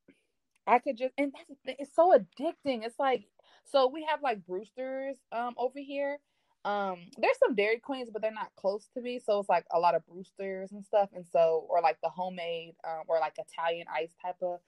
I 0.66 0.80
could 0.80 0.98
just, 0.98 1.14
and 1.18 1.32
that's 1.34 1.48
the 1.50 1.56
thing. 1.66 1.76
It's 1.80 1.96
so 1.96 2.12
addicting. 2.18 2.86
It's 2.86 3.00
like, 3.00 3.26
so 3.66 3.88
we 3.88 4.06
have 4.10 4.22
like 4.22 4.46
Brusters 4.46 5.16
um 5.32 5.54
over 5.58 5.80
here. 5.80 6.18
Um, 6.66 7.00
there's 7.18 7.38
some 7.40 7.56
Dairy 7.56 7.80
Queens, 7.80 8.10
but 8.12 8.22
they're 8.22 8.32
not 8.32 8.52
close 8.56 8.88
to 8.94 9.02
me. 9.02 9.20
So 9.20 9.40
it's 9.40 9.50
like 9.50 9.66
a 9.72 9.80
lot 9.80 9.96
of 9.96 10.04
Brusters 10.08 10.72
and 10.72 10.86
stuff. 10.86 11.10
And 11.14 11.26
so, 11.28 11.66
or 11.70 11.82
like 11.82 11.98
the 12.02 12.10
homemade, 12.10 12.76
um, 12.88 13.04
or 13.08 13.20
like 13.20 13.36
Italian 13.38 13.88
ice 13.94 14.14
type 14.22 14.38
of 14.42 14.60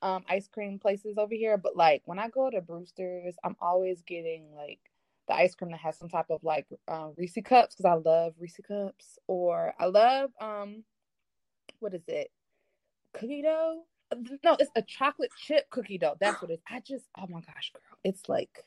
um 0.00 0.24
ice 0.28 0.48
cream 0.48 0.78
places 0.78 1.18
over 1.18 1.34
here. 1.34 1.56
But 1.56 1.76
like 1.76 2.02
when 2.04 2.18
I 2.18 2.28
go 2.28 2.50
to 2.50 2.60
Brusters, 2.60 3.34
I'm 3.44 3.56
always 3.60 4.02
getting 4.02 4.54
like 4.54 4.80
the 5.28 5.34
ice 5.34 5.54
cream 5.54 5.70
that 5.70 5.80
has 5.80 5.96
some 5.98 6.08
type 6.08 6.26
of 6.30 6.42
like 6.42 6.66
um, 6.88 7.14
Reese 7.16 7.38
cups 7.44 7.74
because 7.76 7.84
I 7.84 7.94
love 7.94 8.34
Reese 8.38 8.60
cups, 8.66 9.18
or 9.26 9.74
I 9.78 9.86
love 9.86 10.30
um, 10.40 10.84
what 11.80 11.94
is 11.94 12.02
it, 12.08 12.30
cookie 13.14 13.42
dough? 13.42 13.82
Uh, 14.10 14.16
No, 14.44 14.56
it's 14.58 14.70
a 14.74 14.82
chocolate 14.82 15.30
chip 15.36 15.68
cookie 15.70 15.98
dough. 15.98 16.16
That's 16.20 16.40
what 16.40 16.50
it 16.50 16.54
is. 16.54 16.60
I 16.68 16.80
just, 16.80 17.06
oh 17.18 17.26
my 17.28 17.40
gosh, 17.40 17.72
girl, 17.72 17.98
it's 18.04 18.28
like 18.28 18.64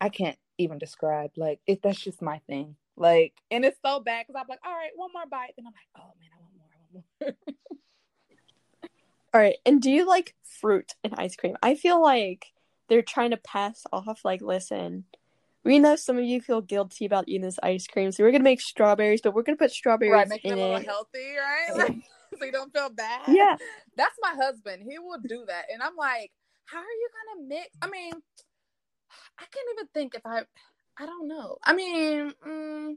I 0.00 0.08
can't 0.10 0.36
even 0.58 0.78
describe. 0.78 1.32
Like 1.36 1.60
it, 1.66 1.82
that's 1.82 2.00
just 2.00 2.22
my 2.22 2.40
thing. 2.46 2.76
Like, 2.96 3.34
and 3.50 3.64
it's 3.64 3.78
so 3.84 4.00
bad 4.00 4.26
because 4.26 4.40
I'm 4.40 4.48
like, 4.48 4.60
all 4.64 4.72
right, 4.72 4.90
one 4.94 5.10
more 5.12 5.26
bite, 5.30 5.54
then 5.56 5.66
I'm 5.66 5.72
like, 5.72 5.90
oh 5.96 6.12
man, 6.18 6.30
I 6.32 6.40
want 6.40 6.54
more, 6.56 6.68
I 6.72 7.24
want 7.24 7.36
more. 7.50 7.54
All 9.34 9.40
right, 9.40 9.56
and 9.66 9.82
do 9.82 9.90
you 9.90 10.06
like 10.06 10.36
fruit 10.44 10.92
and 11.02 11.12
ice 11.16 11.34
cream? 11.34 11.56
I 11.60 11.74
feel 11.74 12.00
like 12.00 12.52
they're 12.88 13.02
trying 13.02 13.32
to 13.32 13.36
pass 13.36 13.84
off, 13.92 14.20
like, 14.24 14.40
listen, 14.40 15.06
we 15.64 15.80
know 15.80 15.96
some 15.96 16.18
of 16.18 16.24
you 16.24 16.40
feel 16.40 16.60
guilty 16.60 17.04
about 17.04 17.24
eating 17.26 17.42
this 17.42 17.58
ice 17.60 17.88
cream, 17.88 18.12
so 18.12 18.22
we're 18.22 18.30
gonna 18.30 18.44
make 18.44 18.60
strawberries, 18.60 19.22
but 19.22 19.34
we're 19.34 19.42
gonna 19.42 19.56
put 19.56 19.72
strawberries 19.72 20.12
right, 20.12 20.28
make 20.28 20.44
it 20.44 20.52
in 20.52 20.58
a 20.58 20.60
little 20.60 20.76
it. 20.76 20.86
healthy, 20.86 21.34
right? 21.36 21.76
Like, 21.76 21.96
so 22.38 22.44
you 22.44 22.52
don't 22.52 22.72
feel 22.72 22.90
bad. 22.90 23.22
Yeah, 23.26 23.56
That's 23.96 24.14
my 24.22 24.34
husband. 24.40 24.84
He 24.88 25.00
will 25.00 25.18
do 25.26 25.44
that. 25.48 25.64
And 25.72 25.82
I'm 25.82 25.96
like, 25.96 26.30
how 26.66 26.78
are 26.78 26.82
you 26.82 27.08
gonna 27.34 27.48
mix? 27.48 27.70
I 27.82 27.88
mean, 27.90 28.12
I 29.38 29.44
can't 29.52 29.68
even 29.74 29.88
think 29.94 30.14
if 30.14 30.22
I 30.26 30.42
I 30.98 31.06
don't 31.06 31.28
know. 31.28 31.58
I 31.64 31.74
mean, 31.74 32.32
mm, 32.46 32.96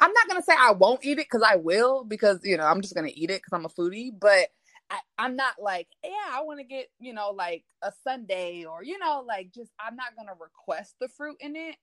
I'm 0.00 0.12
not 0.12 0.28
gonna 0.28 0.42
say 0.42 0.54
I 0.58 0.72
won't 0.72 1.04
eat 1.04 1.12
it 1.18 1.26
because 1.30 1.42
I 1.48 1.56
will, 1.56 2.04
because 2.04 2.40
you 2.44 2.56
know, 2.56 2.64
I'm 2.64 2.82
just 2.82 2.94
gonna 2.94 3.10
eat 3.14 3.30
it 3.30 3.42
because 3.42 3.52
I'm 3.52 3.64
a 3.64 3.68
foodie, 3.68 4.10
but 4.18 4.48
I, 4.90 4.98
I'm 5.18 5.36
not 5.36 5.54
like, 5.60 5.88
yeah, 6.04 6.10
I 6.32 6.42
want 6.42 6.60
to 6.60 6.64
get, 6.64 6.88
you 7.00 7.14
know, 7.14 7.30
like 7.30 7.64
a 7.82 7.92
sundae 8.04 8.64
or, 8.64 8.84
you 8.84 8.98
know, 8.98 9.24
like 9.26 9.52
just 9.54 9.72
I'm 9.80 9.96
not 9.96 10.16
gonna 10.16 10.34
request 10.40 10.96
the 11.00 11.08
fruit 11.08 11.36
in 11.40 11.56
it. 11.56 11.76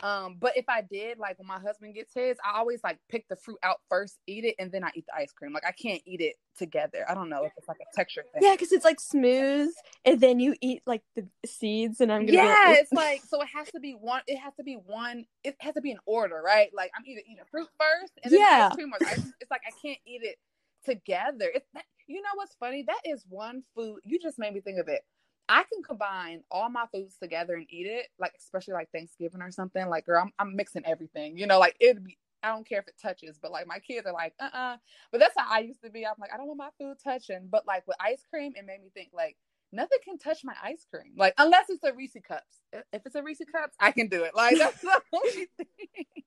Um, 0.00 0.36
but 0.38 0.56
if 0.56 0.68
I 0.68 0.82
did, 0.82 1.18
like 1.18 1.38
when 1.38 1.46
my 1.46 1.60
husband 1.60 1.94
gets 1.94 2.12
his, 2.12 2.36
I 2.44 2.58
always 2.58 2.80
like 2.82 2.98
pick 3.08 3.26
the 3.28 3.36
fruit 3.36 3.58
out 3.62 3.80
first, 3.88 4.18
eat 4.26 4.44
it, 4.44 4.56
and 4.58 4.70
then 4.70 4.84
I 4.84 4.90
eat 4.94 5.06
the 5.06 5.14
ice 5.14 5.32
cream. 5.32 5.52
Like 5.52 5.64
I 5.66 5.72
can't 5.72 6.02
eat 6.04 6.20
it 6.20 6.34
together. 6.58 7.06
I 7.08 7.14
don't 7.14 7.28
know 7.28 7.44
if 7.44 7.52
it's 7.56 7.68
like 7.68 7.78
a 7.80 7.96
texture 7.96 8.24
thing. 8.32 8.42
yeah, 8.42 8.52
because 8.52 8.72
it's 8.72 8.84
like 8.84 9.00
smooth, 9.00 9.70
and 10.04 10.20
then 10.20 10.40
you 10.40 10.56
eat 10.60 10.82
like 10.86 11.02
the 11.14 11.26
seeds, 11.46 12.00
and 12.00 12.12
I'm 12.12 12.26
gonna. 12.26 12.38
Yeah, 12.38 12.56
like, 12.66 12.78
it's 12.80 12.92
like 12.92 13.22
so 13.28 13.40
it 13.40 13.48
has 13.54 13.70
to 13.70 13.80
be 13.80 13.92
one. 13.92 14.22
It 14.26 14.38
has 14.38 14.52
to 14.56 14.64
be 14.64 14.74
one. 14.74 15.26
It 15.44 15.56
has 15.60 15.74
to 15.74 15.80
be 15.80 15.92
in 15.92 15.98
order, 16.06 16.42
right? 16.44 16.70
Like 16.74 16.90
I'm 16.96 17.04
either 17.06 17.22
eating 17.24 17.44
fruit 17.50 17.68
first 17.78 18.12
and 18.22 18.32
then 18.32 18.40
Yeah. 18.40 18.68
ice 18.70 18.74
cream, 18.74 18.92
or 18.92 18.98
ice. 19.08 19.24
It's 19.40 19.50
like 19.50 19.62
I 19.66 19.72
can't 19.80 19.98
eat 20.04 20.22
it 20.22 20.36
together. 20.84 21.50
It's 21.54 21.66
that, 21.74 21.84
you 22.06 22.20
know 22.20 22.28
what's 22.34 22.54
funny? 22.56 22.84
That 22.86 23.00
is 23.04 23.24
one 23.28 23.62
food. 23.74 24.00
You 24.04 24.18
just 24.20 24.38
made 24.38 24.52
me 24.52 24.60
think 24.60 24.78
of 24.78 24.88
it. 24.88 25.02
I 25.48 25.64
can 25.64 25.82
combine 25.82 26.42
all 26.50 26.70
my 26.70 26.86
foods 26.92 27.16
together 27.18 27.54
and 27.54 27.66
eat 27.68 27.86
it, 27.86 28.06
like 28.18 28.32
especially 28.38 28.74
like 28.74 28.90
Thanksgiving 28.90 29.42
or 29.42 29.50
something. 29.50 29.88
Like, 29.88 30.06
girl, 30.06 30.22
I'm 30.22 30.32
I'm 30.38 30.56
mixing 30.56 30.86
everything. 30.86 31.36
You 31.38 31.46
know, 31.46 31.58
like 31.58 31.76
it'd 31.80 32.04
be. 32.04 32.18
I 32.42 32.48
don't 32.48 32.68
care 32.68 32.78
if 32.78 32.88
it 32.88 32.94
touches, 33.00 33.38
but 33.40 33.52
like 33.52 33.66
my 33.66 33.78
kids 33.78 34.06
are 34.06 34.12
like, 34.12 34.34
uh 34.38 34.50
uh 34.52 34.76
But 35.10 35.20
that's 35.20 35.34
how 35.36 35.46
I 35.50 35.60
used 35.60 35.82
to 35.82 35.90
be. 35.90 36.06
I'm 36.06 36.12
like, 36.18 36.30
I 36.32 36.36
don't 36.36 36.46
want 36.46 36.58
my 36.58 36.68
food 36.78 36.96
touching. 37.02 37.48
But 37.50 37.66
like 37.66 37.86
with 37.86 37.96
ice 38.00 38.22
cream, 38.28 38.52
it 38.54 38.66
made 38.66 38.82
me 38.82 38.90
think 38.92 39.10
like 39.14 39.36
nothing 39.72 39.98
can 40.04 40.18
touch 40.18 40.44
my 40.44 40.54
ice 40.62 40.86
cream. 40.90 41.14
Like 41.16 41.34
unless 41.38 41.70
it's 41.70 41.84
a 41.84 41.94
Reese 41.94 42.16
cups. 42.26 42.60
If 42.92 43.06
it's 43.06 43.14
a 43.14 43.22
Reese 43.22 43.40
cups, 43.50 43.76
I 43.80 43.92
can 43.92 44.08
do 44.08 44.24
it. 44.24 44.34
Like 44.34 44.58
that's 44.58 44.80
the 44.80 45.00
only 45.14 45.48
thing. 45.56 46.24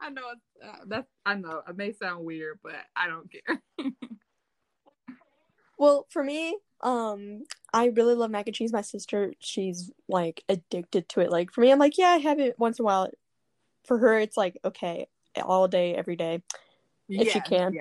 I 0.00 0.10
know 0.10 0.22
uh, 0.64 0.76
that's 0.86 1.08
I 1.24 1.34
know 1.34 1.62
it 1.68 1.76
may 1.76 1.92
sound 1.92 2.24
weird, 2.24 2.58
but 2.62 2.76
I 2.94 3.08
don't 3.08 3.30
care. 3.30 3.62
Well, 5.78 6.06
for 6.08 6.24
me, 6.24 6.56
um, 6.80 7.42
I 7.72 7.86
really 7.86 8.14
love 8.14 8.30
mac 8.30 8.46
and 8.46 8.54
cheese. 8.54 8.72
My 8.72 8.80
sister, 8.80 9.34
she's 9.40 9.90
like 10.08 10.44
addicted 10.48 11.08
to 11.10 11.20
it. 11.20 11.30
Like 11.30 11.52
for 11.52 11.60
me, 11.60 11.70
I'm 11.70 11.78
like, 11.78 11.98
yeah, 11.98 12.08
I 12.08 12.18
have 12.18 12.38
it 12.38 12.58
once 12.58 12.78
in 12.78 12.84
a 12.84 12.86
while. 12.86 13.10
For 13.84 13.98
her, 13.98 14.18
it's 14.18 14.36
like 14.36 14.58
okay, 14.64 15.08
all 15.42 15.68
day, 15.68 15.94
every 15.94 16.16
day, 16.16 16.42
if 17.08 17.30
she 17.30 17.40
can. 17.40 17.74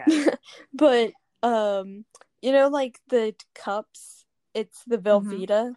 but 0.73 1.11
um, 1.41 2.05
you 2.41 2.51
know, 2.51 2.67
like 2.67 2.99
the 3.09 3.35
cups, 3.53 4.25
it's 4.53 4.83
the 4.85 4.97
Velveeta. 4.97 5.75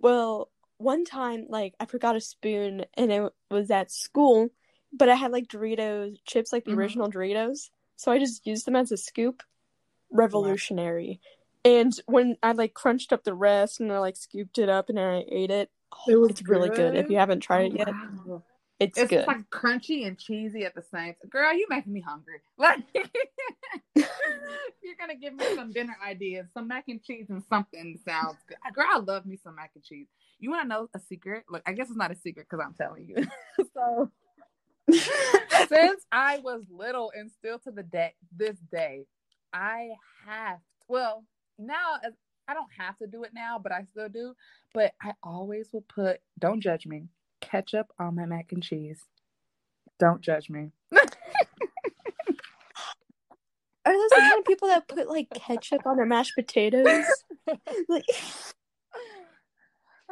Well, 0.00 0.50
one 0.78 1.04
time, 1.04 1.46
like 1.48 1.74
I 1.78 1.84
forgot 1.84 2.16
a 2.16 2.20
spoon, 2.20 2.84
and 2.94 3.12
it 3.12 3.32
was 3.50 3.70
at 3.70 3.90
school, 3.90 4.48
but 4.92 5.08
I 5.08 5.14
had 5.14 5.30
like 5.30 5.46
Doritos 5.48 6.16
chips, 6.24 6.52
like 6.52 6.64
the 6.64 6.72
Mhm. 6.72 6.78
original 6.78 7.10
Doritos. 7.10 7.70
So 7.96 8.10
I 8.10 8.18
just 8.18 8.46
used 8.46 8.66
them 8.66 8.76
as 8.76 8.90
a 8.90 8.96
scoop. 8.96 9.42
Revolutionary. 10.10 11.20
And 11.64 11.92
when 12.06 12.36
I 12.42 12.52
like 12.52 12.74
crunched 12.74 13.12
up 13.12 13.24
the 13.24 13.34
rest 13.34 13.80
and 13.80 13.92
I 13.92 13.98
like 13.98 14.16
scooped 14.16 14.58
it 14.58 14.68
up 14.68 14.88
and 14.88 14.98
I 14.98 15.24
ate 15.30 15.50
it, 15.50 15.70
oh, 15.92 16.10
It 16.10 16.16
was 16.16 16.30
it's 16.30 16.48
really 16.48 16.70
good. 16.70 16.94
If 16.94 17.10
you 17.10 17.16
haven't 17.16 17.40
tried 17.40 17.66
it 17.66 17.72
Oh, 17.74 17.78
yet, 17.78 17.88
wow. 17.88 18.42
it's, 18.78 18.98
It's 18.98 19.10
good. 19.10 19.26
like 19.26 19.48
crunchy 19.50 20.06
and 20.06 20.18
cheesy 20.18 20.64
at 20.64 20.74
the 20.74 20.82
same 20.82 21.14
time. 21.14 21.28
Girl, 21.28 21.52
you 21.52 21.66
making 21.68 21.92
me 21.92 22.00
hungry. 22.00 22.40
Like 22.56 22.80
you're 23.94 24.94
gonna 24.98 25.14
give 25.16 25.34
me 25.34 25.44
some 25.54 25.72
dinner 25.72 25.96
ideas. 26.06 26.46
Some 26.54 26.68
mac 26.68 26.84
and 26.88 27.02
cheese 27.02 27.26
and 27.28 27.42
something 27.48 27.98
sounds 28.06 28.38
good. 28.48 28.56
Girl, 28.74 28.86
I 28.90 28.98
love 28.98 29.26
me 29.26 29.38
some 29.42 29.56
mac 29.56 29.72
and 29.74 29.84
cheese. 29.84 30.06
You 30.38 30.50
wanna 30.50 30.68
know 30.68 30.88
a 30.94 30.98
secret? 30.98 31.44
Look, 31.50 31.62
I 31.66 31.72
guess 31.72 31.88
it's 31.88 31.96
not 31.96 32.10
a 32.10 32.16
secret 32.16 32.46
because 32.48 32.64
I'm 32.64 32.74
telling 32.74 33.06
you. 33.06 33.26
so 33.74 34.10
since 35.68 36.06
I 36.10 36.38
was 36.38 36.62
little 36.70 37.12
and 37.14 37.30
still 37.30 37.58
to 37.60 37.70
the 37.70 37.82
day 37.82 38.14
this 38.34 38.56
day, 38.72 39.06
I 39.52 39.90
have 40.26 40.58
well 40.88 41.24
now 41.60 41.96
I 42.48 42.54
don't 42.54 42.70
have 42.78 42.96
to 42.98 43.06
do 43.06 43.22
it 43.24 43.32
now, 43.32 43.58
but 43.62 43.70
I 43.72 43.84
still 43.84 44.08
do. 44.08 44.34
But 44.74 44.94
I 45.02 45.12
always 45.22 45.68
will 45.72 45.82
put 45.82 46.20
don't 46.38 46.60
judge 46.60 46.86
me 46.86 47.08
ketchup 47.40 47.92
on 47.98 48.16
my 48.16 48.26
mac 48.26 48.52
and 48.52 48.62
cheese. 48.62 49.04
Don't 49.98 50.20
judge 50.20 50.50
me. 50.50 50.70
Are 53.86 53.92
those 53.92 54.10
the 54.10 54.16
kind 54.20 54.38
of 54.38 54.44
people 54.44 54.68
that 54.68 54.86
put 54.88 55.08
like 55.08 55.30
ketchup 55.30 55.86
on 55.86 55.96
their 55.96 56.06
mashed 56.06 56.34
potatoes? 56.34 57.04
like, 57.88 58.04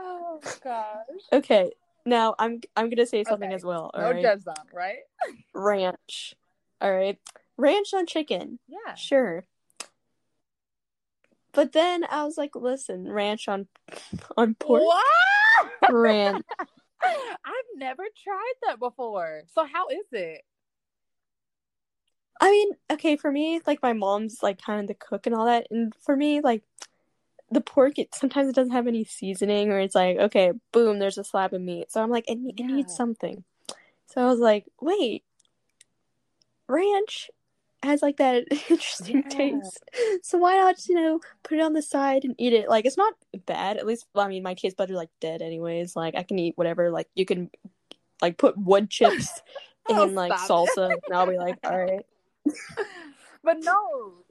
Oh 0.01 0.41
gosh. 0.63 0.97
okay, 1.33 1.73
now 2.07 2.35
I'm 2.39 2.61
I'm 2.77 2.89
gonna 2.89 3.05
say 3.07 3.25
something 3.25 3.49
Okay. 3.49 3.55
as 3.57 3.65
well. 3.65 3.91
No 3.97 4.05
Alright, 4.05 4.23
judge 4.23 4.43
zone, 4.43 4.55
right? 4.73 4.99
ranch. 5.55 6.35
All 6.81 6.93
right, 6.93 7.19
ranch 7.57 7.93
on 7.95 8.07
chicken. 8.07 8.59
Yeah. 8.69 8.95
Sure. 8.95 9.45
But 11.59 11.73
then 11.73 12.05
I 12.09 12.25
was 12.25 12.39
like, 12.39 12.55
listen, 12.55 13.11
ranch 13.11 13.49
on 13.49 13.67
on 14.37 14.55
pork, 14.55 14.81
What? 14.81 15.91
ranch. 15.91 16.45
I've 17.03 17.71
never 17.75 18.05
tried 18.23 18.53
that 18.63 18.79
before. 18.79 19.43
So 19.53 19.65
how 19.67 19.89
is 19.89 20.07
it? 20.13 20.43
I 22.41 22.49
mean, 22.49 22.71
okay, 22.93 23.17
for 23.17 23.33
me, 23.33 23.61
like 23.67 23.83
my 23.83 23.93
mom's 23.93 24.39
like 24.41 24.63
kind 24.63 24.81
of 24.81 24.87
the 24.87 24.95
cook 24.95 25.27
and 25.27 25.35
all 25.35 25.47
that, 25.47 25.67
and 25.73 25.93
for 25.97 26.15
me, 26.15 26.41
like 26.41 26.63
the 27.51 27.61
pork, 27.61 27.99
it 27.99 28.15
sometimes 28.15 28.49
it 28.51 28.55
doesn't 28.55 28.73
have 28.73 28.87
any 28.87 29.03
seasoning, 29.03 29.73
or 29.73 29.81
it's 29.81 29.97
like, 29.97 30.17
okay, 30.17 30.53
boom, 30.71 31.01
there's 31.01 31.19
a 31.19 31.25
slab 31.25 31.53
of 31.53 31.61
meat. 31.61 31.91
So 31.91 32.01
I'm 32.01 32.11
like, 32.11 32.31
it, 32.31 32.39
it 32.57 32.63
needs 32.63 32.95
something. 32.95 33.43
So 34.07 34.23
I 34.23 34.27
was 34.27 34.39
like, 34.39 34.67
wait, 34.81 35.25
ranch 36.69 37.33
has 37.83 38.03
like 38.03 38.17
that 38.19 38.45
interesting 38.71 39.23
Yeah. 39.25 39.29
taste. 39.31 39.83
So 40.23 40.39
why 40.39 40.57
not, 40.57 40.77
you 40.89 40.95
know, 40.97 41.21
put 41.43 41.59
it 41.59 41.63
on 41.63 41.73
the 41.73 41.83
side 41.83 42.25
and 42.25 42.35
eat 42.39 42.53
it? 42.53 42.69
Like 42.69 42.85
it's 42.87 42.97
not 42.97 43.15
bad. 43.47 43.77
At 43.77 43.87
least, 43.87 44.07
well, 44.15 44.27
I 44.27 44.29
mean, 44.29 44.43
my 44.43 44.55
taste 44.55 44.77
buds 44.77 44.91
are 44.91 44.97
like 44.97 45.11
dead, 45.21 45.43
anyways. 45.43 45.95
Like 45.97 46.15
I 46.17 46.23
can 46.23 46.39
eat 46.39 46.57
whatever. 46.57 46.91
Like 46.91 47.09
you 47.15 47.25
can, 47.25 47.51
like 48.21 48.37
put 48.39 48.59
wood 48.59 48.91
chips 48.91 49.43
Oh, 49.89 50.05
in 50.05 50.15
like 50.15 50.37
stop 50.39 50.69
salsa, 50.69 50.89
and 51.07 51.15
I'll 51.17 51.27
be 51.27 51.39
like, 51.39 51.57
all 51.65 51.79
right. 51.79 52.05
but 53.45 53.59
no, 53.61 54.25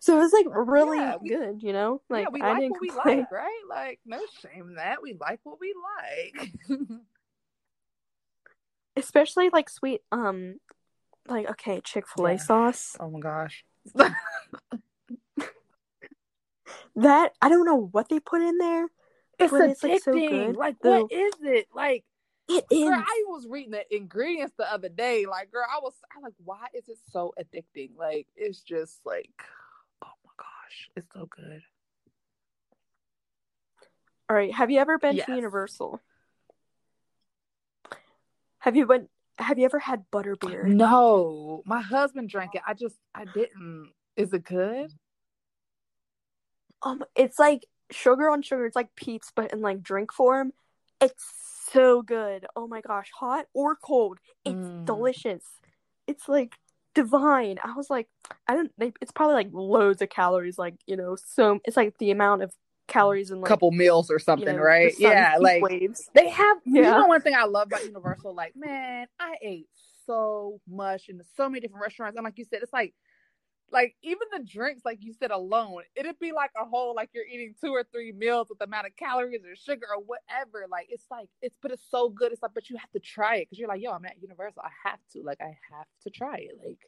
So 0.00 0.16
it 0.16 0.22
was 0.22 0.32
like 0.32 0.46
really 0.48 0.98
Yeah, 1.00 1.16
we- 1.20 1.28
good, 1.28 1.62
you 1.62 1.72
know. 1.72 2.00
Like 2.08 2.24
yeah, 2.24 2.30
we 2.32 2.40
I 2.42 2.48
like 2.50 2.60
didn't 2.60 2.72
what 2.72 2.80
we 2.80 2.88
complain. 2.90 3.18
like, 3.18 3.30
right? 3.30 3.60
Like, 3.68 4.00
no 4.06 4.18
shame 4.40 4.68
in 4.68 4.74
that. 4.76 5.02
We 5.02 5.14
like 5.20 5.40
what 5.44 5.60
we 5.60 5.74
like. 6.38 6.52
especially 8.96 9.48
like 9.50 9.68
sweet 9.68 10.00
um 10.10 10.56
like 11.28 11.48
okay 11.50 11.80
chick-fil-a 11.82 12.32
Yeah. 12.32 12.36
sauce 12.38 12.96
oh 13.00 13.10
my 13.10 13.20
gosh. 13.20 13.64
that 16.96 17.32
i 17.40 17.48
don't 17.48 17.64
know 17.66 17.88
what 17.92 18.08
they 18.08 18.20
put 18.20 18.40
in 18.42 18.58
there 18.58 18.88
It's 19.38 19.52
But 19.52 19.70
it's, 19.70 19.82
like, 19.82 20.02
so 20.02 20.12
addicting. 20.12 20.28
good. 20.46 20.56
Like, 20.56 20.76
The- 20.80 20.90
what 20.90 21.12
is 21.12 21.32
it? 21.42 21.68
Like, 21.74 22.04
it 22.48 22.64
is 22.70 22.88
girl, 22.88 22.98
I 22.98 23.24
was 23.28 23.46
reading 23.48 23.70
the 23.72 23.84
ingredients 23.94 24.54
the 24.58 24.70
other 24.72 24.88
day. 24.88 25.26
Like, 25.26 25.52
girl, 25.52 25.66
I 25.70 25.78
was, 25.80 25.92
I 26.16 26.20
like, 26.20 26.32
why 26.44 26.66
is 26.74 26.88
it 26.88 26.98
so 27.12 27.32
addicting? 27.38 27.90
Like, 27.96 28.26
it's 28.36 28.60
just 28.62 28.98
like, 29.04 29.30
oh 30.02 30.08
my 30.24 30.30
gosh, 30.36 30.88
it's 30.96 31.06
so 31.14 31.26
good. 31.26 31.62
all 34.30 34.36
right 34.36 34.52
have 34.54 34.70
you 34.70 34.78
ever 34.80 34.98
been 34.98 35.16
Yes. 35.16 35.26
to 35.26 35.34
universal 35.34 36.00
have 38.58 38.76
you 38.76 38.84
been 38.86 39.08
have 39.38 39.58
you 39.58 39.64
ever 39.64 39.78
had 39.78 40.04
butterbeer 40.10 40.68
No, 40.68 41.62
my 41.66 41.80
husband 41.80 42.28
drank 42.28 42.54
it. 42.54 42.62
I 42.66 42.74
just, 42.74 42.96
I 43.14 43.24
didn't. 43.24 43.92
Is 44.16 44.32
it 44.32 44.44
good? 44.44 44.90
um 46.82 47.02
it's 47.16 47.38
like 47.38 47.66
sugar 47.90 48.28
on 48.30 48.42
sugar 48.42 48.64
it's 48.66 48.76
like 48.76 48.94
peeps 48.94 49.32
but 49.34 49.52
in 49.52 49.60
like 49.60 49.82
drink 49.82 50.12
form 50.12 50.52
it's 51.00 51.24
so 51.72 52.02
good 52.02 52.46
oh 52.54 52.66
my 52.68 52.80
gosh 52.80 53.10
hot 53.18 53.46
or 53.54 53.74
cold 53.76 54.18
it's 54.44 54.54
Mm. 54.54 54.86
delicious 54.86 55.42
it's 56.06 56.28
like 56.28 56.54
divine 56.94 57.58
i 57.64 57.74
was 57.74 57.90
like 57.90 58.08
i 58.46 58.54
don't 58.54 58.72
they, 58.78 58.92
it's 59.00 59.12
probably 59.12 59.34
like 59.34 59.48
loads 59.52 60.02
of 60.02 60.08
calories 60.08 60.58
like 60.58 60.74
you 60.86 60.96
know 60.96 61.16
so 61.16 61.60
it's 61.64 61.76
like 61.76 61.96
the 61.98 62.10
amount 62.10 62.42
of 62.42 62.52
calories 62.88 63.30
in 63.30 63.40
like 63.40 63.48
Couple 63.48 63.70
meals 63.70 64.10
or 64.10 64.14
you 64.14 64.18
something, 64.20 64.56
know, 64.56 64.62
right? 64.62 64.92
Yeah, 64.98 65.36
like 65.38 65.62
waves 65.62 66.10
they 66.14 66.28
have. 66.28 66.58
You 66.64 66.82
know, 66.82 67.06
one 67.06 67.20
thing 67.20 67.34
I 67.34 67.44
love 67.44 67.68
about 67.68 67.84
Universal, 67.84 68.34
like, 68.34 68.56
man, 68.56 69.06
I 69.20 69.36
ate 69.42 69.68
so 70.06 70.60
much 70.68 71.08
in 71.08 71.20
so 71.36 71.48
many 71.48 71.60
different 71.60 71.82
restaurants, 71.82 72.16
and 72.16 72.24
like 72.24 72.38
you 72.38 72.44
said, 72.44 72.60
it's 72.62 72.72
like. 72.72 72.94
Like 73.70 73.96
even 74.02 74.26
the 74.32 74.42
drinks, 74.42 74.80
like 74.86 74.96
you 75.02 75.12
said, 75.12 75.30
alone, 75.30 75.82
it'd 75.94 76.18
be 76.18 76.32
like 76.32 76.52
a 76.58 76.64
whole 76.64 76.94
like 76.94 77.10
you're 77.12 77.26
eating 77.26 77.54
two 77.62 77.70
or 77.70 77.84
three 77.92 78.12
meals 78.12 78.48
with 78.48 78.58
the 78.58 78.64
amount 78.64 78.86
of 78.86 78.96
calories 78.96 79.44
or 79.44 79.54
sugar 79.56 79.84
or 79.94 80.02
whatever. 80.02 80.64
Like 80.70 80.86
it's 80.88 81.04
like 81.10 81.28
it's, 81.42 81.54
but 81.60 81.70
it's 81.72 81.84
so 81.90 82.08
good. 82.08 82.32
It's 82.32 82.40
like, 82.40 82.54
but 82.54 82.70
you 82.70 82.78
have 82.78 82.90
to 82.92 82.98
try 82.98 83.36
it 83.36 83.40
because 83.40 83.58
you're 83.58 83.68
like, 83.68 83.82
yo, 83.82 83.90
I'm 83.90 84.06
at 84.06 84.22
Universal. 84.22 84.62
I 84.64 84.70
have 84.88 85.00
to, 85.12 85.22
like, 85.22 85.42
I 85.42 85.54
have 85.70 85.86
to 86.04 86.08
try 86.08 86.36
it. 86.36 86.52
Like, 86.64 86.78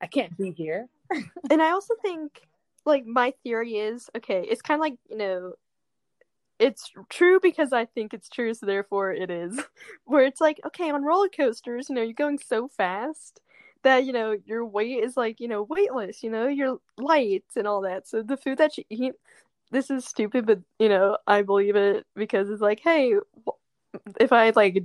I 0.00 0.08
can't 0.08 0.36
be 0.36 0.50
here. 0.50 0.88
and 1.50 1.62
i 1.62 1.70
also 1.70 1.94
think 2.02 2.42
like 2.86 3.06
my 3.06 3.32
theory 3.42 3.74
is 3.76 4.10
okay 4.16 4.46
it's 4.48 4.62
kind 4.62 4.78
of 4.78 4.82
like 4.82 4.96
you 5.08 5.16
know 5.16 5.52
it's 6.58 6.90
true 7.08 7.40
because 7.40 7.72
i 7.72 7.84
think 7.84 8.14
it's 8.14 8.28
true 8.28 8.54
so 8.54 8.64
therefore 8.66 9.12
it 9.12 9.30
is. 9.30 9.60
Where 10.04 10.24
it's 10.24 10.40
like 10.40 10.60
okay 10.66 10.90
on 10.90 11.02
roller 11.02 11.28
coasters 11.28 11.88
you 11.88 11.94
know 11.94 12.02
you're 12.02 12.12
going 12.12 12.38
so 12.38 12.68
fast 12.68 13.40
that 13.82 14.04
you 14.04 14.12
know 14.12 14.36
your 14.46 14.64
weight 14.64 15.02
is 15.02 15.16
like 15.16 15.40
you 15.40 15.48
know 15.48 15.62
weightless 15.62 16.22
you 16.22 16.30
know 16.30 16.46
you're 16.46 16.78
light 16.98 17.44
and 17.56 17.66
all 17.66 17.82
that. 17.82 18.06
So 18.08 18.22
the 18.22 18.36
food 18.36 18.58
that 18.58 18.78
you 18.78 18.84
eat 18.88 19.14
this 19.70 19.90
is 19.90 20.04
stupid 20.04 20.46
but 20.46 20.60
you 20.78 20.88
know 20.88 21.18
i 21.26 21.42
believe 21.42 21.74
it 21.76 22.06
because 22.14 22.48
it's 22.48 22.62
like 22.62 22.80
hey 22.80 23.14
if 24.20 24.32
i 24.32 24.50
like 24.54 24.84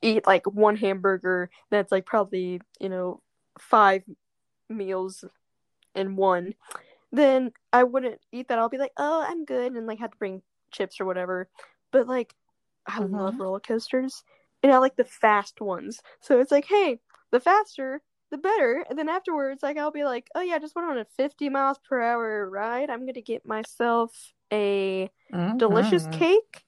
eat 0.00 0.26
like 0.26 0.46
one 0.46 0.76
hamburger 0.76 1.50
that's 1.70 1.90
like 1.90 2.06
probably 2.06 2.60
you 2.78 2.88
know 2.88 3.20
five 3.58 4.02
meals 4.68 5.24
in 5.94 6.16
one 6.16 6.54
then 7.12 7.52
i 7.72 7.82
wouldn't 7.84 8.20
eat 8.32 8.48
that 8.48 8.58
i'll 8.58 8.68
be 8.68 8.78
like 8.78 8.92
oh 8.96 9.24
i'm 9.28 9.44
good 9.44 9.72
and 9.72 9.86
like 9.86 9.98
have 9.98 10.10
to 10.10 10.18
bring 10.18 10.42
chips 10.70 11.00
or 11.00 11.04
whatever 11.04 11.48
but 11.90 12.08
like 12.08 12.34
i 12.86 12.98
Mhm. 13.00 13.10
love 13.12 13.38
roller 13.38 13.60
coasters 13.60 14.24
and 14.62 14.72
i 14.72 14.78
like 14.78 14.96
the 14.96 15.04
fast 15.04 15.60
ones 15.60 16.00
so 16.20 16.40
it's 16.40 16.52
like 16.52 16.66
hey 16.66 16.98
the 17.30 17.40
faster 17.40 18.02
the 18.30 18.38
better 18.38 18.84
and 18.88 18.98
then 18.98 19.08
afterwards 19.08 19.62
like 19.62 19.76
i'll 19.76 19.90
be 19.90 20.04
like 20.04 20.28
oh 20.34 20.40
yeah 20.40 20.54
i 20.54 20.58
just 20.58 20.74
went 20.74 20.88
on 20.88 20.98
a 20.98 21.04
50 21.16 21.48
miles 21.50 21.78
per 21.78 22.00
hour 22.00 22.48
ride 22.48 22.90
i'm 22.90 23.06
gonna 23.06 23.20
get 23.20 23.46
myself 23.46 24.32
a 24.52 25.10
delicious 25.58 26.06
Mhm. 26.06 26.12
cake 26.12 26.64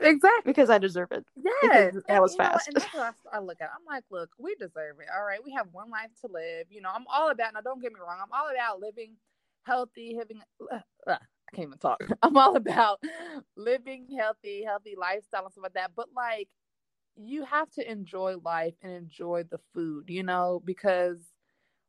Exactly. 0.00 0.50
because 0.52 0.70
i 0.70 0.78
deserve 0.78 1.12
it 1.12 1.24
Yes, 1.36 1.94
that 2.08 2.22
was 2.22 2.32
you 2.32 2.38
know 2.38 2.44
fast. 2.44 2.68
And 2.68 2.76
that's 2.76 2.94
what 2.94 3.14
I, 3.32 3.36
I 3.36 3.40
look 3.40 3.60
at. 3.60 3.70
I'm 3.74 3.84
like, 3.86 4.04
look, 4.10 4.30
we 4.38 4.54
deserve 4.54 4.98
it. 5.00 5.06
All 5.14 5.24
right, 5.24 5.40
we 5.44 5.52
have 5.52 5.68
one 5.72 5.90
life 5.90 6.10
to 6.22 6.28
live. 6.32 6.66
You 6.70 6.80
know, 6.80 6.90
I'm 6.94 7.04
all 7.12 7.30
about. 7.30 7.54
Now, 7.54 7.60
don't 7.60 7.82
get 7.82 7.92
me 7.92 8.00
wrong. 8.00 8.18
I'm 8.22 8.32
all 8.32 8.50
about 8.50 8.80
living 8.80 9.16
healthy, 9.64 10.16
having, 10.16 10.40
Uh, 10.72 10.80
uh, 11.06 11.18
I 11.20 11.56
can't 11.56 11.68
even 11.68 11.78
talk. 11.78 12.00
I'm 12.22 12.36
all 12.36 12.56
about 12.56 13.00
living 13.56 14.06
healthy, 14.18 14.64
healthy 14.64 14.94
lifestyle 14.98 15.44
and 15.44 15.52
stuff 15.52 15.64
like 15.64 15.74
that. 15.74 15.92
But 15.94 16.08
like, 16.16 16.48
you 17.16 17.44
have 17.44 17.70
to 17.72 17.90
enjoy 17.90 18.36
life 18.42 18.74
and 18.82 18.92
enjoy 18.92 19.44
the 19.50 19.58
food. 19.74 20.04
You 20.08 20.22
know, 20.22 20.62
because 20.64 21.18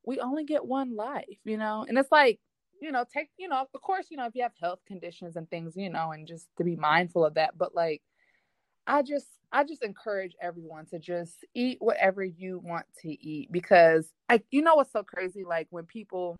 we 0.05 0.19
only 0.19 0.45
get 0.45 0.65
one 0.65 0.95
life. 0.95 1.39
You 1.45 1.57
know, 1.57 1.85
and 1.87 1.97
it's 1.97 2.11
like. 2.11 2.39
You 2.81 2.91
know, 2.91 3.05
take, 3.11 3.29
you 3.37 3.47
know, 3.47 3.65
of 3.73 3.81
course, 3.81 4.07
you 4.09 4.17
know, 4.17 4.25
if 4.25 4.35
you 4.35 4.43
have 4.43 4.53
health 4.59 4.79
conditions 4.87 5.35
and 5.35 5.49
things, 5.49 5.77
you 5.77 5.89
know, 5.89 6.11
and 6.11 6.27
just 6.27 6.47
to 6.57 6.63
be 6.63 6.75
mindful 6.75 7.23
of 7.23 7.35
that. 7.35 7.57
But 7.57 7.75
like, 7.75 8.01
I 8.87 9.01
just 9.03 9.27
I 9.51 9.63
just 9.63 9.83
encourage 9.83 10.35
everyone 10.41 10.85
to 10.87 10.99
just 10.99 11.45
eat 11.53 11.77
whatever 11.79 12.23
you 12.23 12.59
want 12.63 12.85
to 13.01 13.09
eat 13.09 13.51
because 13.51 14.11
I 14.29 14.41
you 14.51 14.61
know 14.61 14.75
what's 14.75 14.91
so 14.91 15.03
crazy 15.03 15.43
like 15.43 15.67
when 15.69 15.85
people 15.85 16.37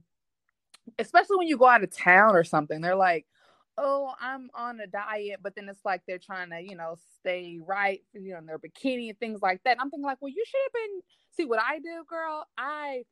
especially 0.97 1.37
when 1.37 1.47
you 1.47 1.57
go 1.57 1.67
out 1.67 1.83
of 1.83 1.95
town 1.95 2.35
or 2.35 2.43
something 2.43 2.81
they're 2.81 2.95
like 2.95 3.25
oh 3.77 4.11
I'm 4.19 4.49
on 4.53 4.79
a 4.79 4.87
diet 4.87 5.39
but 5.41 5.55
then 5.55 5.69
it's 5.69 5.85
like 5.85 6.01
they're 6.07 6.19
trying 6.19 6.49
to 6.49 6.61
you 6.61 6.75
know 6.75 6.95
stay 7.19 7.59
right 7.65 8.01
you 8.13 8.31
know 8.33 8.39
in 8.39 8.45
their 8.45 8.59
bikini 8.59 9.09
and 9.09 9.19
things 9.19 9.41
like 9.41 9.61
that 9.63 9.71
and 9.71 9.81
I'm 9.81 9.89
thinking 9.89 10.05
like 10.05 10.21
well 10.21 10.29
you 10.29 10.43
should 10.45 10.61
have 10.65 10.73
been 10.73 11.01
see 11.31 11.45
what 11.45 11.59
I 11.61 11.79
do 11.79 12.03
girl 12.07 12.45
I 12.57 13.03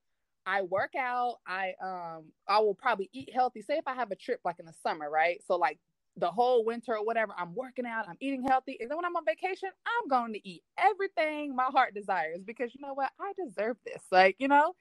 I 0.49 0.63
work 0.63 0.95
out 0.97 1.37
I 1.47 1.73
um 1.83 2.25
I 2.47 2.59
will 2.59 2.75
probably 2.75 3.09
eat 3.13 3.31
healthy 3.33 3.61
say 3.63 3.75
if 3.77 3.87
I 3.87 3.95
have 3.95 4.11
a 4.11 4.17
trip 4.17 4.41
like 4.45 4.59
in 4.59 4.67
the 4.67 4.73
summer 4.83 5.09
right 5.09 5.41
so 5.47 5.57
like 5.57 5.79
the 6.17 6.31
whole 6.31 6.65
winter 6.65 6.95
or 6.97 7.05
whatever, 7.05 7.33
I'm 7.37 7.55
working 7.55 7.87
out, 7.87 8.07
I'm 8.09 8.17
eating 8.19 8.43
healthy. 8.47 8.77
And 8.79 8.89
then 8.89 8.97
when 8.97 9.05
I'm 9.05 9.15
on 9.17 9.25
vacation, 9.25 9.69
I'm 9.87 10.09
going 10.09 10.33
to 10.33 10.47
eat 10.49 10.63
everything 10.77 11.55
my 11.55 11.65
heart 11.65 11.95
desires 11.95 12.41
because 12.45 12.73
you 12.75 12.81
know 12.85 12.93
what? 12.93 13.11
I 13.19 13.33
deserve 13.43 13.77
this. 13.85 14.03
Like, 14.11 14.37
you 14.39 14.47
know, 14.49 14.75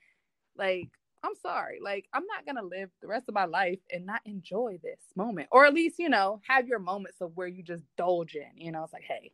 like, 0.57 0.91
I'm 1.25 1.35
sorry. 1.43 1.81
Like, 1.83 2.07
I'm 2.13 2.27
not 2.27 2.47
going 2.47 2.57
to 2.57 2.65
live 2.77 2.91
the 3.03 3.09
rest 3.09 3.27
of 3.29 3.35
my 3.35 3.47
life 3.47 3.81
and 3.93 4.07
not 4.07 4.23
enjoy 4.27 4.79
this 4.83 5.01
moment. 5.17 5.49
Or 5.53 5.67
at 5.67 5.75
least, 5.75 5.99
you 5.99 6.09
know, 6.09 6.41
have 6.49 6.69
your 6.69 6.81
moments 6.81 7.21
of 7.21 7.33
where 7.37 7.49
you 7.49 7.63
just 7.63 7.85
indulge 7.99 8.37
in. 8.37 8.51
You 8.57 8.73
know, 8.73 8.85
it's 8.85 8.93
like, 8.93 9.05
hey, 9.05 9.33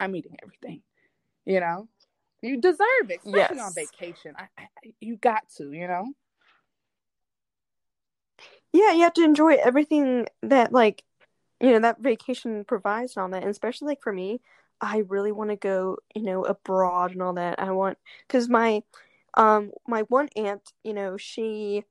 I'm 0.00 0.16
eating 0.16 0.36
everything. 0.42 0.82
You 1.46 1.60
know, 1.60 1.88
you 2.46 2.60
deserve 2.60 3.10
it, 3.10 3.20
especially 3.24 3.58
on 3.58 3.74
vacation. 3.74 4.34
I, 4.38 4.48
I, 4.58 4.68
you 5.00 5.16
got 5.16 5.48
to, 5.56 5.72
you 5.72 5.86
know? 5.88 6.06
yeah 8.76 8.92
you 8.92 9.02
have 9.02 9.14
to 9.14 9.24
enjoy 9.24 9.54
everything 9.54 10.26
that 10.42 10.72
like 10.72 11.02
you 11.60 11.70
know 11.70 11.80
that 11.80 12.00
vacation 12.00 12.64
provides 12.64 13.16
and 13.16 13.22
all 13.22 13.28
that 13.28 13.42
and 13.42 13.50
especially 13.50 13.88
like 13.88 14.02
for 14.02 14.12
me 14.12 14.40
i 14.80 14.98
really 15.08 15.32
want 15.32 15.50
to 15.50 15.56
go 15.56 15.96
you 16.14 16.22
know 16.22 16.44
abroad 16.44 17.12
and 17.12 17.22
all 17.22 17.32
that 17.32 17.58
i 17.58 17.70
want 17.70 17.96
because 18.26 18.48
my 18.48 18.82
um 19.34 19.72
my 19.86 20.02
one 20.02 20.28
aunt 20.36 20.72
you 20.84 20.92
know 20.92 21.16
she 21.16 21.84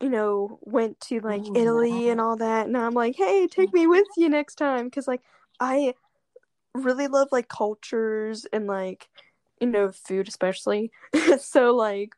you 0.00 0.08
know 0.08 0.58
went 0.62 1.00
to 1.00 1.20
like 1.20 1.42
Ooh, 1.48 1.56
italy 1.56 2.08
and 2.08 2.20
all 2.20 2.36
that 2.36 2.66
and 2.66 2.76
i'm 2.76 2.94
like 2.94 3.16
hey 3.16 3.46
take 3.48 3.72
me 3.72 3.86
with 3.86 4.06
you 4.16 4.28
next 4.28 4.54
time 4.56 4.84
because 4.84 5.08
like 5.08 5.22
i 5.60 5.94
really 6.74 7.06
love 7.06 7.28
like 7.32 7.48
cultures 7.48 8.46
and 8.52 8.66
like 8.66 9.08
you 9.60 9.66
know 9.66 9.90
food 9.90 10.28
especially 10.28 10.90
so 11.38 11.74
like 11.74 12.14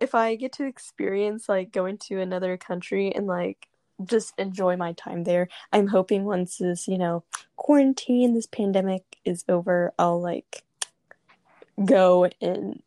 if 0.00 0.14
i 0.14 0.34
get 0.34 0.52
to 0.52 0.66
experience 0.66 1.48
like 1.48 1.72
going 1.72 1.98
to 1.98 2.20
another 2.20 2.56
country 2.56 3.14
and 3.14 3.26
like 3.26 3.68
just 4.04 4.34
enjoy 4.38 4.76
my 4.76 4.92
time 4.92 5.24
there 5.24 5.48
i'm 5.72 5.86
hoping 5.86 6.24
once 6.24 6.58
this 6.58 6.88
you 6.88 6.98
know 6.98 7.22
quarantine 7.56 8.34
this 8.34 8.46
pandemic 8.46 9.02
is 9.24 9.44
over 9.48 9.92
i'll 9.98 10.20
like 10.20 10.62
go 11.84 12.28
and 12.40 12.82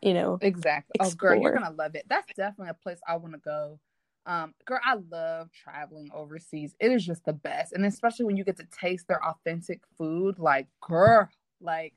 you 0.00 0.14
know 0.14 0.38
Exactly. 0.40 0.96
Oh, 1.00 1.10
girl, 1.10 1.40
you're 1.40 1.52
gonna 1.52 1.74
love 1.74 1.94
it. 1.94 2.04
That's 2.08 2.32
definitely 2.34 2.70
a 2.70 2.74
place 2.74 2.98
I 3.06 3.16
want 3.16 3.34
to 3.34 3.40
go. 3.40 3.78
Um, 4.26 4.54
girl, 4.64 4.80
I 4.84 4.96
love 5.10 5.50
traveling 5.52 6.10
overseas. 6.14 6.74
It 6.78 6.92
is 6.92 7.04
just 7.04 7.24
the 7.24 7.32
best, 7.32 7.72
and 7.72 7.84
especially 7.84 8.26
when 8.26 8.36
you 8.36 8.44
get 8.44 8.56
to 8.58 8.66
taste 8.80 9.08
their 9.08 9.24
authentic 9.24 9.80
food. 9.98 10.38
Like, 10.38 10.66
girl, 10.80 11.28
Like, 11.60 11.94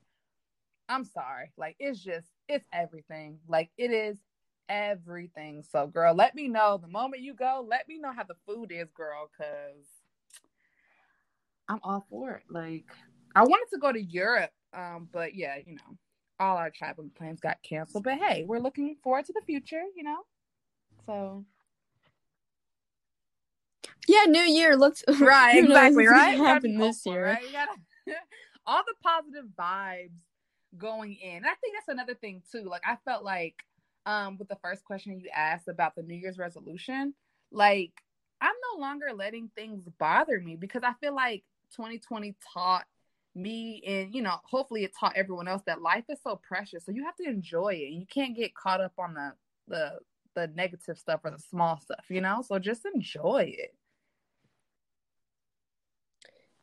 I'm 0.89 1.05
sorry. 1.05 1.51
Like, 1.57 1.75
it's 1.79 1.99
just, 1.99 2.27
it's 2.47 2.67
everything. 2.73 3.39
Like, 3.47 3.69
it 3.77 3.91
is 3.91 4.17
everything. 4.69 5.63
So, 5.71 5.87
girl, 5.87 6.13
let 6.13 6.35
me 6.35 6.47
know 6.47 6.77
the 6.77 6.87
moment 6.87 7.21
you 7.21 7.33
go. 7.33 7.65
Let 7.67 7.87
me 7.87 7.99
know 7.99 8.11
how 8.11 8.23
the 8.23 8.35
food 8.45 8.71
is, 8.71 8.91
girl, 8.91 9.29
because 9.31 9.85
I'm 11.69 11.79
all 11.83 12.05
for 12.09 12.31
it. 12.31 12.43
Like, 12.49 12.85
I 13.35 13.43
wanted 13.43 13.67
to 13.71 13.79
go 13.79 13.91
to 13.91 14.01
Europe, 14.01 14.51
um, 14.73 15.07
but 15.11 15.35
yeah, 15.35 15.57
you 15.65 15.75
know, 15.75 15.97
all 16.39 16.57
our 16.57 16.69
traveling 16.69 17.09
plans 17.09 17.39
got 17.39 17.57
canceled. 17.63 18.03
But 18.03 18.17
hey, 18.17 18.43
we're 18.45 18.59
looking 18.59 18.95
forward 19.03 19.25
to 19.25 19.33
the 19.33 19.41
future, 19.45 19.83
you 19.95 20.03
know. 20.03 20.19
So 21.05 21.45
yeah, 24.07 24.25
New 24.27 24.41
Year 24.41 24.75
looks 24.75 25.03
right, 25.19 25.63
exactly, 25.63 26.07
right. 26.07 26.37
Happen 26.37 26.77
this 26.77 27.05
year, 27.05 27.25
right? 27.25 27.51
Gotta, 27.51 27.71
all 28.65 28.83
the 28.85 28.93
positive 29.01 29.45
vibes 29.57 30.09
going 30.77 31.15
in. 31.15 31.37
And 31.37 31.45
I 31.45 31.55
think 31.61 31.75
that's 31.75 31.87
another 31.87 32.15
thing 32.15 32.41
too. 32.51 32.63
Like 32.63 32.83
I 32.85 32.97
felt 33.05 33.23
like 33.23 33.63
um 34.05 34.37
with 34.37 34.49
the 34.49 34.57
first 34.61 34.83
question 34.83 35.19
you 35.19 35.29
asked 35.33 35.67
about 35.67 35.95
the 35.95 36.03
New 36.03 36.15
Year's 36.15 36.37
resolution, 36.37 37.13
like 37.51 37.91
I'm 38.41 38.55
no 38.73 38.81
longer 38.81 39.07
letting 39.15 39.49
things 39.55 39.87
bother 39.99 40.39
me 40.39 40.55
because 40.55 40.83
I 40.83 40.93
feel 40.99 41.15
like 41.15 41.43
2020 41.75 42.35
taught 42.53 42.85
me 43.35 43.81
and 43.87 44.13
you 44.13 44.21
know 44.21 44.35
hopefully 44.43 44.83
it 44.83 44.91
taught 44.97 45.13
everyone 45.15 45.47
else 45.47 45.63
that 45.65 45.81
life 45.81 46.05
is 46.09 46.19
so 46.23 46.39
precious. 46.47 46.85
So 46.85 46.91
you 46.91 47.05
have 47.05 47.15
to 47.17 47.27
enjoy 47.27 47.73
it. 47.75 47.87
And 47.91 47.99
you 47.99 48.05
can't 48.05 48.35
get 48.35 48.55
caught 48.55 48.81
up 48.81 48.93
on 48.97 49.13
the 49.13 49.33
the 49.67 49.99
the 50.35 50.47
negative 50.55 50.97
stuff 50.97 51.21
or 51.23 51.31
the 51.31 51.39
small 51.39 51.79
stuff 51.79 52.05
you 52.09 52.21
know? 52.21 52.43
So 52.45 52.57
just 52.59 52.85
enjoy 52.93 53.53
it. 53.57 53.75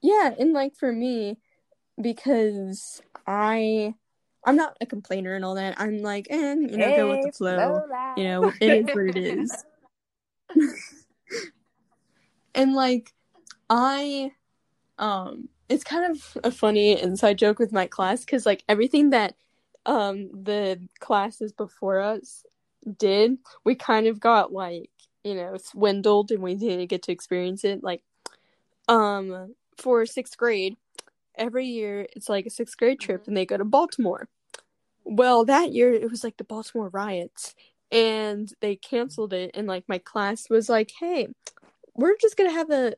Yeah. 0.03 0.35
And 0.39 0.53
like 0.53 0.75
for 0.77 0.93
me 0.93 1.39
because 2.01 3.01
i 3.27 3.95
i'm 4.45 4.57
not 4.57 4.77
a 4.81 4.87
complainer 4.87 5.35
and 5.35 5.45
all 5.45 5.55
that. 5.55 5.75
I'm 5.79 5.99
like 5.99 6.29
and 6.31 6.69
eh, 6.69 6.73
you 6.73 6.79
know 6.79 6.91
hey, 6.91 6.97
go 6.97 7.09
with 7.11 7.23
the 7.23 7.33
flow. 7.33 7.83
you 8.17 8.25
know 8.25 8.53
it 8.61 8.73
is 8.73 8.87
what 8.95 9.17
it 9.17 9.17
is. 9.17 9.65
And 12.53 12.75
like 12.75 13.13
i 13.71 14.33
um 14.99 15.49
it's 15.69 15.85
kind 15.85 16.11
of 16.11 16.37
a 16.43 16.51
funny 16.51 17.01
inside 17.01 17.39
joke 17.39 17.61
with 17.61 17.73
my 17.73 17.87
class 17.87 18.25
because 18.25 18.45
like 18.45 18.65
everything 18.69 19.11
that 19.11 19.37
um 19.87 20.29
the 20.43 20.81
classes 20.99 21.53
before 21.53 22.01
us 22.01 22.45
did 22.99 23.39
we 23.65 23.77
kind 23.77 24.09
of 24.09 24.19
got 24.19 24.53
like 24.53 24.91
you 25.23 25.35
know 25.35 25.57
swindled 25.57 26.33
and 26.33 26.43
we 26.43 26.55
didn't 26.55 26.89
get 26.89 27.03
to 27.05 27.13
experience 27.13 27.65
it. 27.65 27.83
Like 27.85 28.03
um 28.89 29.55
for 29.79 30.05
sixth 30.07 30.37
grade 30.37 30.77
every 31.41 31.67
year 31.67 32.07
it's 32.15 32.29
like 32.29 32.47
a 32.47 32.51
sixth 32.51 32.77
grade 32.77 33.01
trip 33.01 33.23
mm-hmm. 33.23 33.31
and 33.31 33.37
they 33.37 33.47
go 33.47 33.57
to 33.57 33.65
baltimore 33.65 34.29
well 35.05 35.45
that 35.45 35.73
year 35.73 35.93
it 35.93 36.11
was 36.11 36.23
like 36.23 36.37
the 36.37 36.45
baltimore 36.45 36.89
riots 36.91 37.55
and 37.91 38.53
they 38.61 38.77
canceled 38.77 39.33
it 39.33 39.51
and 39.55 39.67
like 39.67 39.85
my 39.89 39.99
class 39.99 40.49
was 40.49 40.69
like 40.69 40.93
hey 41.01 41.27
we're 41.95 42.17
just 42.21 42.37
gonna 42.37 42.53
have 42.53 42.71
a 42.71 42.95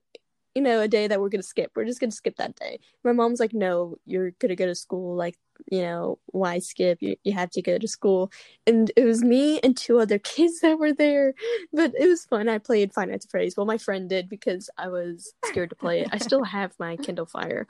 you 0.55 0.63
know, 0.63 0.81
a 0.81 0.89
day 0.89 1.07
that 1.07 1.21
we're 1.21 1.29
gonna 1.29 1.43
skip. 1.43 1.73
We're 1.75 1.85
just 1.85 2.01
gonna 2.01 2.13
skip 2.13 2.37
that 2.37 2.57
day. 2.57 2.79
My 3.05 3.13
mom's 3.13 3.41
like, 3.41 3.55
no, 3.55 3.97
you're 4.05 4.33
gonna 4.33 4.57
go 4.57 4.67
to 4.67 4.75
school. 4.75 5.17
Like, 5.17 5.37
you 5.71 5.81
know, 5.81 6.19
why 6.27 6.59
skip? 6.59 6.99
You 7.01 7.17
you 7.25 7.33
have 7.33 7.51
to 7.51 7.63
go 7.63 7.79
to 7.79 7.89
school. 7.89 8.31
And 8.67 8.93
it 8.97 9.05
was 9.05 9.23
me 9.23 9.61
and 9.61 9.77
two 9.77 9.99
other 9.99 10.19
kids 10.19 10.61
that 10.61 10.79
were 10.79 10.93
there, 10.93 11.35
but 11.73 11.93
it 11.99 12.07
was 12.07 12.25
fun. 12.27 12.49
I 12.49 12.59
played 12.59 12.93
Five 12.93 13.09
Nights 13.09 13.27
at 13.27 13.31
Freddy's. 13.31 13.57
Well, 13.57 13.67
my 13.67 13.79
friend 13.79 14.09
did 14.09 14.29
because 14.29 14.69
I 14.77 14.89
was 14.89 15.33
scared 15.45 15.71
to 15.71 15.77
play 15.77 16.01
it. 16.01 16.09
I 16.13 16.19
still 16.19 16.45
have 16.45 16.73
my 16.79 16.97
Kindle 16.97 17.27
Fire. 17.27 17.67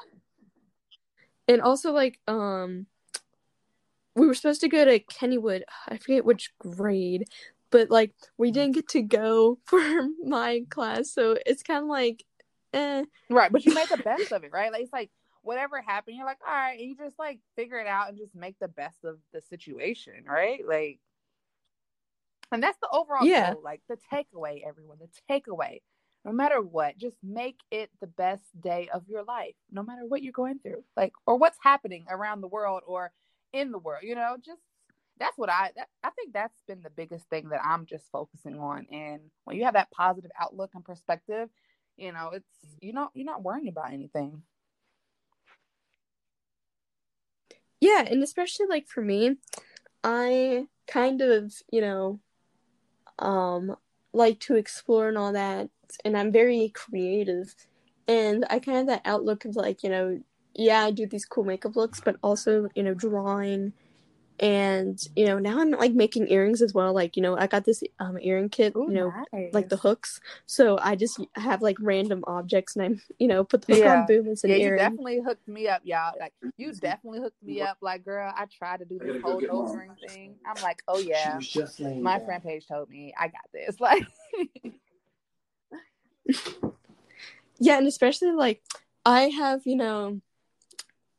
And 1.48 1.60
also, 1.60 1.92
like, 1.92 2.20
um, 2.28 2.86
we 4.14 4.26
were 4.26 4.34
supposed 4.34 4.60
to 4.60 4.68
go 4.68 4.84
to 4.84 4.98
Kennywood. 5.00 5.62
I 5.88 5.96
forget 5.96 6.24
which 6.24 6.52
grade, 6.58 7.24
but 7.70 7.90
like 7.90 8.12
we 8.36 8.50
didn't 8.50 8.74
get 8.74 8.88
to 8.88 9.02
go 9.02 9.58
for 9.64 9.80
my 10.24 10.64
class, 10.70 11.10
so 11.10 11.36
it's 11.46 11.62
kind 11.62 11.82
of 11.82 11.88
like 11.88 12.24
eh. 12.74 13.04
Right, 13.30 13.50
but 13.50 13.64
you 13.64 13.74
make 13.74 13.88
the 13.88 13.96
best 13.98 14.32
of 14.32 14.44
it, 14.44 14.52
right? 14.52 14.72
Like 14.72 14.82
it's 14.82 14.92
like 14.92 15.10
whatever 15.42 15.80
happened, 15.80 16.16
you're 16.16 16.26
like, 16.26 16.38
all 16.46 16.54
right, 16.54 16.78
and 16.78 16.88
you 16.88 16.96
just 16.96 17.18
like 17.18 17.40
figure 17.56 17.78
it 17.78 17.86
out 17.86 18.08
and 18.08 18.18
just 18.18 18.34
make 18.34 18.56
the 18.60 18.68
best 18.68 19.04
of 19.04 19.18
the 19.32 19.40
situation, 19.40 20.24
right? 20.26 20.60
Like, 20.66 21.00
and 22.52 22.62
that's 22.62 22.78
the 22.80 22.88
overall 22.92 23.24
yeah. 23.24 23.54
goal, 23.54 23.62
like 23.64 23.80
the 23.88 23.96
takeaway, 24.12 24.60
everyone, 24.66 24.98
the 25.00 25.08
takeaway. 25.32 25.80
No 26.24 26.32
matter 26.32 26.60
what, 26.60 26.98
just 26.98 27.16
make 27.22 27.58
it 27.70 27.90
the 28.00 28.06
best 28.06 28.44
day 28.60 28.88
of 28.92 29.08
your 29.08 29.24
life, 29.24 29.54
no 29.70 29.82
matter 29.82 30.02
what 30.06 30.22
you're 30.22 30.32
going 30.32 30.60
through, 30.60 30.84
like 30.96 31.12
or 31.26 31.36
what's 31.36 31.58
happening 31.60 32.06
around 32.08 32.40
the 32.40 32.48
world 32.48 32.82
or 32.86 33.12
in 33.52 33.72
the 33.72 33.78
world. 33.78 34.04
You 34.04 34.14
know, 34.14 34.36
just 34.44 34.60
that's 35.18 35.36
what 35.36 35.50
I 35.50 35.72
that, 35.76 35.88
I 36.04 36.10
think 36.10 36.32
that's 36.32 36.62
been 36.68 36.82
the 36.82 36.90
biggest 36.90 37.24
thing 37.28 37.48
that 37.48 37.60
I'm 37.64 37.86
just 37.86 38.04
focusing 38.12 38.58
on. 38.58 38.86
And 38.92 39.20
when 39.44 39.56
you 39.56 39.64
have 39.64 39.74
that 39.74 39.90
positive 39.90 40.30
outlook 40.40 40.70
and 40.74 40.84
perspective, 40.84 41.48
you 41.96 42.12
know 42.12 42.30
it's 42.32 42.46
you 42.80 42.92
know 42.92 43.08
you're 43.14 43.26
not 43.26 43.42
worrying 43.42 43.68
about 43.68 43.92
anything 43.92 44.42
yeah 47.80 48.04
and 48.08 48.22
especially 48.22 48.66
like 48.66 48.86
for 48.88 49.02
me 49.02 49.36
i 50.04 50.66
kind 50.86 51.20
of 51.20 51.52
you 51.70 51.80
know 51.80 52.20
um 53.18 53.76
like 54.12 54.40
to 54.40 54.56
explore 54.56 55.08
and 55.08 55.18
all 55.18 55.32
that 55.32 55.68
and 56.04 56.16
i'm 56.16 56.32
very 56.32 56.70
creative. 56.74 57.54
And 58.08 58.44
i 58.50 58.58
kind 58.58 58.78
of 58.78 58.86
that 58.88 59.02
outlook 59.04 59.44
of 59.44 59.56
like 59.56 59.82
you 59.82 59.90
know 59.90 60.20
yeah 60.54 60.84
i 60.84 60.90
do 60.90 61.06
these 61.06 61.24
cool 61.24 61.44
makeup 61.44 61.76
looks 61.76 62.00
but 62.00 62.16
also 62.22 62.68
you 62.74 62.82
know 62.82 62.94
drawing. 62.94 63.72
And 64.40 65.00
you 65.14 65.24
know 65.26 65.38
now 65.38 65.60
i'm 65.60 65.70
like 65.70 65.92
making 65.92 66.26
earrings 66.28 66.62
as 66.62 66.74
well. 66.74 66.92
Like 66.92 67.16
you 67.16 67.22
know 67.22 67.36
i 67.38 67.46
got 67.46 67.64
this 67.64 67.84
um 68.00 68.18
earring 68.20 68.48
kit 68.48 68.74
Ooh, 68.74 68.86
you 68.88 68.94
know 68.94 69.12
nice. 69.32 69.54
like 69.54 69.68
the 69.68 69.76
hooks. 69.76 70.20
So 70.46 70.78
i 70.82 70.96
just 70.96 71.20
have 71.36 71.62
like 71.62 71.76
random 71.78 72.24
objects 72.26 72.74
and 72.74 72.84
i'm 72.84 73.02
you 73.20 73.28
know 73.28 73.44
put 73.44 73.62
the 73.62 73.74
hook 73.74 73.84
yeah. 73.84 74.00
on 74.00 74.06
boom 74.06 74.26
it's 74.26 74.42
an 74.42 74.50
yeah, 74.50 74.56
earring. 74.56 74.72
you 74.72 74.78
definitely 74.78 75.20
hooked 75.24 75.46
me 75.46 75.68
up 75.68 75.82
y'all. 75.84 76.14
Like 76.18 76.32
you 76.56 76.72
definitely 76.72 77.20
hooked 77.20 77.40
me 77.40 77.60
up. 77.60 77.76
Like 77.82 78.04
girl 78.04 78.32
i 78.34 78.46
tried 78.46 78.78
to 78.80 78.84
do 78.84 78.98
the 78.98 79.20
whole 79.22 79.40
nose 79.40 79.76
ring 79.76 79.92
thing. 80.08 80.34
I'm 80.44 80.60
like 80.60 80.82
oh 80.88 80.98
yeah. 80.98 81.38
my 82.00 82.18
down. 82.18 82.26
friend 82.26 82.42
page 82.42 82.66
told 82.66 82.88
me 82.88 83.14
i 83.16 83.26
got 83.28 83.46
this. 83.52 83.76
Like 83.80 84.08
yeah 87.58 87.78
and 87.78 87.86
especially 87.86 88.32
like 88.32 88.62
i 89.04 89.22
have 89.22 89.60
you 89.64 89.76
know 89.76 90.20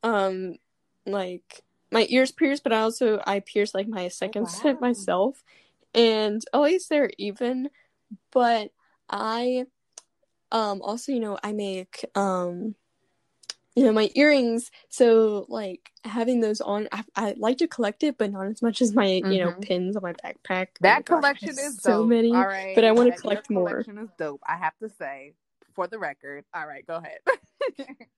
um 0.02 0.56
like 1.06 1.64
my 1.94 2.06
ears 2.10 2.32
pierced, 2.32 2.64
but 2.64 2.72
I 2.72 2.80
also 2.80 3.22
I 3.26 3.40
pierced 3.40 3.74
like 3.74 3.88
my 3.88 4.08
second 4.08 4.42
oh, 4.42 4.44
wow. 4.52 4.62
set 4.62 4.80
myself, 4.80 5.42
and 5.94 6.44
at 6.52 6.60
least 6.60 6.90
they're 6.90 7.10
even. 7.16 7.70
But 8.32 8.70
I, 9.08 9.64
um, 10.52 10.82
also 10.82 11.12
you 11.12 11.20
know 11.20 11.38
I 11.42 11.52
make 11.52 12.04
um, 12.14 12.74
you 13.74 13.84
know 13.84 13.92
my 13.92 14.10
earrings. 14.14 14.70
So 14.88 15.46
like 15.48 15.90
having 16.04 16.40
those 16.40 16.60
on, 16.60 16.88
I, 16.92 17.04
I 17.16 17.34
like 17.36 17.58
to 17.58 17.66
collect 17.66 18.02
it, 18.02 18.16
but 18.18 18.30
not 18.30 18.46
as 18.46 18.62
much 18.62 18.80
as 18.80 18.94
my 18.94 19.06
mm-hmm. 19.06 19.32
you 19.32 19.44
know 19.44 19.50
mm-hmm. 19.50 19.60
pins 19.60 19.96
on 19.96 20.02
my 20.02 20.12
backpack. 20.12 20.68
That 20.80 21.00
oh 21.00 21.02
collection 21.02 21.48
gosh, 21.48 21.64
is 21.64 21.78
so 21.80 21.98
dope. 21.98 22.08
many. 22.08 22.32
All 22.32 22.46
right, 22.46 22.74
but 22.74 22.84
I 22.84 22.92
want 22.92 23.14
to 23.14 23.20
collect 23.20 23.50
more. 23.50 23.68
Collection 23.68 23.98
is 23.98 24.10
dope. 24.18 24.40
I 24.46 24.56
have 24.56 24.76
to 24.78 24.88
say, 24.88 25.34
for 25.74 25.86
the 25.86 25.98
record. 25.98 26.44
All 26.54 26.66
right, 26.66 26.86
go 26.86 26.96
ahead. 26.96 27.18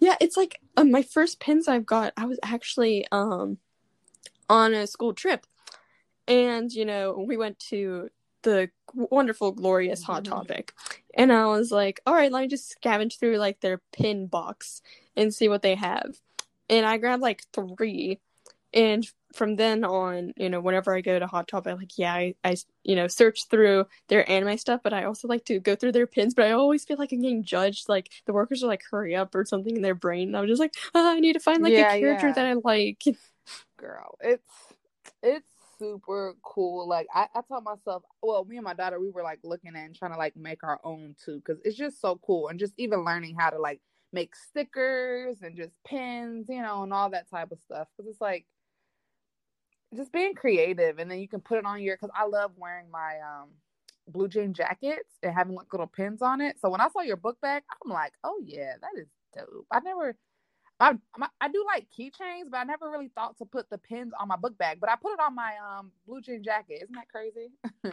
yeah, 0.00 0.16
it's 0.20 0.36
like 0.36 0.60
uh, 0.76 0.84
my 0.84 1.02
first 1.02 1.40
pins 1.40 1.68
I've 1.68 1.86
got. 1.86 2.12
I 2.16 2.26
was 2.26 2.38
actually 2.42 3.06
um 3.12 3.58
on 4.48 4.74
a 4.74 4.86
school 4.86 5.14
trip, 5.14 5.46
and 6.26 6.72
you 6.72 6.84
know 6.84 7.24
we 7.26 7.36
went 7.36 7.58
to 7.70 8.10
the 8.42 8.70
wonderful, 8.94 9.52
glorious 9.52 10.02
Hot 10.04 10.24
mm-hmm. 10.24 10.32
Topic, 10.32 10.72
and 11.14 11.32
I 11.32 11.46
was 11.46 11.70
like, 11.70 12.00
all 12.06 12.14
right, 12.14 12.32
let 12.32 12.42
me 12.42 12.48
just 12.48 12.76
scavenge 12.80 13.18
through 13.18 13.38
like 13.38 13.60
their 13.60 13.80
pin 13.92 14.26
box 14.26 14.82
and 15.16 15.34
see 15.34 15.48
what 15.48 15.62
they 15.62 15.74
have, 15.74 16.20
and 16.68 16.86
I 16.86 16.98
grabbed 16.98 17.22
like 17.22 17.44
three, 17.52 18.20
and 18.72 19.06
from 19.32 19.56
then 19.56 19.84
on, 19.84 20.32
you 20.36 20.48
know, 20.48 20.60
whenever 20.60 20.94
I 20.94 21.00
go 21.00 21.18
to 21.18 21.26
Hot 21.26 21.48
Topic, 21.48 21.76
like, 21.76 21.98
yeah, 21.98 22.14
I, 22.14 22.34
I, 22.44 22.56
you 22.82 22.96
know, 22.96 23.06
search 23.06 23.46
through 23.46 23.86
their 24.08 24.28
anime 24.30 24.58
stuff, 24.58 24.80
but 24.82 24.92
I 24.92 25.04
also 25.04 25.28
like 25.28 25.44
to 25.46 25.60
go 25.60 25.76
through 25.76 25.92
their 25.92 26.06
pins. 26.06 26.34
But 26.34 26.46
I 26.46 26.52
always 26.52 26.84
feel 26.84 26.96
like 26.96 27.12
I'm 27.12 27.22
getting 27.22 27.44
judged. 27.44 27.88
Like 27.88 28.10
the 28.26 28.32
workers 28.32 28.62
are 28.62 28.66
like, 28.66 28.82
hurry 28.90 29.14
up 29.14 29.34
or 29.34 29.44
something 29.44 29.76
in 29.76 29.82
their 29.82 29.94
brain. 29.94 30.28
And 30.28 30.36
I'm 30.36 30.46
just 30.46 30.60
like, 30.60 30.74
oh, 30.94 31.10
I 31.10 31.20
need 31.20 31.34
to 31.34 31.40
find 31.40 31.62
like 31.62 31.72
yeah, 31.72 31.92
a 31.92 32.00
character 32.00 32.28
yeah. 32.28 32.34
that 32.34 32.46
I 32.46 32.54
like. 32.54 33.02
Girl, 33.76 34.16
it's 34.20 34.74
it's 35.22 35.46
super 35.80 36.36
cool. 36.44 36.88
Like 36.88 37.08
I, 37.14 37.26
I 37.34 37.40
told 37.48 37.64
myself, 37.64 38.04
well, 38.22 38.44
me 38.44 38.56
and 38.58 38.64
my 38.64 38.74
daughter, 38.74 39.00
we 39.00 39.10
were 39.10 39.24
like 39.24 39.40
looking 39.42 39.74
at 39.76 39.86
and 39.86 39.96
trying 39.96 40.12
to 40.12 40.18
like 40.18 40.36
make 40.36 40.62
our 40.62 40.80
own 40.84 41.16
too, 41.24 41.42
because 41.44 41.60
it's 41.64 41.76
just 41.76 42.00
so 42.00 42.20
cool, 42.24 42.48
and 42.48 42.60
just 42.60 42.74
even 42.78 43.04
learning 43.04 43.36
how 43.38 43.50
to 43.50 43.58
like 43.58 43.80
make 44.12 44.36
stickers 44.36 45.38
and 45.42 45.56
just 45.56 45.72
pins, 45.86 46.46
you 46.48 46.62
know, 46.62 46.82
and 46.84 46.92
all 46.92 47.10
that 47.10 47.30
type 47.30 47.50
of 47.52 47.58
stuff. 47.60 47.88
Because 47.96 48.10
it's 48.10 48.20
like 48.20 48.46
just 49.96 50.12
being 50.12 50.34
creative 50.34 50.98
and 50.98 51.10
then 51.10 51.18
you 51.18 51.28
can 51.28 51.40
put 51.40 51.58
it 51.58 51.66
on 51.66 51.82
your 51.82 51.96
because 51.96 52.10
I 52.14 52.26
love 52.26 52.52
wearing 52.56 52.90
my 52.90 53.18
um 53.20 53.48
blue 54.08 54.28
jean 54.28 54.54
jackets 54.54 55.18
and 55.22 55.34
having 55.34 55.54
like 55.54 55.72
little 55.72 55.86
pins 55.86 56.22
on 56.22 56.40
it. 56.40 56.56
So 56.60 56.70
when 56.70 56.80
I 56.80 56.88
saw 56.88 57.00
your 57.00 57.16
book 57.16 57.38
bag, 57.40 57.62
I'm 57.84 57.92
like, 57.92 58.12
oh 58.24 58.40
yeah, 58.44 58.74
that 58.80 59.00
is 59.00 59.08
dope. 59.34 59.66
I 59.72 59.80
never 59.80 60.16
I, 60.80 60.94
I 61.40 61.48
do 61.48 61.64
like 61.66 61.86
keychains, 61.96 62.50
but 62.50 62.58
I 62.58 62.64
never 62.64 62.90
really 62.90 63.10
thought 63.14 63.36
to 63.38 63.44
put 63.44 63.68
the 63.68 63.78
pins 63.78 64.12
on 64.18 64.28
my 64.28 64.36
book 64.36 64.56
bag. 64.56 64.78
But 64.80 64.90
I 64.90 64.96
put 64.96 65.12
it 65.12 65.20
on 65.20 65.34
my 65.34 65.54
um 65.58 65.92
blue 66.06 66.22
jean 66.22 66.42
jacket. 66.42 66.80
Isn't 66.82 66.94
that 66.94 67.08
crazy? 67.08 67.50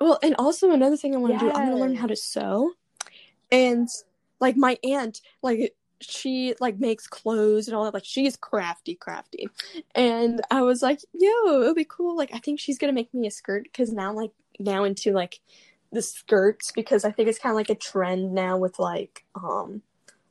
well, 0.00 0.18
and 0.22 0.34
also 0.38 0.72
another 0.72 0.96
thing 0.96 1.14
I 1.14 1.18
want 1.18 1.38
to 1.38 1.44
yes. 1.44 1.54
do, 1.54 1.60
I'm 1.60 1.68
gonna 1.68 1.80
learn 1.80 1.94
how 1.94 2.08
to 2.08 2.16
sew. 2.16 2.72
And 3.52 3.88
like 4.40 4.56
my 4.56 4.78
aunt, 4.84 5.20
like 5.42 5.74
she 6.00 6.54
like 6.60 6.78
makes 6.78 7.06
clothes 7.06 7.68
and 7.68 7.76
all 7.76 7.84
that. 7.84 7.94
Like 7.94 8.04
she's 8.04 8.36
crafty, 8.36 8.96
crafty. 8.96 9.48
And 9.94 10.40
I 10.50 10.62
was 10.62 10.82
like, 10.82 11.00
yo, 11.12 11.62
it'll 11.62 11.74
be 11.74 11.86
cool. 11.88 12.16
Like 12.16 12.34
I 12.34 12.38
think 12.38 12.58
she's 12.58 12.78
gonna 12.78 12.92
make 12.92 13.14
me 13.14 13.28
a 13.28 13.30
skirt 13.30 13.64
because 13.64 13.92
now 13.92 14.10
I'm 14.10 14.16
like 14.16 14.32
now 14.58 14.82
into 14.84 15.12
like 15.12 15.38
the 15.92 16.02
skirts 16.02 16.72
because 16.72 17.04
I 17.04 17.12
think 17.12 17.28
it's 17.28 17.38
kind 17.38 17.52
of 17.52 17.56
like 17.56 17.70
a 17.70 17.74
trend 17.74 18.32
now 18.32 18.56
with 18.56 18.78
like 18.78 19.24
um 19.34 19.82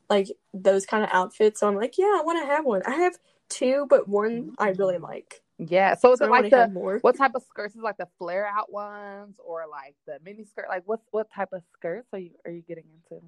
like 0.10 0.28
those 0.54 0.86
kind 0.86 1.04
of 1.04 1.10
outfits. 1.12 1.60
So 1.60 1.68
I'm 1.68 1.76
like, 1.76 1.98
yeah, 1.98 2.06
I 2.06 2.22
want 2.24 2.42
to 2.42 2.46
have 2.46 2.66
one. 2.66 2.82
I 2.86 2.96
have 2.96 3.18
two, 3.50 3.86
but 3.90 4.08
one 4.08 4.56
I 4.58 4.70
really 4.70 4.98
like. 4.98 5.42
Yeah. 5.58 5.96
So 5.96 6.14
is 6.14 6.20
so 6.20 6.26
it 6.26 6.32
like 6.32 6.50
the 6.50 6.68
what 7.02 7.18
type 7.18 7.36
of 7.36 7.44
skirts? 7.44 7.76
Is 7.76 7.82
like 7.82 7.98
the 7.98 8.08
flare 8.18 8.48
out 8.48 8.72
ones 8.72 9.36
or 9.46 9.66
like 9.70 9.96
the 10.08 10.18
mini 10.24 10.46
skirt? 10.46 10.66
Like 10.70 10.84
what 10.86 11.02
what 11.12 11.28
type 11.34 11.50
of 11.52 11.62
skirts 11.74 12.08
are 12.14 12.20
you 12.20 12.32
are 12.46 12.52
you 12.52 12.62
getting 12.62 12.86
into? 13.12 13.24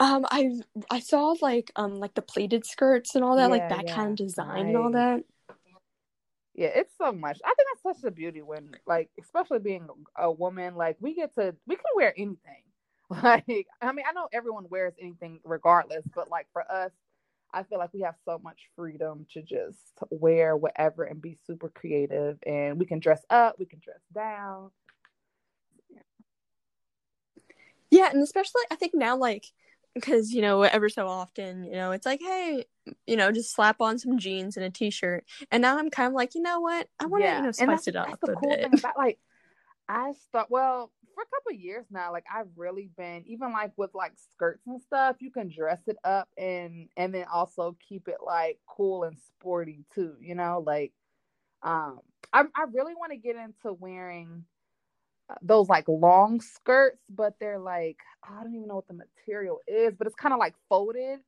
Um, 0.00 0.26
I 0.30 0.52
I 0.90 1.00
saw 1.00 1.34
like 1.42 1.72
um 1.74 1.98
like 1.98 2.14
the 2.14 2.22
pleated 2.22 2.64
skirts 2.64 3.16
and 3.16 3.24
all 3.24 3.36
that, 3.36 3.42
yeah, 3.42 3.58
like 3.58 3.68
that 3.68 3.88
yeah. 3.88 3.94
kind 3.94 4.10
of 4.10 4.16
design 4.16 4.48
right. 4.48 4.66
and 4.66 4.76
all 4.76 4.92
that. 4.92 5.24
Yeah, 6.54 6.70
it's 6.74 6.92
so 6.98 7.12
much. 7.12 7.38
I 7.44 7.54
think 7.54 7.68
that's 7.84 8.00
such 8.00 8.08
a 8.08 8.10
beauty 8.10 8.42
when, 8.42 8.74
like, 8.84 9.10
especially 9.22 9.60
being 9.60 9.86
a 10.16 10.28
woman, 10.28 10.74
like 10.74 10.96
we 10.98 11.14
get 11.14 11.32
to 11.36 11.54
we 11.68 11.76
can 11.76 11.84
wear 11.94 12.12
anything. 12.16 12.64
Like, 13.22 13.66
I 13.80 13.92
mean, 13.92 14.04
I 14.06 14.12
know 14.12 14.28
everyone 14.34 14.66
wears 14.68 14.92
anything 15.00 15.40
regardless, 15.42 16.04
but 16.14 16.30
like 16.30 16.46
for 16.52 16.70
us, 16.70 16.92
I 17.54 17.62
feel 17.62 17.78
like 17.78 17.94
we 17.94 18.02
have 18.02 18.16
so 18.26 18.38
much 18.44 18.68
freedom 18.76 19.24
to 19.32 19.40
just 19.40 19.78
wear 20.10 20.54
whatever 20.54 21.04
and 21.04 21.20
be 21.22 21.38
super 21.46 21.70
creative, 21.70 22.38
and 22.46 22.78
we 22.78 22.84
can 22.84 22.98
dress 23.00 23.24
up, 23.30 23.56
we 23.58 23.64
can 23.64 23.80
dress 23.82 24.00
down. 24.14 24.70
Yeah, 27.90 28.10
and 28.10 28.22
especially 28.22 28.60
I 28.70 28.74
think 28.74 28.92
now, 28.94 29.16
like 29.16 29.46
because 29.94 30.32
you 30.32 30.42
know 30.42 30.62
ever 30.62 30.88
so 30.88 31.06
often 31.08 31.64
you 31.64 31.72
know 31.72 31.92
it's 31.92 32.06
like 32.06 32.20
hey 32.20 32.64
you 33.06 33.16
know 33.16 33.32
just 33.32 33.54
slap 33.54 33.80
on 33.80 33.98
some 33.98 34.18
jeans 34.18 34.56
and 34.56 34.64
a 34.64 34.70
t-shirt 34.70 35.24
and 35.50 35.60
now 35.60 35.78
i'm 35.78 35.90
kind 35.90 36.08
of 36.08 36.14
like 36.14 36.34
you 36.34 36.42
know 36.42 36.60
what 36.60 36.88
i 37.00 37.06
want 37.06 37.22
to 37.22 37.26
yeah. 37.26 37.38
you 37.38 37.44
know 37.44 37.52
spice 37.52 37.88
it 37.88 37.96
up 37.96 38.06
that's 38.08 38.20
the 38.20 38.34
cool 38.34 38.50
bit. 38.50 38.60
thing 38.60 38.78
about 38.78 38.96
like 38.96 39.18
i 39.88 40.12
thought 40.32 40.50
well 40.50 40.92
for 41.18 41.22
a 41.22 41.36
couple 41.36 41.52
years 41.60 41.84
now 41.90 42.12
like 42.12 42.24
i've 42.32 42.46
really 42.56 42.90
been 42.96 43.24
even 43.26 43.52
like 43.52 43.72
with 43.76 43.90
like 43.92 44.12
skirts 44.32 44.64
and 44.68 44.80
stuff 44.80 45.16
you 45.18 45.30
can 45.32 45.48
dress 45.48 45.80
it 45.88 45.96
up 46.04 46.28
and 46.38 46.88
and 46.96 47.12
then 47.12 47.24
also 47.32 47.76
keep 47.88 48.06
it 48.06 48.18
like 48.24 48.58
cool 48.68 49.02
and 49.02 49.18
sporty 49.18 49.84
too 49.92 50.14
you 50.20 50.36
know 50.36 50.62
like 50.64 50.92
um 51.64 51.98
i, 52.32 52.42
I 52.54 52.66
really 52.72 52.94
want 52.94 53.10
to 53.10 53.18
get 53.18 53.34
into 53.34 53.72
wearing 53.72 54.44
those 55.42 55.68
like 55.68 55.84
long 55.88 56.40
skirts, 56.40 57.02
but 57.10 57.34
they're 57.40 57.58
like 57.58 57.98
I 58.24 58.42
don't 58.42 58.54
even 58.54 58.68
know 58.68 58.76
what 58.76 58.88
the 58.88 58.94
material 58.94 59.60
is, 59.66 59.94
but 59.96 60.06
it's 60.06 60.16
kind 60.16 60.32
of 60.32 60.38
like 60.38 60.54
folded. 60.68 61.20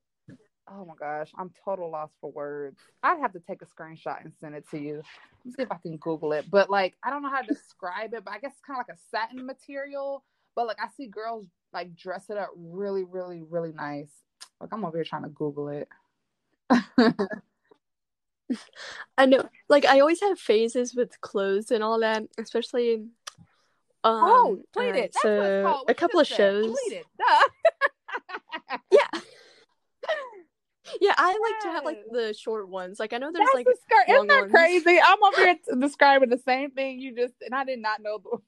Oh 0.72 0.84
my 0.84 0.94
gosh, 0.98 1.32
I'm 1.36 1.50
total 1.64 1.90
lost 1.90 2.14
for 2.20 2.30
words. 2.30 2.78
I'd 3.02 3.18
have 3.18 3.32
to 3.32 3.40
take 3.40 3.60
a 3.62 3.66
screenshot 3.66 4.24
and 4.24 4.32
send 4.40 4.54
it 4.54 4.68
to 4.70 4.78
you. 4.78 5.02
Let's 5.44 5.56
see 5.56 5.62
if 5.62 5.72
I 5.72 5.76
can 5.76 5.96
Google 5.96 6.32
it. 6.32 6.46
But 6.48 6.70
like 6.70 6.96
I 7.02 7.10
don't 7.10 7.22
know 7.22 7.30
how 7.30 7.42
to 7.42 7.46
describe 7.46 8.14
it, 8.14 8.24
but 8.24 8.32
I 8.32 8.38
guess 8.38 8.52
it's 8.52 8.60
kind 8.60 8.78
of 8.80 8.86
like 8.86 8.96
a 8.96 9.00
satin 9.10 9.44
material. 9.44 10.22
But 10.54 10.68
like 10.68 10.78
I 10.80 10.86
see 10.96 11.08
girls 11.08 11.46
like 11.72 11.96
dress 11.96 12.30
it 12.30 12.36
up 12.36 12.50
really, 12.56 13.04
really, 13.04 13.42
really 13.42 13.72
nice. 13.72 14.12
Like 14.60 14.70
I'm 14.72 14.84
over 14.84 14.96
here 14.96 15.04
trying 15.04 15.24
to 15.24 15.28
Google 15.30 15.68
it. 15.68 15.88
I 19.18 19.26
know. 19.26 19.48
Like 19.68 19.84
I 19.86 19.98
always 20.00 20.20
have 20.20 20.38
phases 20.38 20.94
with 20.94 21.20
clothes 21.20 21.72
and 21.72 21.82
all 21.82 21.98
that, 22.00 22.22
especially 22.38 23.06
um, 24.04 24.22
oh, 24.22 24.62
pleated. 24.72 25.10
That's 25.12 25.22
so 25.22 25.36
what 25.36 25.46
it's 25.46 25.66
called. 25.66 25.80
What 25.86 25.90
a 25.90 25.94
couple 25.94 26.20
of 26.20 26.26
shows. 26.26 26.76
Yeah. 26.90 28.78
Yeah, 31.00 31.14
I 31.16 31.38
like 31.38 31.60
to 31.62 31.68
have 31.68 31.84
like 31.84 32.04
the 32.10 32.34
short 32.34 32.68
ones. 32.68 32.98
Like 32.98 33.12
I 33.12 33.18
know 33.18 33.30
there's 33.32 33.46
That's 33.46 33.54
like 33.54 33.66
the 33.66 33.76
skirt. 33.82 34.12
Isn't 34.14 34.28
that 34.28 34.40
ones. 34.42 34.52
crazy? 34.52 35.00
I'm 35.02 35.22
over 35.22 35.36
here 35.36 35.56
describing 35.78 36.30
the 36.30 36.38
same 36.38 36.70
thing 36.70 37.00
you 37.00 37.14
just, 37.14 37.34
and 37.44 37.54
I 37.54 37.64
did 37.64 37.78
not 37.80 38.02
know 38.02 38.18
the. 38.18 38.38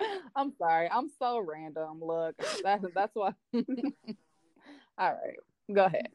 I'm 0.36 0.52
sorry. 0.58 0.88
I'm 0.90 1.08
so 1.18 1.40
random. 1.40 2.00
Look, 2.02 2.36
that's 2.62 2.84
that's 2.94 3.14
why. 3.14 3.32
All 4.98 5.12
right, 5.12 5.36
go 5.72 5.84
ahead. 5.86 6.08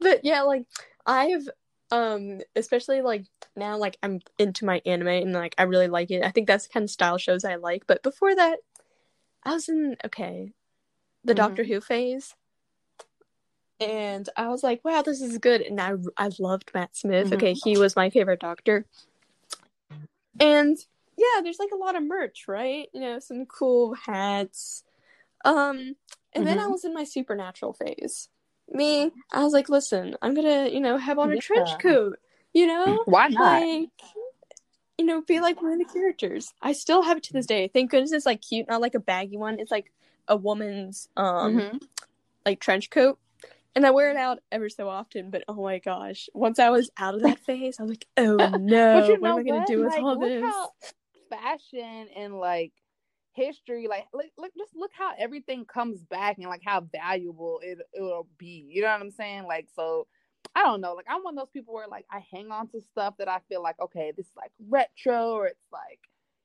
but 0.00 0.24
yeah, 0.24 0.42
like 0.42 0.66
I've 1.06 1.48
um 1.90 2.40
especially 2.54 3.02
like 3.02 3.24
now 3.56 3.76
like 3.76 3.96
i'm 4.02 4.20
into 4.38 4.64
my 4.64 4.80
anime 4.86 5.08
and 5.08 5.32
like 5.32 5.54
i 5.58 5.64
really 5.64 5.88
like 5.88 6.10
it 6.10 6.24
i 6.24 6.30
think 6.30 6.46
that's 6.46 6.68
the 6.68 6.72
kind 6.72 6.84
of 6.84 6.90
style 6.90 7.18
shows 7.18 7.44
i 7.44 7.56
like 7.56 7.84
but 7.86 8.02
before 8.02 8.34
that 8.34 8.58
i 9.42 9.52
was 9.52 9.68
in 9.68 9.96
okay 10.04 10.52
the 11.24 11.32
mm-hmm. 11.32 11.36
doctor 11.36 11.64
who 11.64 11.80
phase 11.80 12.34
and 13.80 14.28
i 14.36 14.48
was 14.48 14.62
like 14.62 14.84
wow 14.84 15.02
this 15.02 15.20
is 15.20 15.38
good 15.38 15.62
and 15.62 15.80
i 15.80 15.92
i 16.16 16.30
loved 16.38 16.70
matt 16.74 16.94
smith 16.96 17.26
mm-hmm. 17.26 17.34
okay 17.34 17.54
he 17.54 17.78
was 17.78 17.96
my 17.96 18.10
favorite 18.10 18.40
doctor 18.40 18.84
and 20.38 20.76
yeah 21.16 21.40
there's 21.42 21.58
like 21.58 21.70
a 21.72 21.76
lot 21.76 21.96
of 21.96 22.02
merch 22.02 22.44
right 22.46 22.88
you 22.92 23.00
know 23.00 23.18
some 23.18 23.46
cool 23.46 23.94
hats 23.94 24.84
um 25.44 25.76
and 25.78 25.96
mm-hmm. 26.34 26.44
then 26.44 26.58
i 26.58 26.62
mm-hmm. 26.62 26.72
was 26.72 26.84
in 26.84 26.92
my 26.94 27.04
supernatural 27.04 27.72
phase 27.72 28.28
me, 28.72 29.10
I 29.32 29.42
was 29.42 29.52
like, 29.52 29.68
listen, 29.68 30.16
I'm 30.22 30.34
gonna, 30.34 30.68
you 30.68 30.80
know, 30.80 30.96
have 30.96 31.18
on 31.18 31.30
a 31.30 31.34
yeah. 31.34 31.40
trench 31.40 31.70
coat. 31.80 32.18
You 32.52 32.66
know, 32.66 33.02
why 33.04 33.28
not? 33.28 33.62
Like, 33.62 33.90
you 34.98 35.06
know, 35.06 35.22
be 35.22 35.40
like 35.40 35.62
one 35.62 35.72
of 35.72 35.78
the 35.78 35.92
characters. 35.92 36.52
I 36.60 36.72
still 36.72 37.02
have 37.02 37.16
it 37.16 37.22
to 37.24 37.32
this 37.32 37.46
day. 37.46 37.70
Thank 37.72 37.90
goodness 37.90 38.12
it's 38.12 38.26
like 38.26 38.42
cute, 38.42 38.68
not 38.68 38.80
like 38.80 38.94
a 38.94 39.00
baggy 39.00 39.36
one. 39.36 39.58
It's 39.58 39.70
like 39.70 39.92
a 40.30 40.36
woman's 40.36 41.08
um 41.16 41.56
mm-hmm. 41.56 41.76
like 42.46 42.60
trench 42.60 42.88
coat. 42.88 43.18
And 43.76 43.86
I 43.86 43.90
wear 43.90 44.10
it 44.10 44.16
out 44.16 44.40
ever 44.50 44.68
so 44.68 44.88
often, 44.88 45.30
but 45.30 45.44
oh 45.46 45.62
my 45.62 45.78
gosh. 45.78 46.28
Once 46.34 46.58
I 46.58 46.70
was 46.70 46.90
out 46.96 47.14
of 47.14 47.22
that 47.22 47.38
phase, 47.46 47.78
I 47.78 47.82
was 47.82 47.90
like, 47.90 48.06
oh 48.16 48.36
no, 48.36 49.00
what 49.00 49.10
am 49.10 49.24
I 49.24 49.42
gonna 49.42 49.64
do 49.66 49.84
with 49.84 49.92
like, 49.92 50.02
all 50.02 50.18
this? 50.18 50.44
fashion 51.30 52.08
and 52.16 52.34
like 52.34 52.72
history 53.34 53.86
like 53.88 54.06
look, 54.12 54.26
look 54.36 54.52
just 54.58 54.74
look 54.74 54.90
how 54.92 55.12
everything 55.18 55.64
comes 55.64 56.02
back 56.02 56.36
and 56.38 56.46
like 56.46 56.62
how 56.64 56.80
valuable 56.80 57.60
it 57.62 57.78
it'll 57.94 58.26
be 58.38 58.66
you 58.68 58.82
know 58.82 58.88
what 58.88 59.00
i'm 59.00 59.10
saying 59.10 59.44
like 59.44 59.68
so 59.74 60.06
i 60.54 60.62
don't 60.62 60.80
know 60.80 60.94
like 60.94 61.06
i'm 61.08 61.22
one 61.22 61.34
of 61.34 61.38
those 61.38 61.50
people 61.50 61.72
where 61.72 61.86
like 61.86 62.04
i 62.10 62.20
hang 62.32 62.50
on 62.50 62.66
to 62.68 62.80
stuff 62.80 63.14
that 63.18 63.28
i 63.28 63.38
feel 63.48 63.62
like 63.62 63.78
okay 63.80 64.12
this 64.16 64.26
is 64.26 64.32
like 64.36 64.50
retro 64.68 65.30
or 65.30 65.46
it's 65.46 65.68
like 65.72 66.00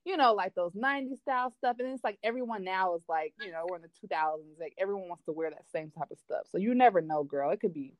you 0.05 0.17
know 0.17 0.33
like 0.33 0.53
those 0.55 0.73
90s 0.73 1.19
style 1.21 1.51
stuff 1.57 1.77
and 1.79 1.89
it's 1.89 2.03
like 2.03 2.17
everyone 2.23 2.63
now 2.63 2.95
is 2.95 3.01
like 3.09 3.33
you 3.41 3.51
know 3.51 3.65
we're 3.67 3.77
in 3.77 3.81
the 3.81 4.07
2000s 4.07 4.59
like 4.59 4.73
everyone 4.77 5.09
wants 5.09 5.25
to 5.25 5.31
wear 5.33 5.49
that 5.49 5.69
same 5.71 5.91
type 5.91 6.11
of 6.11 6.19
stuff. 6.19 6.47
So 6.51 6.57
you 6.57 6.75
never 6.75 7.01
know 7.01 7.23
girl. 7.23 7.51
It 7.51 7.59
could 7.59 7.73
be 7.73 7.95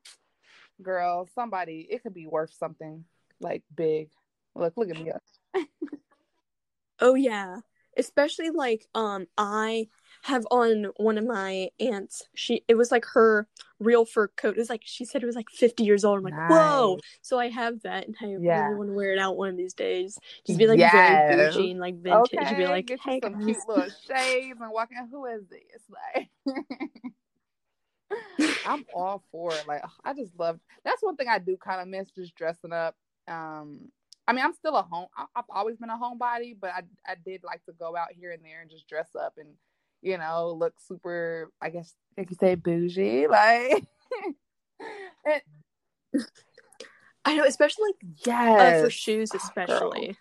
girl 0.81 1.27
somebody 1.33 1.87
it 1.89 2.03
could 2.03 2.13
be 2.13 2.27
worth 2.27 2.53
something 2.53 3.03
like 3.39 3.63
big. 3.75 4.09
Look 4.55 4.73
look 4.77 4.89
at 4.89 5.01
me. 5.01 5.11
Oh 7.01 7.15
yeah. 7.15 7.57
Especially 7.97 8.51
like 8.51 8.85
um 8.95 9.27
I 9.37 9.87
have 10.25 10.47
on 10.49 10.87
one 10.97 11.19
of 11.19 11.25
my 11.25 11.69
aunts. 11.79 12.23
She 12.33 12.63
it 12.67 12.73
was 12.73 12.91
like 12.91 13.05
her 13.13 13.47
real 13.79 14.05
fur 14.05 14.27
coat. 14.29 14.55
It 14.55 14.57
was 14.57 14.71
like 14.71 14.81
she 14.83 15.05
said 15.05 15.21
it 15.21 15.27
was 15.27 15.35
like 15.35 15.51
fifty 15.51 15.83
years 15.83 16.03
old. 16.03 16.17
I'm 16.17 16.23
like, 16.23 16.33
nice. 16.33 16.49
whoa! 16.49 16.99
So 17.21 17.37
I 17.37 17.49
have 17.49 17.83
that, 17.83 18.07
and 18.07 18.15
I 18.19 18.35
yeah. 18.41 18.65
really 18.65 18.75
want 18.75 18.89
to 18.89 18.93
wear 18.95 19.13
it 19.13 19.19
out 19.19 19.37
one 19.37 19.49
of 19.49 19.57
these 19.57 19.75
days. 19.75 20.17
Just 20.47 20.57
be 20.57 20.65
like 20.65 20.79
yes. 20.79 20.91
very 20.91 21.35
bougie 21.35 21.71
and 21.71 21.79
like 21.79 22.01
vintage. 22.01 22.33
Okay. 22.33 22.55
Be 22.55 22.65
like, 22.65 22.87
Get 22.87 22.99
hey, 23.01 23.19
some 23.21 23.45
cute 23.45 23.57
little 23.67 23.87
shades 24.07 24.57
and 24.59 24.71
walking. 24.71 24.97
Who 25.11 25.25
is 25.25 25.43
this? 25.47 25.83
Like. 25.89 26.29
I'm 28.65 28.85
all 28.95 29.23
for 29.31 29.53
it. 29.53 29.65
Like 29.67 29.83
I 30.03 30.13
just 30.13 30.31
love. 30.39 30.59
That's 30.83 31.03
one 31.03 31.17
thing 31.17 31.27
I 31.27 31.37
do 31.37 31.55
kind 31.55 31.81
of 31.81 31.87
miss, 31.87 32.09
just 32.09 32.35
dressing 32.35 32.73
up. 32.73 32.95
Um, 33.27 33.91
I 34.27 34.33
mean, 34.33 34.43
I'm 34.43 34.53
still 34.53 34.75
a 34.75 34.81
home. 34.81 35.07
I've 35.35 35.45
always 35.49 35.77
been 35.77 35.91
a 35.91 35.97
homebody, 35.97 36.55
but 36.59 36.71
I 36.71 36.81
I 37.05 37.15
did 37.23 37.43
like 37.43 37.63
to 37.65 37.73
go 37.73 37.95
out 37.95 38.07
here 38.11 38.31
and 38.31 38.43
there 38.43 38.61
and 38.61 38.71
just 38.71 38.87
dress 38.87 39.09
up 39.15 39.33
and 39.37 39.49
you 40.05 40.17
know 40.17 40.55
look 40.57 40.73
super. 40.79 41.51
I 41.61 41.69
guess 41.69 41.93
if 42.15 42.29
you 42.29 42.37
say 42.39 42.55
bougie, 42.55 43.27
like. 43.27 43.83
I 47.25 47.35
know, 47.35 47.43
especially 47.45 47.89
yes, 48.25 48.81
uh, 48.81 48.83
for 48.85 48.91
shoes, 48.91 49.31
especially. 49.33 50.05
Girl. 50.05 50.15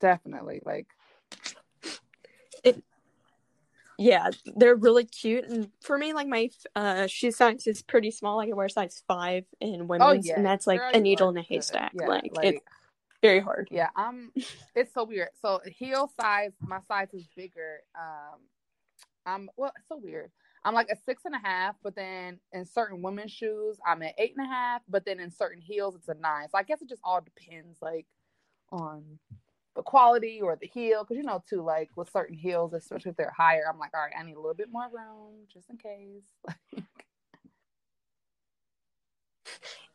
Definitely, 0.00 0.62
like 0.64 0.86
it 2.64 2.82
yeah, 3.98 4.30
they're 4.56 4.74
really 4.74 5.04
cute. 5.04 5.44
And 5.44 5.68
for 5.82 5.96
me, 5.98 6.12
like 6.12 6.26
my 6.26 6.50
uh 6.74 7.06
shoe 7.06 7.30
size 7.30 7.66
is 7.66 7.82
pretty 7.82 8.10
small. 8.10 8.36
Like 8.36 8.50
I 8.50 8.54
wear 8.54 8.68
size 8.68 9.02
five 9.06 9.44
in 9.60 9.82
oh, 9.82 9.84
women's, 9.84 10.26
oh, 10.26 10.28
yeah. 10.28 10.36
and 10.36 10.46
that's 10.46 10.66
like 10.66 10.80
Girl, 10.80 10.90
a 10.94 11.00
needle 11.00 11.28
in 11.28 11.36
a 11.36 11.42
haystack. 11.42 11.92
Yeah, 11.94 12.08
like, 12.08 12.30
like 12.34 12.46
it, 12.46 12.62
very 13.22 13.40
hard. 13.40 13.68
Yeah, 13.70 13.90
I'm. 13.96 14.32
It's 14.74 14.94
so 14.94 15.04
weird. 15.04 15.30
So 15.40 15.60
heel 15.66 16.10
size, 16.20 16.52
my 16.60 16.80
size 16.88 17.08
is 17.14 17.28
bigger. 17.36 17.80
Um, 17.98 18.40
I'm 19.26 19.50
well. 19.56 19.72
It's 19.78 19.88
so 19.88 19.98
weird. 20.02 20.30
I'm 20.64 20.74
like 20.74 20.88
a 20.90 20.96
six 21.06 21.24
and 21.24 21.34
a 21.34 21.38
half, 21.38 21.76
but 21.82 21.96
then 21.96 22.40
in 22.52 22.64
certain 22.64 23.02
women's 23.02 23.32
shoes, 23.32 23.78
I'm 23.86 24.02
an 24.02 24.12
eight 24.18 24.34
and 24.36 24.46
a 24.46 24.50
half. 24.50 24.82
But 24.88 25.04
then 25.06 25.20
in 25.20 25.30
certain 25.30 25.62
heels, 25.62 25.96
it's 25.96 26.08
a 26.08 26.14
nine. 26.14 26.48
So 26.50 26.58
I 26.58 26.64
guess 26.64 26.82
it 26.82 26.88
just 26.88 27.02
all 27.04 27.20
depends, 27.20 27.78
like, 27.82 28.06
on 28.72 29.18
the 29.76 29.82
quality 29.82 30.40
or 30.42 30.56
the 30.56 30.66
heel. 30.68 31.04
Because 31.04 31.18
you 31.18 31.24
know, 31.24 31.42
too, 31.48 31.62
like 31.62 31.90
with 31.96 32.10
certain 32.10 32.36
heels, 32.36 32.74
especially 32.74 33.10
if 33.12 33.16
they're 33.16 33.34
higher, 33.36 33.64
I'm 33.70 33.78
like, 33.78 33.92
all 33.94 34.02
right, 34.02 34.12
I 34.18 34.24
need 34.24 34.36
a 34.36 34.40
little 34.40 34.54
bit 34.54 34.70
more 34.72 34.88
room 34.92 35.46
just 35.52 35.70
in 35.70 35.78
case. 35.78 36.24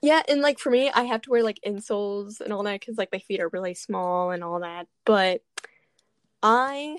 Yeah, 0.01 0.21
and 0.27 0.41
like 0.41 0.59
for 0.59 0.69
me, 0.69 0.89
I 0.91 1.03
have 1.03 1.21
to 1.23 1.31
wear 1.31 1.43
like 1.43 1.59
insoles 1.65 2.39
and 2.39 2.53
all 2.53 2.63
that 2.63 2.79
because 2.79 2.97
like 2.97 3.09
my 3.11 3.19
feet 3.19 3.39
are 3.41 3.49
really 3.49 3.73
small 3.73 4.31
and 4.31 4.43
all 4.43 4.59
that. 4.59 4.87
But 5.05 5.41
I 6.43 6.97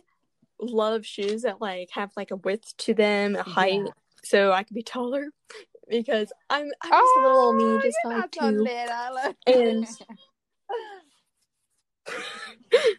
love 0.61 1.07
shoes 1.07 1.43
that 1.43 1.61
like 1.61 1.91
have 1.93 2.11
like 2.17 2.31
a 2.33 2.37
width 2.37 2.77
to 2.79 2.95
them, 2.95 3.37
a 3.37 3.43
height, 3.45 3.83
Yeah. 3.85 3.93
so 4.25 4.53
I 4.53 4.65
can 4.65 4.75
be 4.75 4.83
taller 4.83 5.29
because 5.89 6.33
I'm 6.51 6.67
I'm 6.83 6.91
just 6.91 7.17
a 7.19 7.23
little 7.23 7.53
me, 7.53 7.83
just 7.83 7.97
like 8.05 8.17
not 8.17 8.35
so 8.35 8.51
to. 8.51 9.35
And 9.47 9.87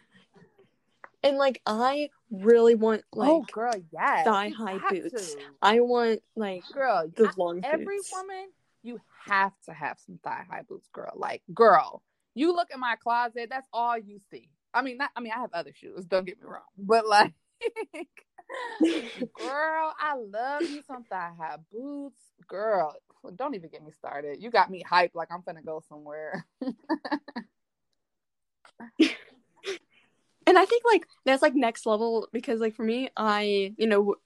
and 1.22 1.36
like 1.36 1.60
I 1.66 2.08
really 2.30 2.74
want 2.74 3.02
oh, 3.12 3.18
like 3.18 3.30
oh, 3.30 3.44
girl, 3.52 3.74
yes. 3.92 4.24
thigh 4.24 4.48
high 4.48 4.78
boots. 4.88 5.34
to. 5.34 5.40
I 5.60 5.80
want 5.80 6.22
like 6.36 6.62
girl, 6.72 7.10
the 7.14 7.30
long 7.36 7.60
every 7.64 7.84
boots. 7.98 8.12
woman, 8.14 8.48
you 8.82 9.00
have 9.26 9.52
to 9.66 9.72
have 9.72 9.98
some 9.98 10.18
thigh 10.22 10.44
high 10.50 10.62
boots, 10.62 10.88
girl. 10.92 11.12
Like, 11.14 11.42
girl, 11.54 12.02
you 12.34 12.54
look 12.54 12.68
in 12.72 12.80
my 12.80 12.96
closet, 12.96 13.48
that's 13.50 13.68
all 13.72 13.96
you 13.98 14.18
see. 14.30 14.48
I 14.72 14.82
mean, 14.82 14.98
not. 14.98 15.10
I 15.16 15.20
mean, 15.20 15.32
I 15.34 15.40
have 15.40 15.52
other 15.52 15.72
shoes. 15.74 16.04
Don't 16.04 16.26
get 16.26 16.40
me 16.40 16.46
wrong, 16.46 16.62
but 16.78 17.06
like, 17.06 17.32
girl, 19.34 19.94
I 19.98 20.14
love 20.16 20.62
you 20.70 20.82
some 20.86 21.04
thigh 21.04 21.32
high 21.38 21.56
boots, 21.72 22.22
girl. 22.48 22.94
Don't 23.36 23.54
even 23.54 23.70
get 23.70 23.84
me 23.84 23.90
started. 23.92 24.42
You 24.42 24.50
got 24.50 24.70
me 24.70 24.82
hyped 24.88 25.14
like 25.14 25.28
I'm 25.30 25.42
gonna 25.44 25.62
go 25.62 25.82
somewhere. 25.88 26.46
and 26.60 26.74
I 30.58 30.64
think 30.64 30.82
like 30.90 31.06
that's 31.24 31.42
like 31.42 31.54
next 31.54 31.86
level 31.86 32.28
because 32.32 32.60
like 32.60 32.74
for 32.74 32.84
me, 32.84 33.10
I 33.16 33.74
you 33.76 33.86
know 33.86 34.16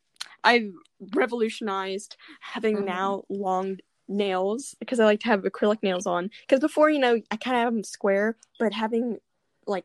I 0.42 0.70
revolutionized 1.14 2.16
having 2.40 2.78
Mhm. 2.78 2.84
now 2.84 3.22
long 3.28 3.78
nails 4.08 4.74
because 4.78 5.00
I 5.00 5.04
like 5.04 5.20
to 5.20 5.26
have 5.26 5.42
acrylic 5.42 5.82
nails 5.82 6.06
on. 6.06 6.30
Because 6.42 6.60
before 6.60 6.90
you 6.90 6.98
know 6.98 7.20
I 7.30 7.36
kind 7.36 7.56
of 7.56 7.62
have 7.64 7.72
them 7.74 7.84
square, 7.84 8.36
but 8.58 8.72
having 8.72 9.18
like 9.66 9.84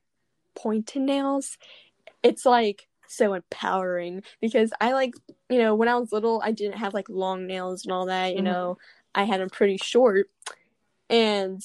pointed 0.55 1.01
nails, 1.03 1.57
it's 2.23 2.45
like 2.45 2.87
so 3.07 3.33
empowering. 3.33 4.23
Because 4.41 4.71
I 4.81 4.93
like 4.93 5.13
you 5.49 5.59
know 5.59 5.75
when 5.75 5.87
I 5.87 5.95
was 5.95 6.11
little 6.11 6.41
I 6.43 6.51
didn't 6.51 6.77
have 6.77 6.93
like 6.93 7.09
long 7.09 7.47
nails 7.47 7.85
and 7.85 7.91
all 7.91 8.05
that 8.07 8.33
you 8.35 8.41
Mhm. 8.41 8.45
know. 8.45 8.77
I 9.15 9.23
had 9.23 9.41
them 9.41 9.49
pretty 9.49 9.77
short. 9.77 10.29
And 11.09 11.61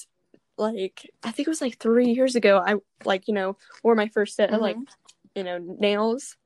like 0.57 1.09
I 1.23 1.31
think 1.31 1.47
it 1.47 1.51
was 1.51 1.61
like 1.61 1.77
three 1.79 2.07
years 2.11 2.35
ago 2.35 2.63
I 2.65 2.75
like 3.03 3.27
you 3.27 3.33
know 3.33 3.57
wore 3.83 3.95
my 3.95 4.07
first 4.07 4.35
set 4.35 4.53
of 4.53 4.61
like 4.61 4.77
you 5.35 5.43
know 5.43 5.57
nails 5.57 6.37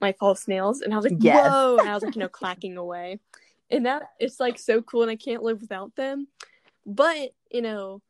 my 0.00 0.12
false 0.18 0.48
nails 0.48 0.80
and 0.80 0.94
I 0.94 0.96
was 0.96 1.04
like 1.04 1.18
Yes. 1.20 1.46
whoa 1.46 1.78
and 1.78 1.86
I 1.88 1.94
was 1.94 2.02
like 2.02 2.16
you 2.16 2.20
know 2.20 2.28
clacking 2.28 2.78
away 2.78 3.20
and 3.70 3.86
that 3.86 4.10
it's 4.18 4.40
like 4.40 4.58
so 4.58 4.82
cool 4.82 5.02
and 5.02 5.10
I 5.10 5.16
can't 5.16 5.42
live 5.42 5.60
without 5.60 5.94
them 5.96 6.26
but 6.86 7.30
you 7.50 7.62
know 7.62 8.02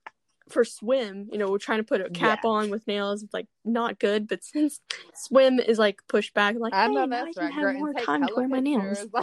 for 0.48 0.64
swim 0.64 1.28
you 1.30 1.38
know 1.38 1.48
we're 1.50 1.58
trying 1.58 1.78
to 1.78 1.84
put 1.84 2.00
a 2.00 2.10
cap 2.10 2.40
Yeah. 2.42 2.50
on 2.50 2.70
with 2.70 2.86
nails 2.86 3.22
it's 3.22 3.32
like 3.34 3.46
not 3.64 3.98
good 3.98 4.26
but 4.26 4.42
since 4.52 4.80
swim 5.14 5.60
is 5.60 5.78
like 5.78 6.00
pushed 6.08 6.34
back 6.34 6.56
like 6.58 6.72
I 6.72 6.86
hey, 6.88 6.94
know 6.94 7.06
that's 7.06 7.36
right, 7.36 7.52
have 7.52 7.62
girl. 7.62 7.74
more 7.74 7.92
time 7.94 8.26
to 8.26 8.34
wear 8.34 8.48
my 8.48 8.60
nails. 8.60 9.06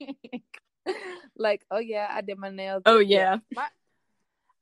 Like, 0.00 0.44
like, 1.36 1.64
oh 1.70 1.78
yeah, 1.78 2.08
I 2.10 2.20
did 2.22 2.38
my 2.38 2.50
nails. 2.50 2.82
oh 2.86 2.98
yeah 2.98 3.38
My, 3.54 3.66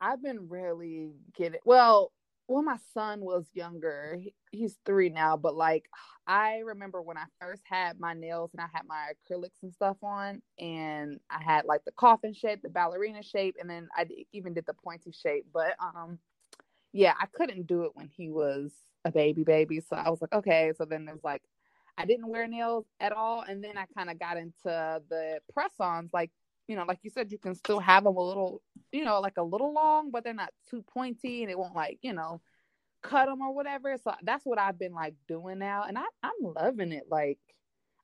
I've 0.00 0.22
been 0.22 0.48
really 0.48 1.12
getting 1.36 1.60
well. 1.64 2.12
When 2.48 2.64
my 2.64 2.76
son 2.94 3.20
was 3.20 3.44
younger, 3.54 4.20
he's 4.52 4.78
three 4.84 5.08
now, 5.08 5.36
but 5.36 5.56
like 5.56 5.88
I 6.26 6.58
remember 6.58 7.02
when 7.02 7.16
I 7.16 7.24
first 7.40 7.62
had 7.64 7.98
my 7.98 8.14
nails 8.14 8.50
and 8.52 8.60
I 8.60 8.68
had 8.72 8.86
my 8.86 9.12
acrylics 9.12 9.62
and 9.62 9.72
stuff 9.72 9.96
on, 10.02 10.42
and 10.58 11.18
I 11.28 11.42
had 11.42 11.64
like 11.64 11.84
the 11.84 11.92
coffin 11.92 12.34
shape, 12.34 12.62
the 12.62 12.68
ballerina 12.68 13.22
shape, 13.22 13.56
and 13.60 13.68
then 13.68 13.88
I 13.96 14.06
even 14.32 14.54
did 14.54 14.66
the 14.66 14.74
pointy 14.74 15.12
shape. 15.12 15.46
But 15.52 15.74
um, 15.80 16.18
yeah, 16.92 17.14
I 17.20 17.26
couldn't 17.26 17.66
do 17.66 17.82
it 17.82 17.92
when 17.94 18.10
he 18.16 18.30
was 18.30 18.72
a 19.04 19.10
baby 19.10 19.42
baby. 19.42 19.80
So 19.80 19.96
I 19.96 20.08
was 20.08 20.20
like, 20.20 20.32
okay. 20.32 20.72
So 20.78 20.84
then 20.84 21.04
there's 21.04 21.24
like, 21.24 21.42
I 21.98 22.04
didn't 22.04 22.28
wear 22.28 22.46
nails 22.46 22.86
at 23.00 23.12
all, 23.12 23.42
and 23.42 23.62
then 23.62 23.76
I 23.76 23.86
kind 23.96 24.10
of 24.10 24.18
got 24.20 24.36
into 24.36 24.52
the 24.64 25.40
press-ons, 25.52 26.10
like 26.12 26.30
you 26.68 26.76
know, 26.76 26.84
like 26.86 26.98
you 27.02 27.10
said, 27.10 27.30
you 27.32 27.38
can 27.38 27.54
still 27.54 27.80
have 27.80 28.04
them 28.04 28.16
a 28.16 28.22
little, 28.26 28.62
you 28.92 29.04
know, 29.04 29.20
like 29.20 29.36
a 29.38 29.42
little 29.42 29.72
long, 29.72 30.10
but 30.10 30.24
they're 30.24 30.34
not 30.34 30.52
too 30.70 30.82
pointy, 30.82 31.42
and 31.42 31.50
it 31.50 31.58
won't 31.58 31.74
like 31.76 31.98
you 32.02 32.12
know 32.12 32.40
cut 33.02 33.26
them 33.26 33.42
or 33.42 33.54
whatever. 33.54 33.96
So 34.02 34.12
that's 34.22 34.44
what 34.46 34.58
I've 34.58 34.78
been 34.78 34.94
like 34.94 35.14
doing 35.28 35.58
now, 35.58 35.84
and 35.88 35.98
I 35.98 36.04
I'm 36.22 36.32
loving 36.42 36.92
it. 36.92 37.04
Like, 37.10 37.38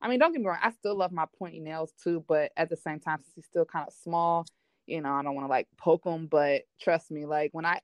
I 0.01 0.07
mean, 0.09 0.19
don't 0.19 0.31
get 0.33 0.41
me 0.41 0.47
wrong, 0.47 0.59
I 0.61 0.71
still 0.71 0.95
love 0.97 1.11
my 1.11 1.25
pointy 1.37 1.59
nails 1.59 1.93
too, 2.03 2.23
but 2.27 2.51
at 2.57 2.69
the 2.69 2.77
same 2.77 2.99
time, 2.99 3.19
since 3.23 3.35
he's 3.35 3.45
still 3.45 3.65
kind 3.65 3.87
of 3.87 3.93
small, 3.93 4.45
you 4.85 5.01
know, 5.01 5.11
I 5.13 5.23
don't 5.23 5.35
want 5.35 5.45
to 5.47 5.51
like 5.51 5.67
poke 5.77 6.03
them, 6.03 6.27
But 6.27 6.63
trust 6.81 7.11
me, 7.11 7.25
like 7.25 7.51
when 7.53 7.65
I 7.65 7.79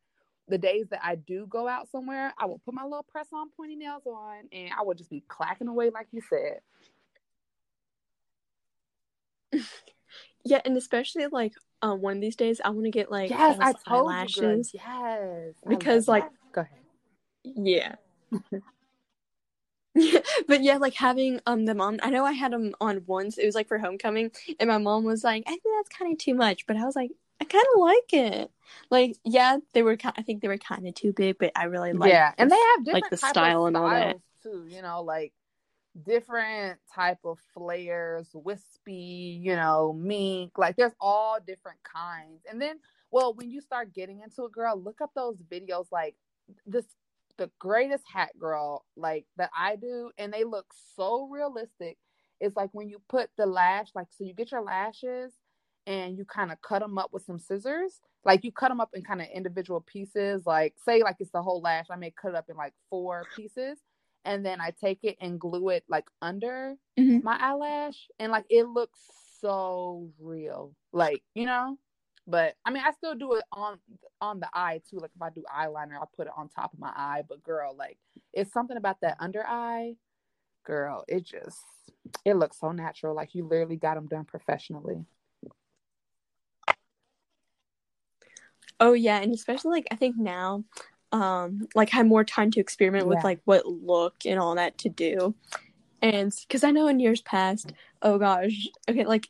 the 0.48 0.58
days 0.58 0.88
that 0.90 1.02
I 1.04 1.16
do 1.16 1.46
go 1.48 1.68
out 1.68 1.90
somewhere, 1.90 2.34
I 2.38 2.46
will 2.46 2.60
put 2.60 2.74
my 2.74 2.84
little 2.84 3.06
press 3.08 3.28
on 3.34 3.50
pointy 3.56 3.76
nails 3.76 4.04
on, 4.06 4.50
and 4.52 4.72
I 4.78 4.84
will 4.84 4.96
just 4.96 5.10
be 5.10 5.24
clacking 5.28 5.68
away 5.68 5.90
like 5.92 6.08
you 6.12 6.22
said. 6.22 6.60
yeah 10.50 10.62
and 10.66 10.76
especially 10.78 11.26
like 11.28 11.54
um 11.82 12.02
one 12.02 12.18
of 12.18 12.22
these 12.22 12.36
days 12.36 12.60
I 12.64 12.70
want 12.70 12.86
to 12.86 12.92
get 12.92 13.10
like 13.12 13.30
lashes. 13.32 13.58
yes, 13.60 13.76
I 13.86 13.90
told 13.90 14.12
eyelashes 14.12 14.74
you. 14.74 14.80
Yes, 14.84 15.54
Because, 15.68 16.08
like- 16.08 16.24
that. 16.24 16.52
go 16.52 16.62
ahead. 16.62 16.80
Yeah. 17.44 17.96
Yeah, 19.96 20.20
but 20.48 20.62
yeah, 20.64 20.78
like 20.78 20.94
having 20.94 21.42
um 21.48 21.66
them 21.66 21.82
on. 21.82 22.00
I 22.04 22.10
know 22.10 22.24
I 22.24 22.32
had 22.32 22.54
them 22.54 22.74
on 22.80 23.04
once. 23.08 23.38
It 23.38 23.46
was 23.46 23.56
like 23.56 23.68
for 23.68 23.80
homecoming, 23.80 24.32
and 24.60 24.70
my 24.70 24.78
mom 24.78 25.04
was 25.04 25.24
like, 25.24 25.44
"I 25.48 25.50
think 25.50 25.64
that's 25.78 25.98
kind 25.98 26.12
of 26.14 26.20
too 26.20 26.36
much," 26.36 26.68
but 26.68 26.78
I 26.78 26.86
was 26.86 26.96
like, 26.96 27.12
"I 27.42 27.46
kind 27.46 27.66
of 27.76 27.82
like 27.82 28.14
it." 28.14 28.52
Like, 28.92 29.18
yeah, 29.26 29.58
they 29.74 29.82
were. 29.82 29.98
I 30.04 30.22
think 30.22 30.42
they 30.42 30.48
were 30.48 30.58
kind 30.60 30.88
of 30.88 30.94
too 30.94 31.12
big, 31.12 31.38
but 31.40 31.52
I 31.56 31.64
really 31.66 31.94
like. 31.94 32.12
yeah, 32.12 32.32
and 32.38 32.52
they 32.52 32.56
have 32.56 32.86
different 32.86 33.04
like 33.06 33.10
the 33.10 33.18
style 33.18 33.66
and 33.66 33.76
all 33.76 33.90
that. 33.90 34.20
too. 34.44 34.68
You 34.70 34.84
know, 34.84 35.02
like 35.02 35.34
different 36.06 36.80
type 36.94 37.20
of 37.24 37.38
flares, 37.54 38.30
wispy, 38.34 39.40
you 39.42 39.56
know, 39.56 39.94
mink. 39.98 40.58
Like 40.58 40.76
there's 40.76 40.96
all 41.00 41.40
different 41.46 41.80
kinds. 41.84 42.44
And 42.50 42.62
then, 42.62 42.80
well, 43.12 43.34
when 43.34 43.50
you 43.50 43.62
start 43.62 43.94
getting 43.94 44.22
into 44.22 44.44
a 44.44 44.50
girl, 44.50 44.82
look 44.82 45.02
up 45.02 45.12
those 45.16 45.38
videos. 45.52 45.86
Like 45.92 46.16
this, 46.66 46.86
the 47.38 47.50
greatest 47.60 48.04
hat 48.12 48.32
girl, 48.40 48.86
like 48.96 49.26
that 49.38 49.52
I 49.58 49.76
do, 49.76 50.12
and 50.18 50.34
they 50.34 50.44
look 50.44 50.68
so 50.96 51.28
realistic. 51.32 51.98
It's 52.40 52.56
like 52.56 52.70
when 52.74 52.90
you 52.90 53.02
put 53.10 53.30
the 53.38 53.46
lash, 53.46 53.90
like 53.96 54.08
so 54.12 54.24
you 54.24 54.34
get 54.34 54.52
your 54.52 54.62
lashes 54.62 55.34
and 55.88 56.18
you 56.18 56.26
kind 56.26 56.52
of 56.52 56.62
cut 56.62 56.80
them 56.80 56.98
up 56.98 57.12
with 57.12 57.24
some 57.26 57.40
scissors. 57.40 58.00
Like 58.26 58.44
you 58.44 58.52
cut 58.52 58.70
them 58.70 58.82
up 58.82 58.90
in 58.94 59.04
kind 59.04 59.22
of 59.22 59.28
individual 59.34 59.82
pieces. 59.82 60.46
Like 60.46 60.76
say 60.86 61.02
like 61.02 61.18
it's 61.20 61.32
the 61.32 61.42
whole 61.42 61.62
lash. 61.62 61.88
I 61.90 61.96
may 61.96 62.12
cut 62.12 62.30
it 62.30 62.36
up 62.36 62.46
in 62.50 62.56
like 62.56 62.74
four 62.90 63.24
pieces, 63.36 63.80
and 64.26 64.46
then 64.46 64.62
I 64.62 64.72
take 64.72 65.04
it 65.04 65.18
and 65.22 65.40
glue 65.40 65.70
it 65.70 65.84
like 65.88 66.08
under 66.22 66.76
Mhm. 66.98 67.24
my 67.24 67.38
eyelash, 67.40 68.10
and 68.20 68.32
like 68.32 68.46
it 68.50 68.64
looks 68.68 69.00
so 69.40 70.12
real. 70.20 70.76
Like 70.92 71.24
you 71.34 71.46
know. 71.46 71.78
But 72.28 72.56
I 72.64 72.70
mean, 72.70 72.84
I 72.86 72.92
still 72.92 73.16
do 73.16 73.34
it 73.34 73.44
on 73.52 73.80
on 74.22 74.40
the 74.40 74.50
eye 74.54 74.82
too. 74.88 75.00
Like 75.00 75.12
if 75.16 75.22
I 75.22 75.30
do 75.32 75.44
eyeliner, 75.52 76.00
I 76.00 76.06
put 76.16 76.28
it 76.28 76.34
on 76.38 76.48
top 76.50 76.74
of 76.74 76.80
my 76.80 76.94
eye. 76.96 77.24
But 77.28 77.42
girl, 77.42 77.76
like 77.76 77.98
it's 78.34 78.54
something 78.54 78.78
about 78.78 79.02
that 79.02 79.18
under 79.20 79.44
eye, 79.48 79.96
girl. 80.64 81.06
It 81.08 81.24
just 81.24 81.60
it 82.26 82.36
looks 82.36 82.60
so 82.60 82.72
natural. 82.72 83.16
Like 83.16 83.34
you 83.34 83.46
literally 83.46 83.78
got 83.78 83.96
them 83.96 84.06
done 84.08 84.26
professionally. 84.26 85.06
Oh 88.80 88.94
yeah, 88.94 89.20
and 89.20 89.34
especially 89.34 89.72
like 89.72 89.88
I 89.92 89.96
think 89.96 90.16
now, 90.18 90.64
um, 91.12 91.68
like 91.76 91.94
I 91.94 91.98
have 91.98 92.06
more 92.06 92.24
time 92.24 92.52
to 92.52 92.60
experiment 92.60 93.08
with 93.08 93.24
like 93.24 93.40
what 93.46 93.66
look 93.66 94.26
and 94.26 94.40
all 94.40 94.56
that 94.56 94.78
to 94.80 94.90
do, 94.90 95.36
and 96.02 96.34
because 96.48 96.64
I 96.64 96.72
know 96.72 96.88
in 96.88 97.00
years 97.00 97.22
past, 97.22 97.74
oh 98.02 98.18
gosh, 98.18 98.68
okay, 98.90 99.06
like 99.06 99.28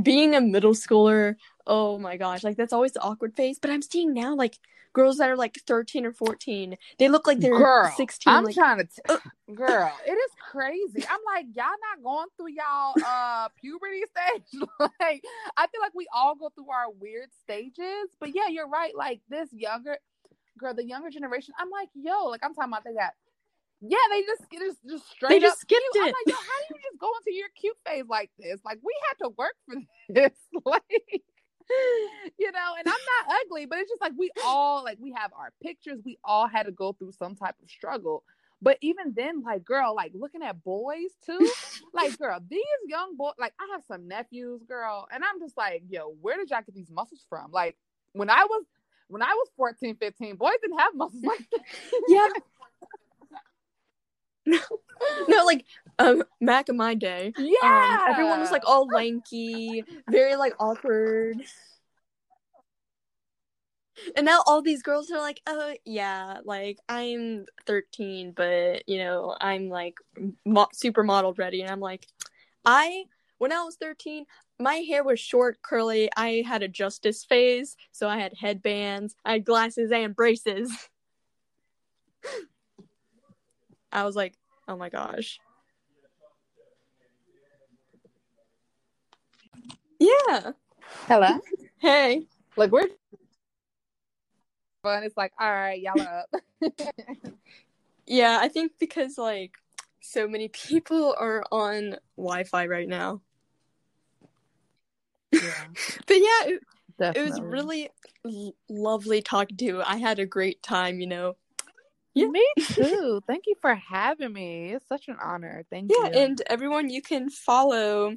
being 0.00 0.34
a 0.34 0.40
middle 0.40 0.74
schooler, 0.74 1.36
oh 1.66 1.98
my 1.98 2.16
gosh, 2.16 2.44
like 2.44 2.56
that's 2.56 2.72
always 2.72 2.92
the 2.92 3.02
awkward 3.02 3.34
phase. 3.36 3.58
But 3.58 3.70
I'm 3.70 3.82
seeing 3.82 4.14
now 4.14 4.34
like 4.34 4.58
girls 4.92 5.18
that 5.18 5.28
are 5.30 5.36
like 5.36 5.58
13 5.66 6.06
or 6.06 6.12
14, 6.12 6.76
they 6.98 7.08
look 7.08 7.26
like 7.26 7.38
they're 7.40 7.56
girl, 7.56 7.90
16. 7.96 8.32
I'm 8.32 8.44
like, 8.44 8.54
trying 8.54 8.78
to, 8.78 8.84
t- 8.84 9.14
girl, 9.54 9.92
it 10.06 10.12
is 10.12 10.30
crazy. 10.50 11.04
I'm 11.08 11.20
like, 11.34 11.46
y'all 11.54 11.66
not 11.66 12.02
going 12.02 12.28
through 12.36 12.52
y'all 12.52 12.94
uh 13.06 13.48
puberty 13.60 14.02
stage. 14.16 14.62
like, 14.80 15.22
I 15.56 15.66
feel 15.66 15.80
like 15.80 15.94
we 15.94 16.06
all 16.12 16.34
go 16.34 16.50
through 16.54 16.70
our 16.70 16.90
weird 16.90 17.28
stages. 17.42 18.08
But 18.20 18.34
yeah, 18.34 18.48
you're 18.48 18.68
right. 18.68 18.96
Like 18.96 19.20
this 19.28 19.48
younger, 19.52 19.98
girl, 20.58 20.74
the 20.74 20.84
younger 20.84 21.10
generation, 21.10 21.54
I'm 21.58 21.70
like, 21.70 21.88
yo, 21.94 22.26
like 22.26 22.40
I'm 22.44 22.54
talking 22.54 22.72
about 22.72 22.84
they 22.84 22.94
got 22.94 23.12
yeah, 23.80 23.96
they 24.10 24.22
just 24.22 24.42
just 24.52 24.78
just 24.88 25.10
straight 25.10 25.40
They 25.40 25.40
just 25.40 25.60
skipped 25.60 25.82
cute. 25.92 26.04
I'm 26.04 26.12
like, 26.12 26.26
yo, 26.26 26.34
how 26.34 26.40
do 26.40 26.74
you 26.74 26.80
just 26.82 26.98
go 26.98 27.10
into 27.18 27.36
your 27.36 27.48
cute 27.60 27.76
phase 27.86 28.04
like 28.08 28.30
this? 28.38 28.60
Like 28.64 28.78
we 28.82 28.92
had 29.08 29.24
to 29.24 29.30
work 29.36 29.54
for 29.66 29.76
this. 30.08 30.32
like 30.64 31.22
you 32.38 32.52
know, 32.52 32.74
and 32.78 32.86
I'm 32.86 33.26
not 33.26 33.36
ugly, 33.44 33.66
but 33.66 33.78
it's 33.78 33.90
just 33.90 34.00
like 34.00 34.12
we 34.16 34.30
all 34.44 34.82
like 34.84 34.98
we 35.00 35.12
have 35.16 35.32
our 35.36 35.52
pictures. 35.62 36.00
We 36.04 36.18
all 36.24 36.46
had 36.46 36.64
to 36.66 36.72
go 36.72 36.92
through 36.92 37.12
some 37.12 37.36
type 37.36 37.56
of 37.62 37.70
struggle. 37.70 38.24
But 38.60 38.78
even 38.80 39.12
then, 39.14 39.42
like 39.42 39.64
girl, 39.64 39.94
like 39.94 40.12
looking 40.14 40.42
at 40.42 40.62
boys 40.64 41.10
too, 41.24 41.50
like 41.92 42.18
girl, 42.18 42.40
these 42.48 42.62
young 42.86 43.16
boys, 43.16 43.34
like 43.38 43.52
I 43.60 43.68
have 43.72 43.82
some 43.86 44.08
nephews, 44.08 44.62
girl, 44.66 45.06
and 45.12 45.22
I'm 45.24 45.40
just 45.40 45.56
like, 45.56 45.82
yo, 45.88 46.14
where 46.20 46.36
did 46.36 46.50
y'all 46.50 46.62
get 46.64 46.74
these 46.74 46.90
muscles 46.90 47.24
from? 47.28 47.52
Like 47.52 47.76
when 48.12 48.30
I 48.30 48.44
was 48.44 48.64
when 49.08 49.22
I 49.22 49.34
was 49.34 49.48
14, 49.56 49.96
15, 49.96 50.36
boys 50.36 50.52
didn't 50.60 50.78
have 50.78 50.94
muscles 50.94 51.22
like 51.22 51.46
that. 51.50 51.60
Yeah. 52.08 52.28
no, 54.46 54.58
no, 55.28 55.44
like 55.44 55.64
um, 55.98 56.22
back 56.40 56.68
in 56.68 56.76
my 56.76 56.94
day, 56.94 57.32
yeah. 57.36 57.98
um, 58.02 58.12
everyone 58.12 58.40
was 58.40 58.50
like 58.50 58.62
all 58.66 58.86
lanky, 58.86 59.84
very 60.10 60.36
like 60.36 60.54
awkward. 60.60 61.38
And 64.16 64.24
now 64.24 64.42
all 64.46 64.62
these 64.62 64.82
girls 64.82 65.10
are 65.10 65.18
like, 65.18 65.40
oh 65.46 65.74
yeah, 65.84 66.38
like 66.44 66.78
I'm 66.88 67.46
13, 67.66 68.32
but 68.36 68.88
you 68.88 68.98
know 68.98 69.36
I'm 69.40 69.68
like 69.68 69.96
mo- 70.44 70.68
supermodel 70.74 71.36
ready, 71.38 71.62
and 71.62 71.70
I'm 71.70 71.80
like, 71.80 72.06
I 72.64 73.04
when 73.38 73.52
I 73.52 73.62
was 73.62 73.76
13, 73.76 74.24
my 74.60 74.74
hair 74.74 75.02
was 75.04 75.20
short, 75.20 75.62
curly. 75.62 76.10
I 76.16 76.44
had 76.46 76.62
a 76.62 76.68
justice 76.68 77.24
phase, 77.24 77.76
so 77.92 78.08
I 78.08 78.18
had 78.18 78.34
headbands, 78.38 79.14
I 79.24 79.32
had 79.32 79.44
glasses 79.44 79.90
and 79.92 80.14
braces. 80.14 80.72
I 83.92 84.04
was 84.04 84.14
like, 84.16 84.34
oh 84.68 84.76
my 84.76 84.90
gosh. 84.90 85.40
Yeah. 89.98 90.52
Hello. 91.06 91.28
Hey. 91.80 92.26
Like 92.56 92.72
we're 92.72 92.88
fun. 94.82 95.04
It's 95.04 95.16
like, 95.16 95.32
all 95.38 95.48
right, 95.48 95.80
y'all 95.80 96.00
up. 96.00 96.28
Yeah, 98.10 98.38
I 98.40 98.48
think 98.48 98.72
because 98.80 99.18
like 99.18 99.52
so 100.00 100.26
many 100.26 100.48
people 100.48 101.14
are 101.20 101.44
on 101.52 101.96
Wi-Fi 102.16 102.66
right 102.66 102.88
now. 102.88 103.20
yeah, 105.30 105.40
But 106.06 106.16
yeah, 106.16 106.44
it, 106.46 106.62
it 107.14 107.22
was 107.22 107.38
really 107.38 107.90
l- 108.24 108.54
lovely 108.70 109.20
talking 109.20 109.58
to 109.58 109.64
you. 109.64 109.82
I 109.82 109.98
had 109.98 110.18
a 110.18 110.26
great 110.26 110.62
time, 110.62 111.00
you 111.00 111.06
know. 111.06 111.36
Yeah. 112.14 112.28
Me 112.28 112.46
too. 112.60 113.20
Thank 113.26 113.44
you 113.46 113.56
for 113.60 113.74
having 113.74 114.32
me. 114.32 114.72
It's 114.72 114.88
such 114.88 115.08
an 115.08 115.18
honor. 115.22 115.64
Thank 115.70 115.90
Yeah, 115.90 116.06
you. 116.06 116.10
Yeah, 116.14 116.22
and 116.24 116.42
everyone 116.46 116.88
you 116.88 117.02
can 117.02 117.28
follow 117.28 118.16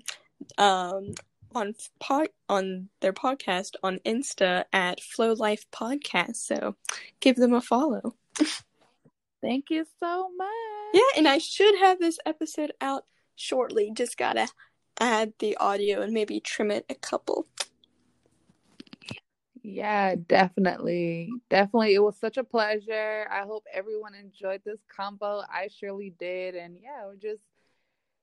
um 0.57 1.13
on 1.55 1.75
pod 1.99 2.29
on 2.49 2.89
their 3.01 3.13
podcast 3.13 3.71
on 3.83 3.99
Insta 4.05 4.65
at 4.73 5.01
Flow 5.01 5.33
Life 5.33 5.65
Podcast. 5.71 6.37
So 6.37 6.75
give 7.19 7.35
them 7.35 7.53
a 7.53 7.61
follow. 7.61 8.15
Thank 9.41 9.69
you 9.69 9.85
so 9.99 10.29
much. 10.35 10.47
Yeah, 10.93 11.17
and 11.17 11.27
I 11.27 11.37
should 11.39 11.77
have 11.79 11.99
this 11.99 12.19
episode 12.25 12.73
out 12.81 13.05
shortly. 13.35 13.91
Just 13.93 14.17
gotta 14.17 14.47
add 14.99 15.33
the 15.39 15.57
audio 15.57 16.01
and 16.01 16.13
maybe 16.13 16.39
trim 16.39 16.71
it 16.71 16.85
a 16.89 16.95
couple. 16.95 17.47
Yeah, 19.63 20.15
definitely. 20.27 21.29
Definitely. 21.49 21.93
It 21.93 22.03
was 22.03 22.17
such 22.17 22.37
a 22.37 22.43
pleasure. 22.43 23.27
I 23.31 23.41
hope 23.41 23.65
everyone 23.71 24.15
enjoyed 24.15 24.61
this 24.65 24.79
combo. 24.95 25.43
I 25.51 25.69
surely 25.79 26.13
did. 26.19 26.55
And 26.55 26.77
yeah, 26.81 27.05
we're 27.05 27.15
just 27.15 27.43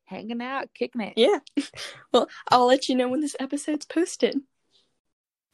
hanging 0.09 0.43
out, 0.43 0.69
kicking 0.75 1.01
it. 1.03 1.15
Yeah. 1.17 1.39
Well, 2.11 2.29
I'll 2.51 2.67
let 2.67 2.89
you 2.89 2.95
know 2.95 3.09
when 3.09 3.21
this 3.21 3.37
episode's 3.39 3.85
posted. 3.85 4.41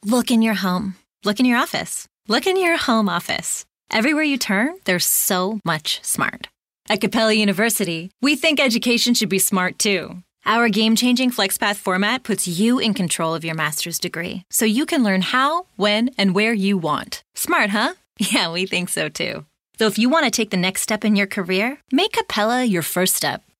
Look 0.05 0.31
in 0.31 0.41
your 0.41 0.53
home. 0.53 0.95
Look 1.25 1.39
in 1.39 1.45
your 1.45 1.57
office. 1.57 2.07
Look 2.29 2.47
in 2.47 2.55
your 2.55 2.77
home 2.77 3.09
office. 3.09 3.65
Everywhere 3.91 4.23
you 4.23 4.37
turn, 4.37 4.75
there's 4.85 5.05
so 5.05 5.59
much 5.65 5.99
smart. 6.01 6.47
At 6.87 7.01
Capella 7.01 7.33
University, 7.33 8.11
we 8.21 8.35
think 8.35 8.59
education 8.59 9.13
should 9.13 9.29
be 9.29 9.39
smart 9.39 9.77
too. 9.77 10.23
Our 10.45 10.69
game 10.69 10.95
changing 10.95 11.31
FlexPath 11.31 11.75
format 11.75 12.23
puts 12.23 12.47
you 12.47 12.79
in 12.79 12.93
control 12.93 13.33
of 13.33 13.43
your 13.43 13.55
master's 13.55 13.99
degree 13.99 14.43
so 14.49 14.63
you 14.63 14.85
can 14.85 15.03
learn 15.03 15.21
how, 15.23 15.65
when, 15.75 16.11
and 16.17 16.35
where 16.35 16.53
you 16.53 16.77
want. 16.77 17.23
Smart, 17.35 17.71
huh? 17.71 17.95
Yeah, 18.17 18.49
we 18.49 18.65
think 18.65 18.87
so 18.87 19.09
too. 19.09 19.45
So 19.77 19.87
if 19.87 19.99
you 19.99 20.07
want 20.07 20.23
to 20.23 20.31
take 20.31 20.51
the 20.51 20.57
next 20.57 20.83
step 20.83 21.03
in 21.03 21.17
your 21.17 21.27
career, 21.27 21.79
make 21.91 22.13
Capella 22.13 22.63
your 22.63 22.81
first 22.81 23.13
step. 23.13 23.43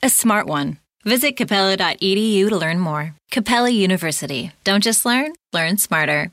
A 0.00 0.08
smart 0.08 0.46
one. 0.46 0.78
Visit 1.04 1.36
capella.edu 1.36 2.48
to 2.48 2.56
learn 2.56 2.78
more. 2.78 3.16
Capella 3.32 3.68
University. 3.70 4.52
Don't 4.62 4.82
just 4.82 5.04
learn, 5.04 5.32
learn 5.52 5.76
smarter. 5.78 6.30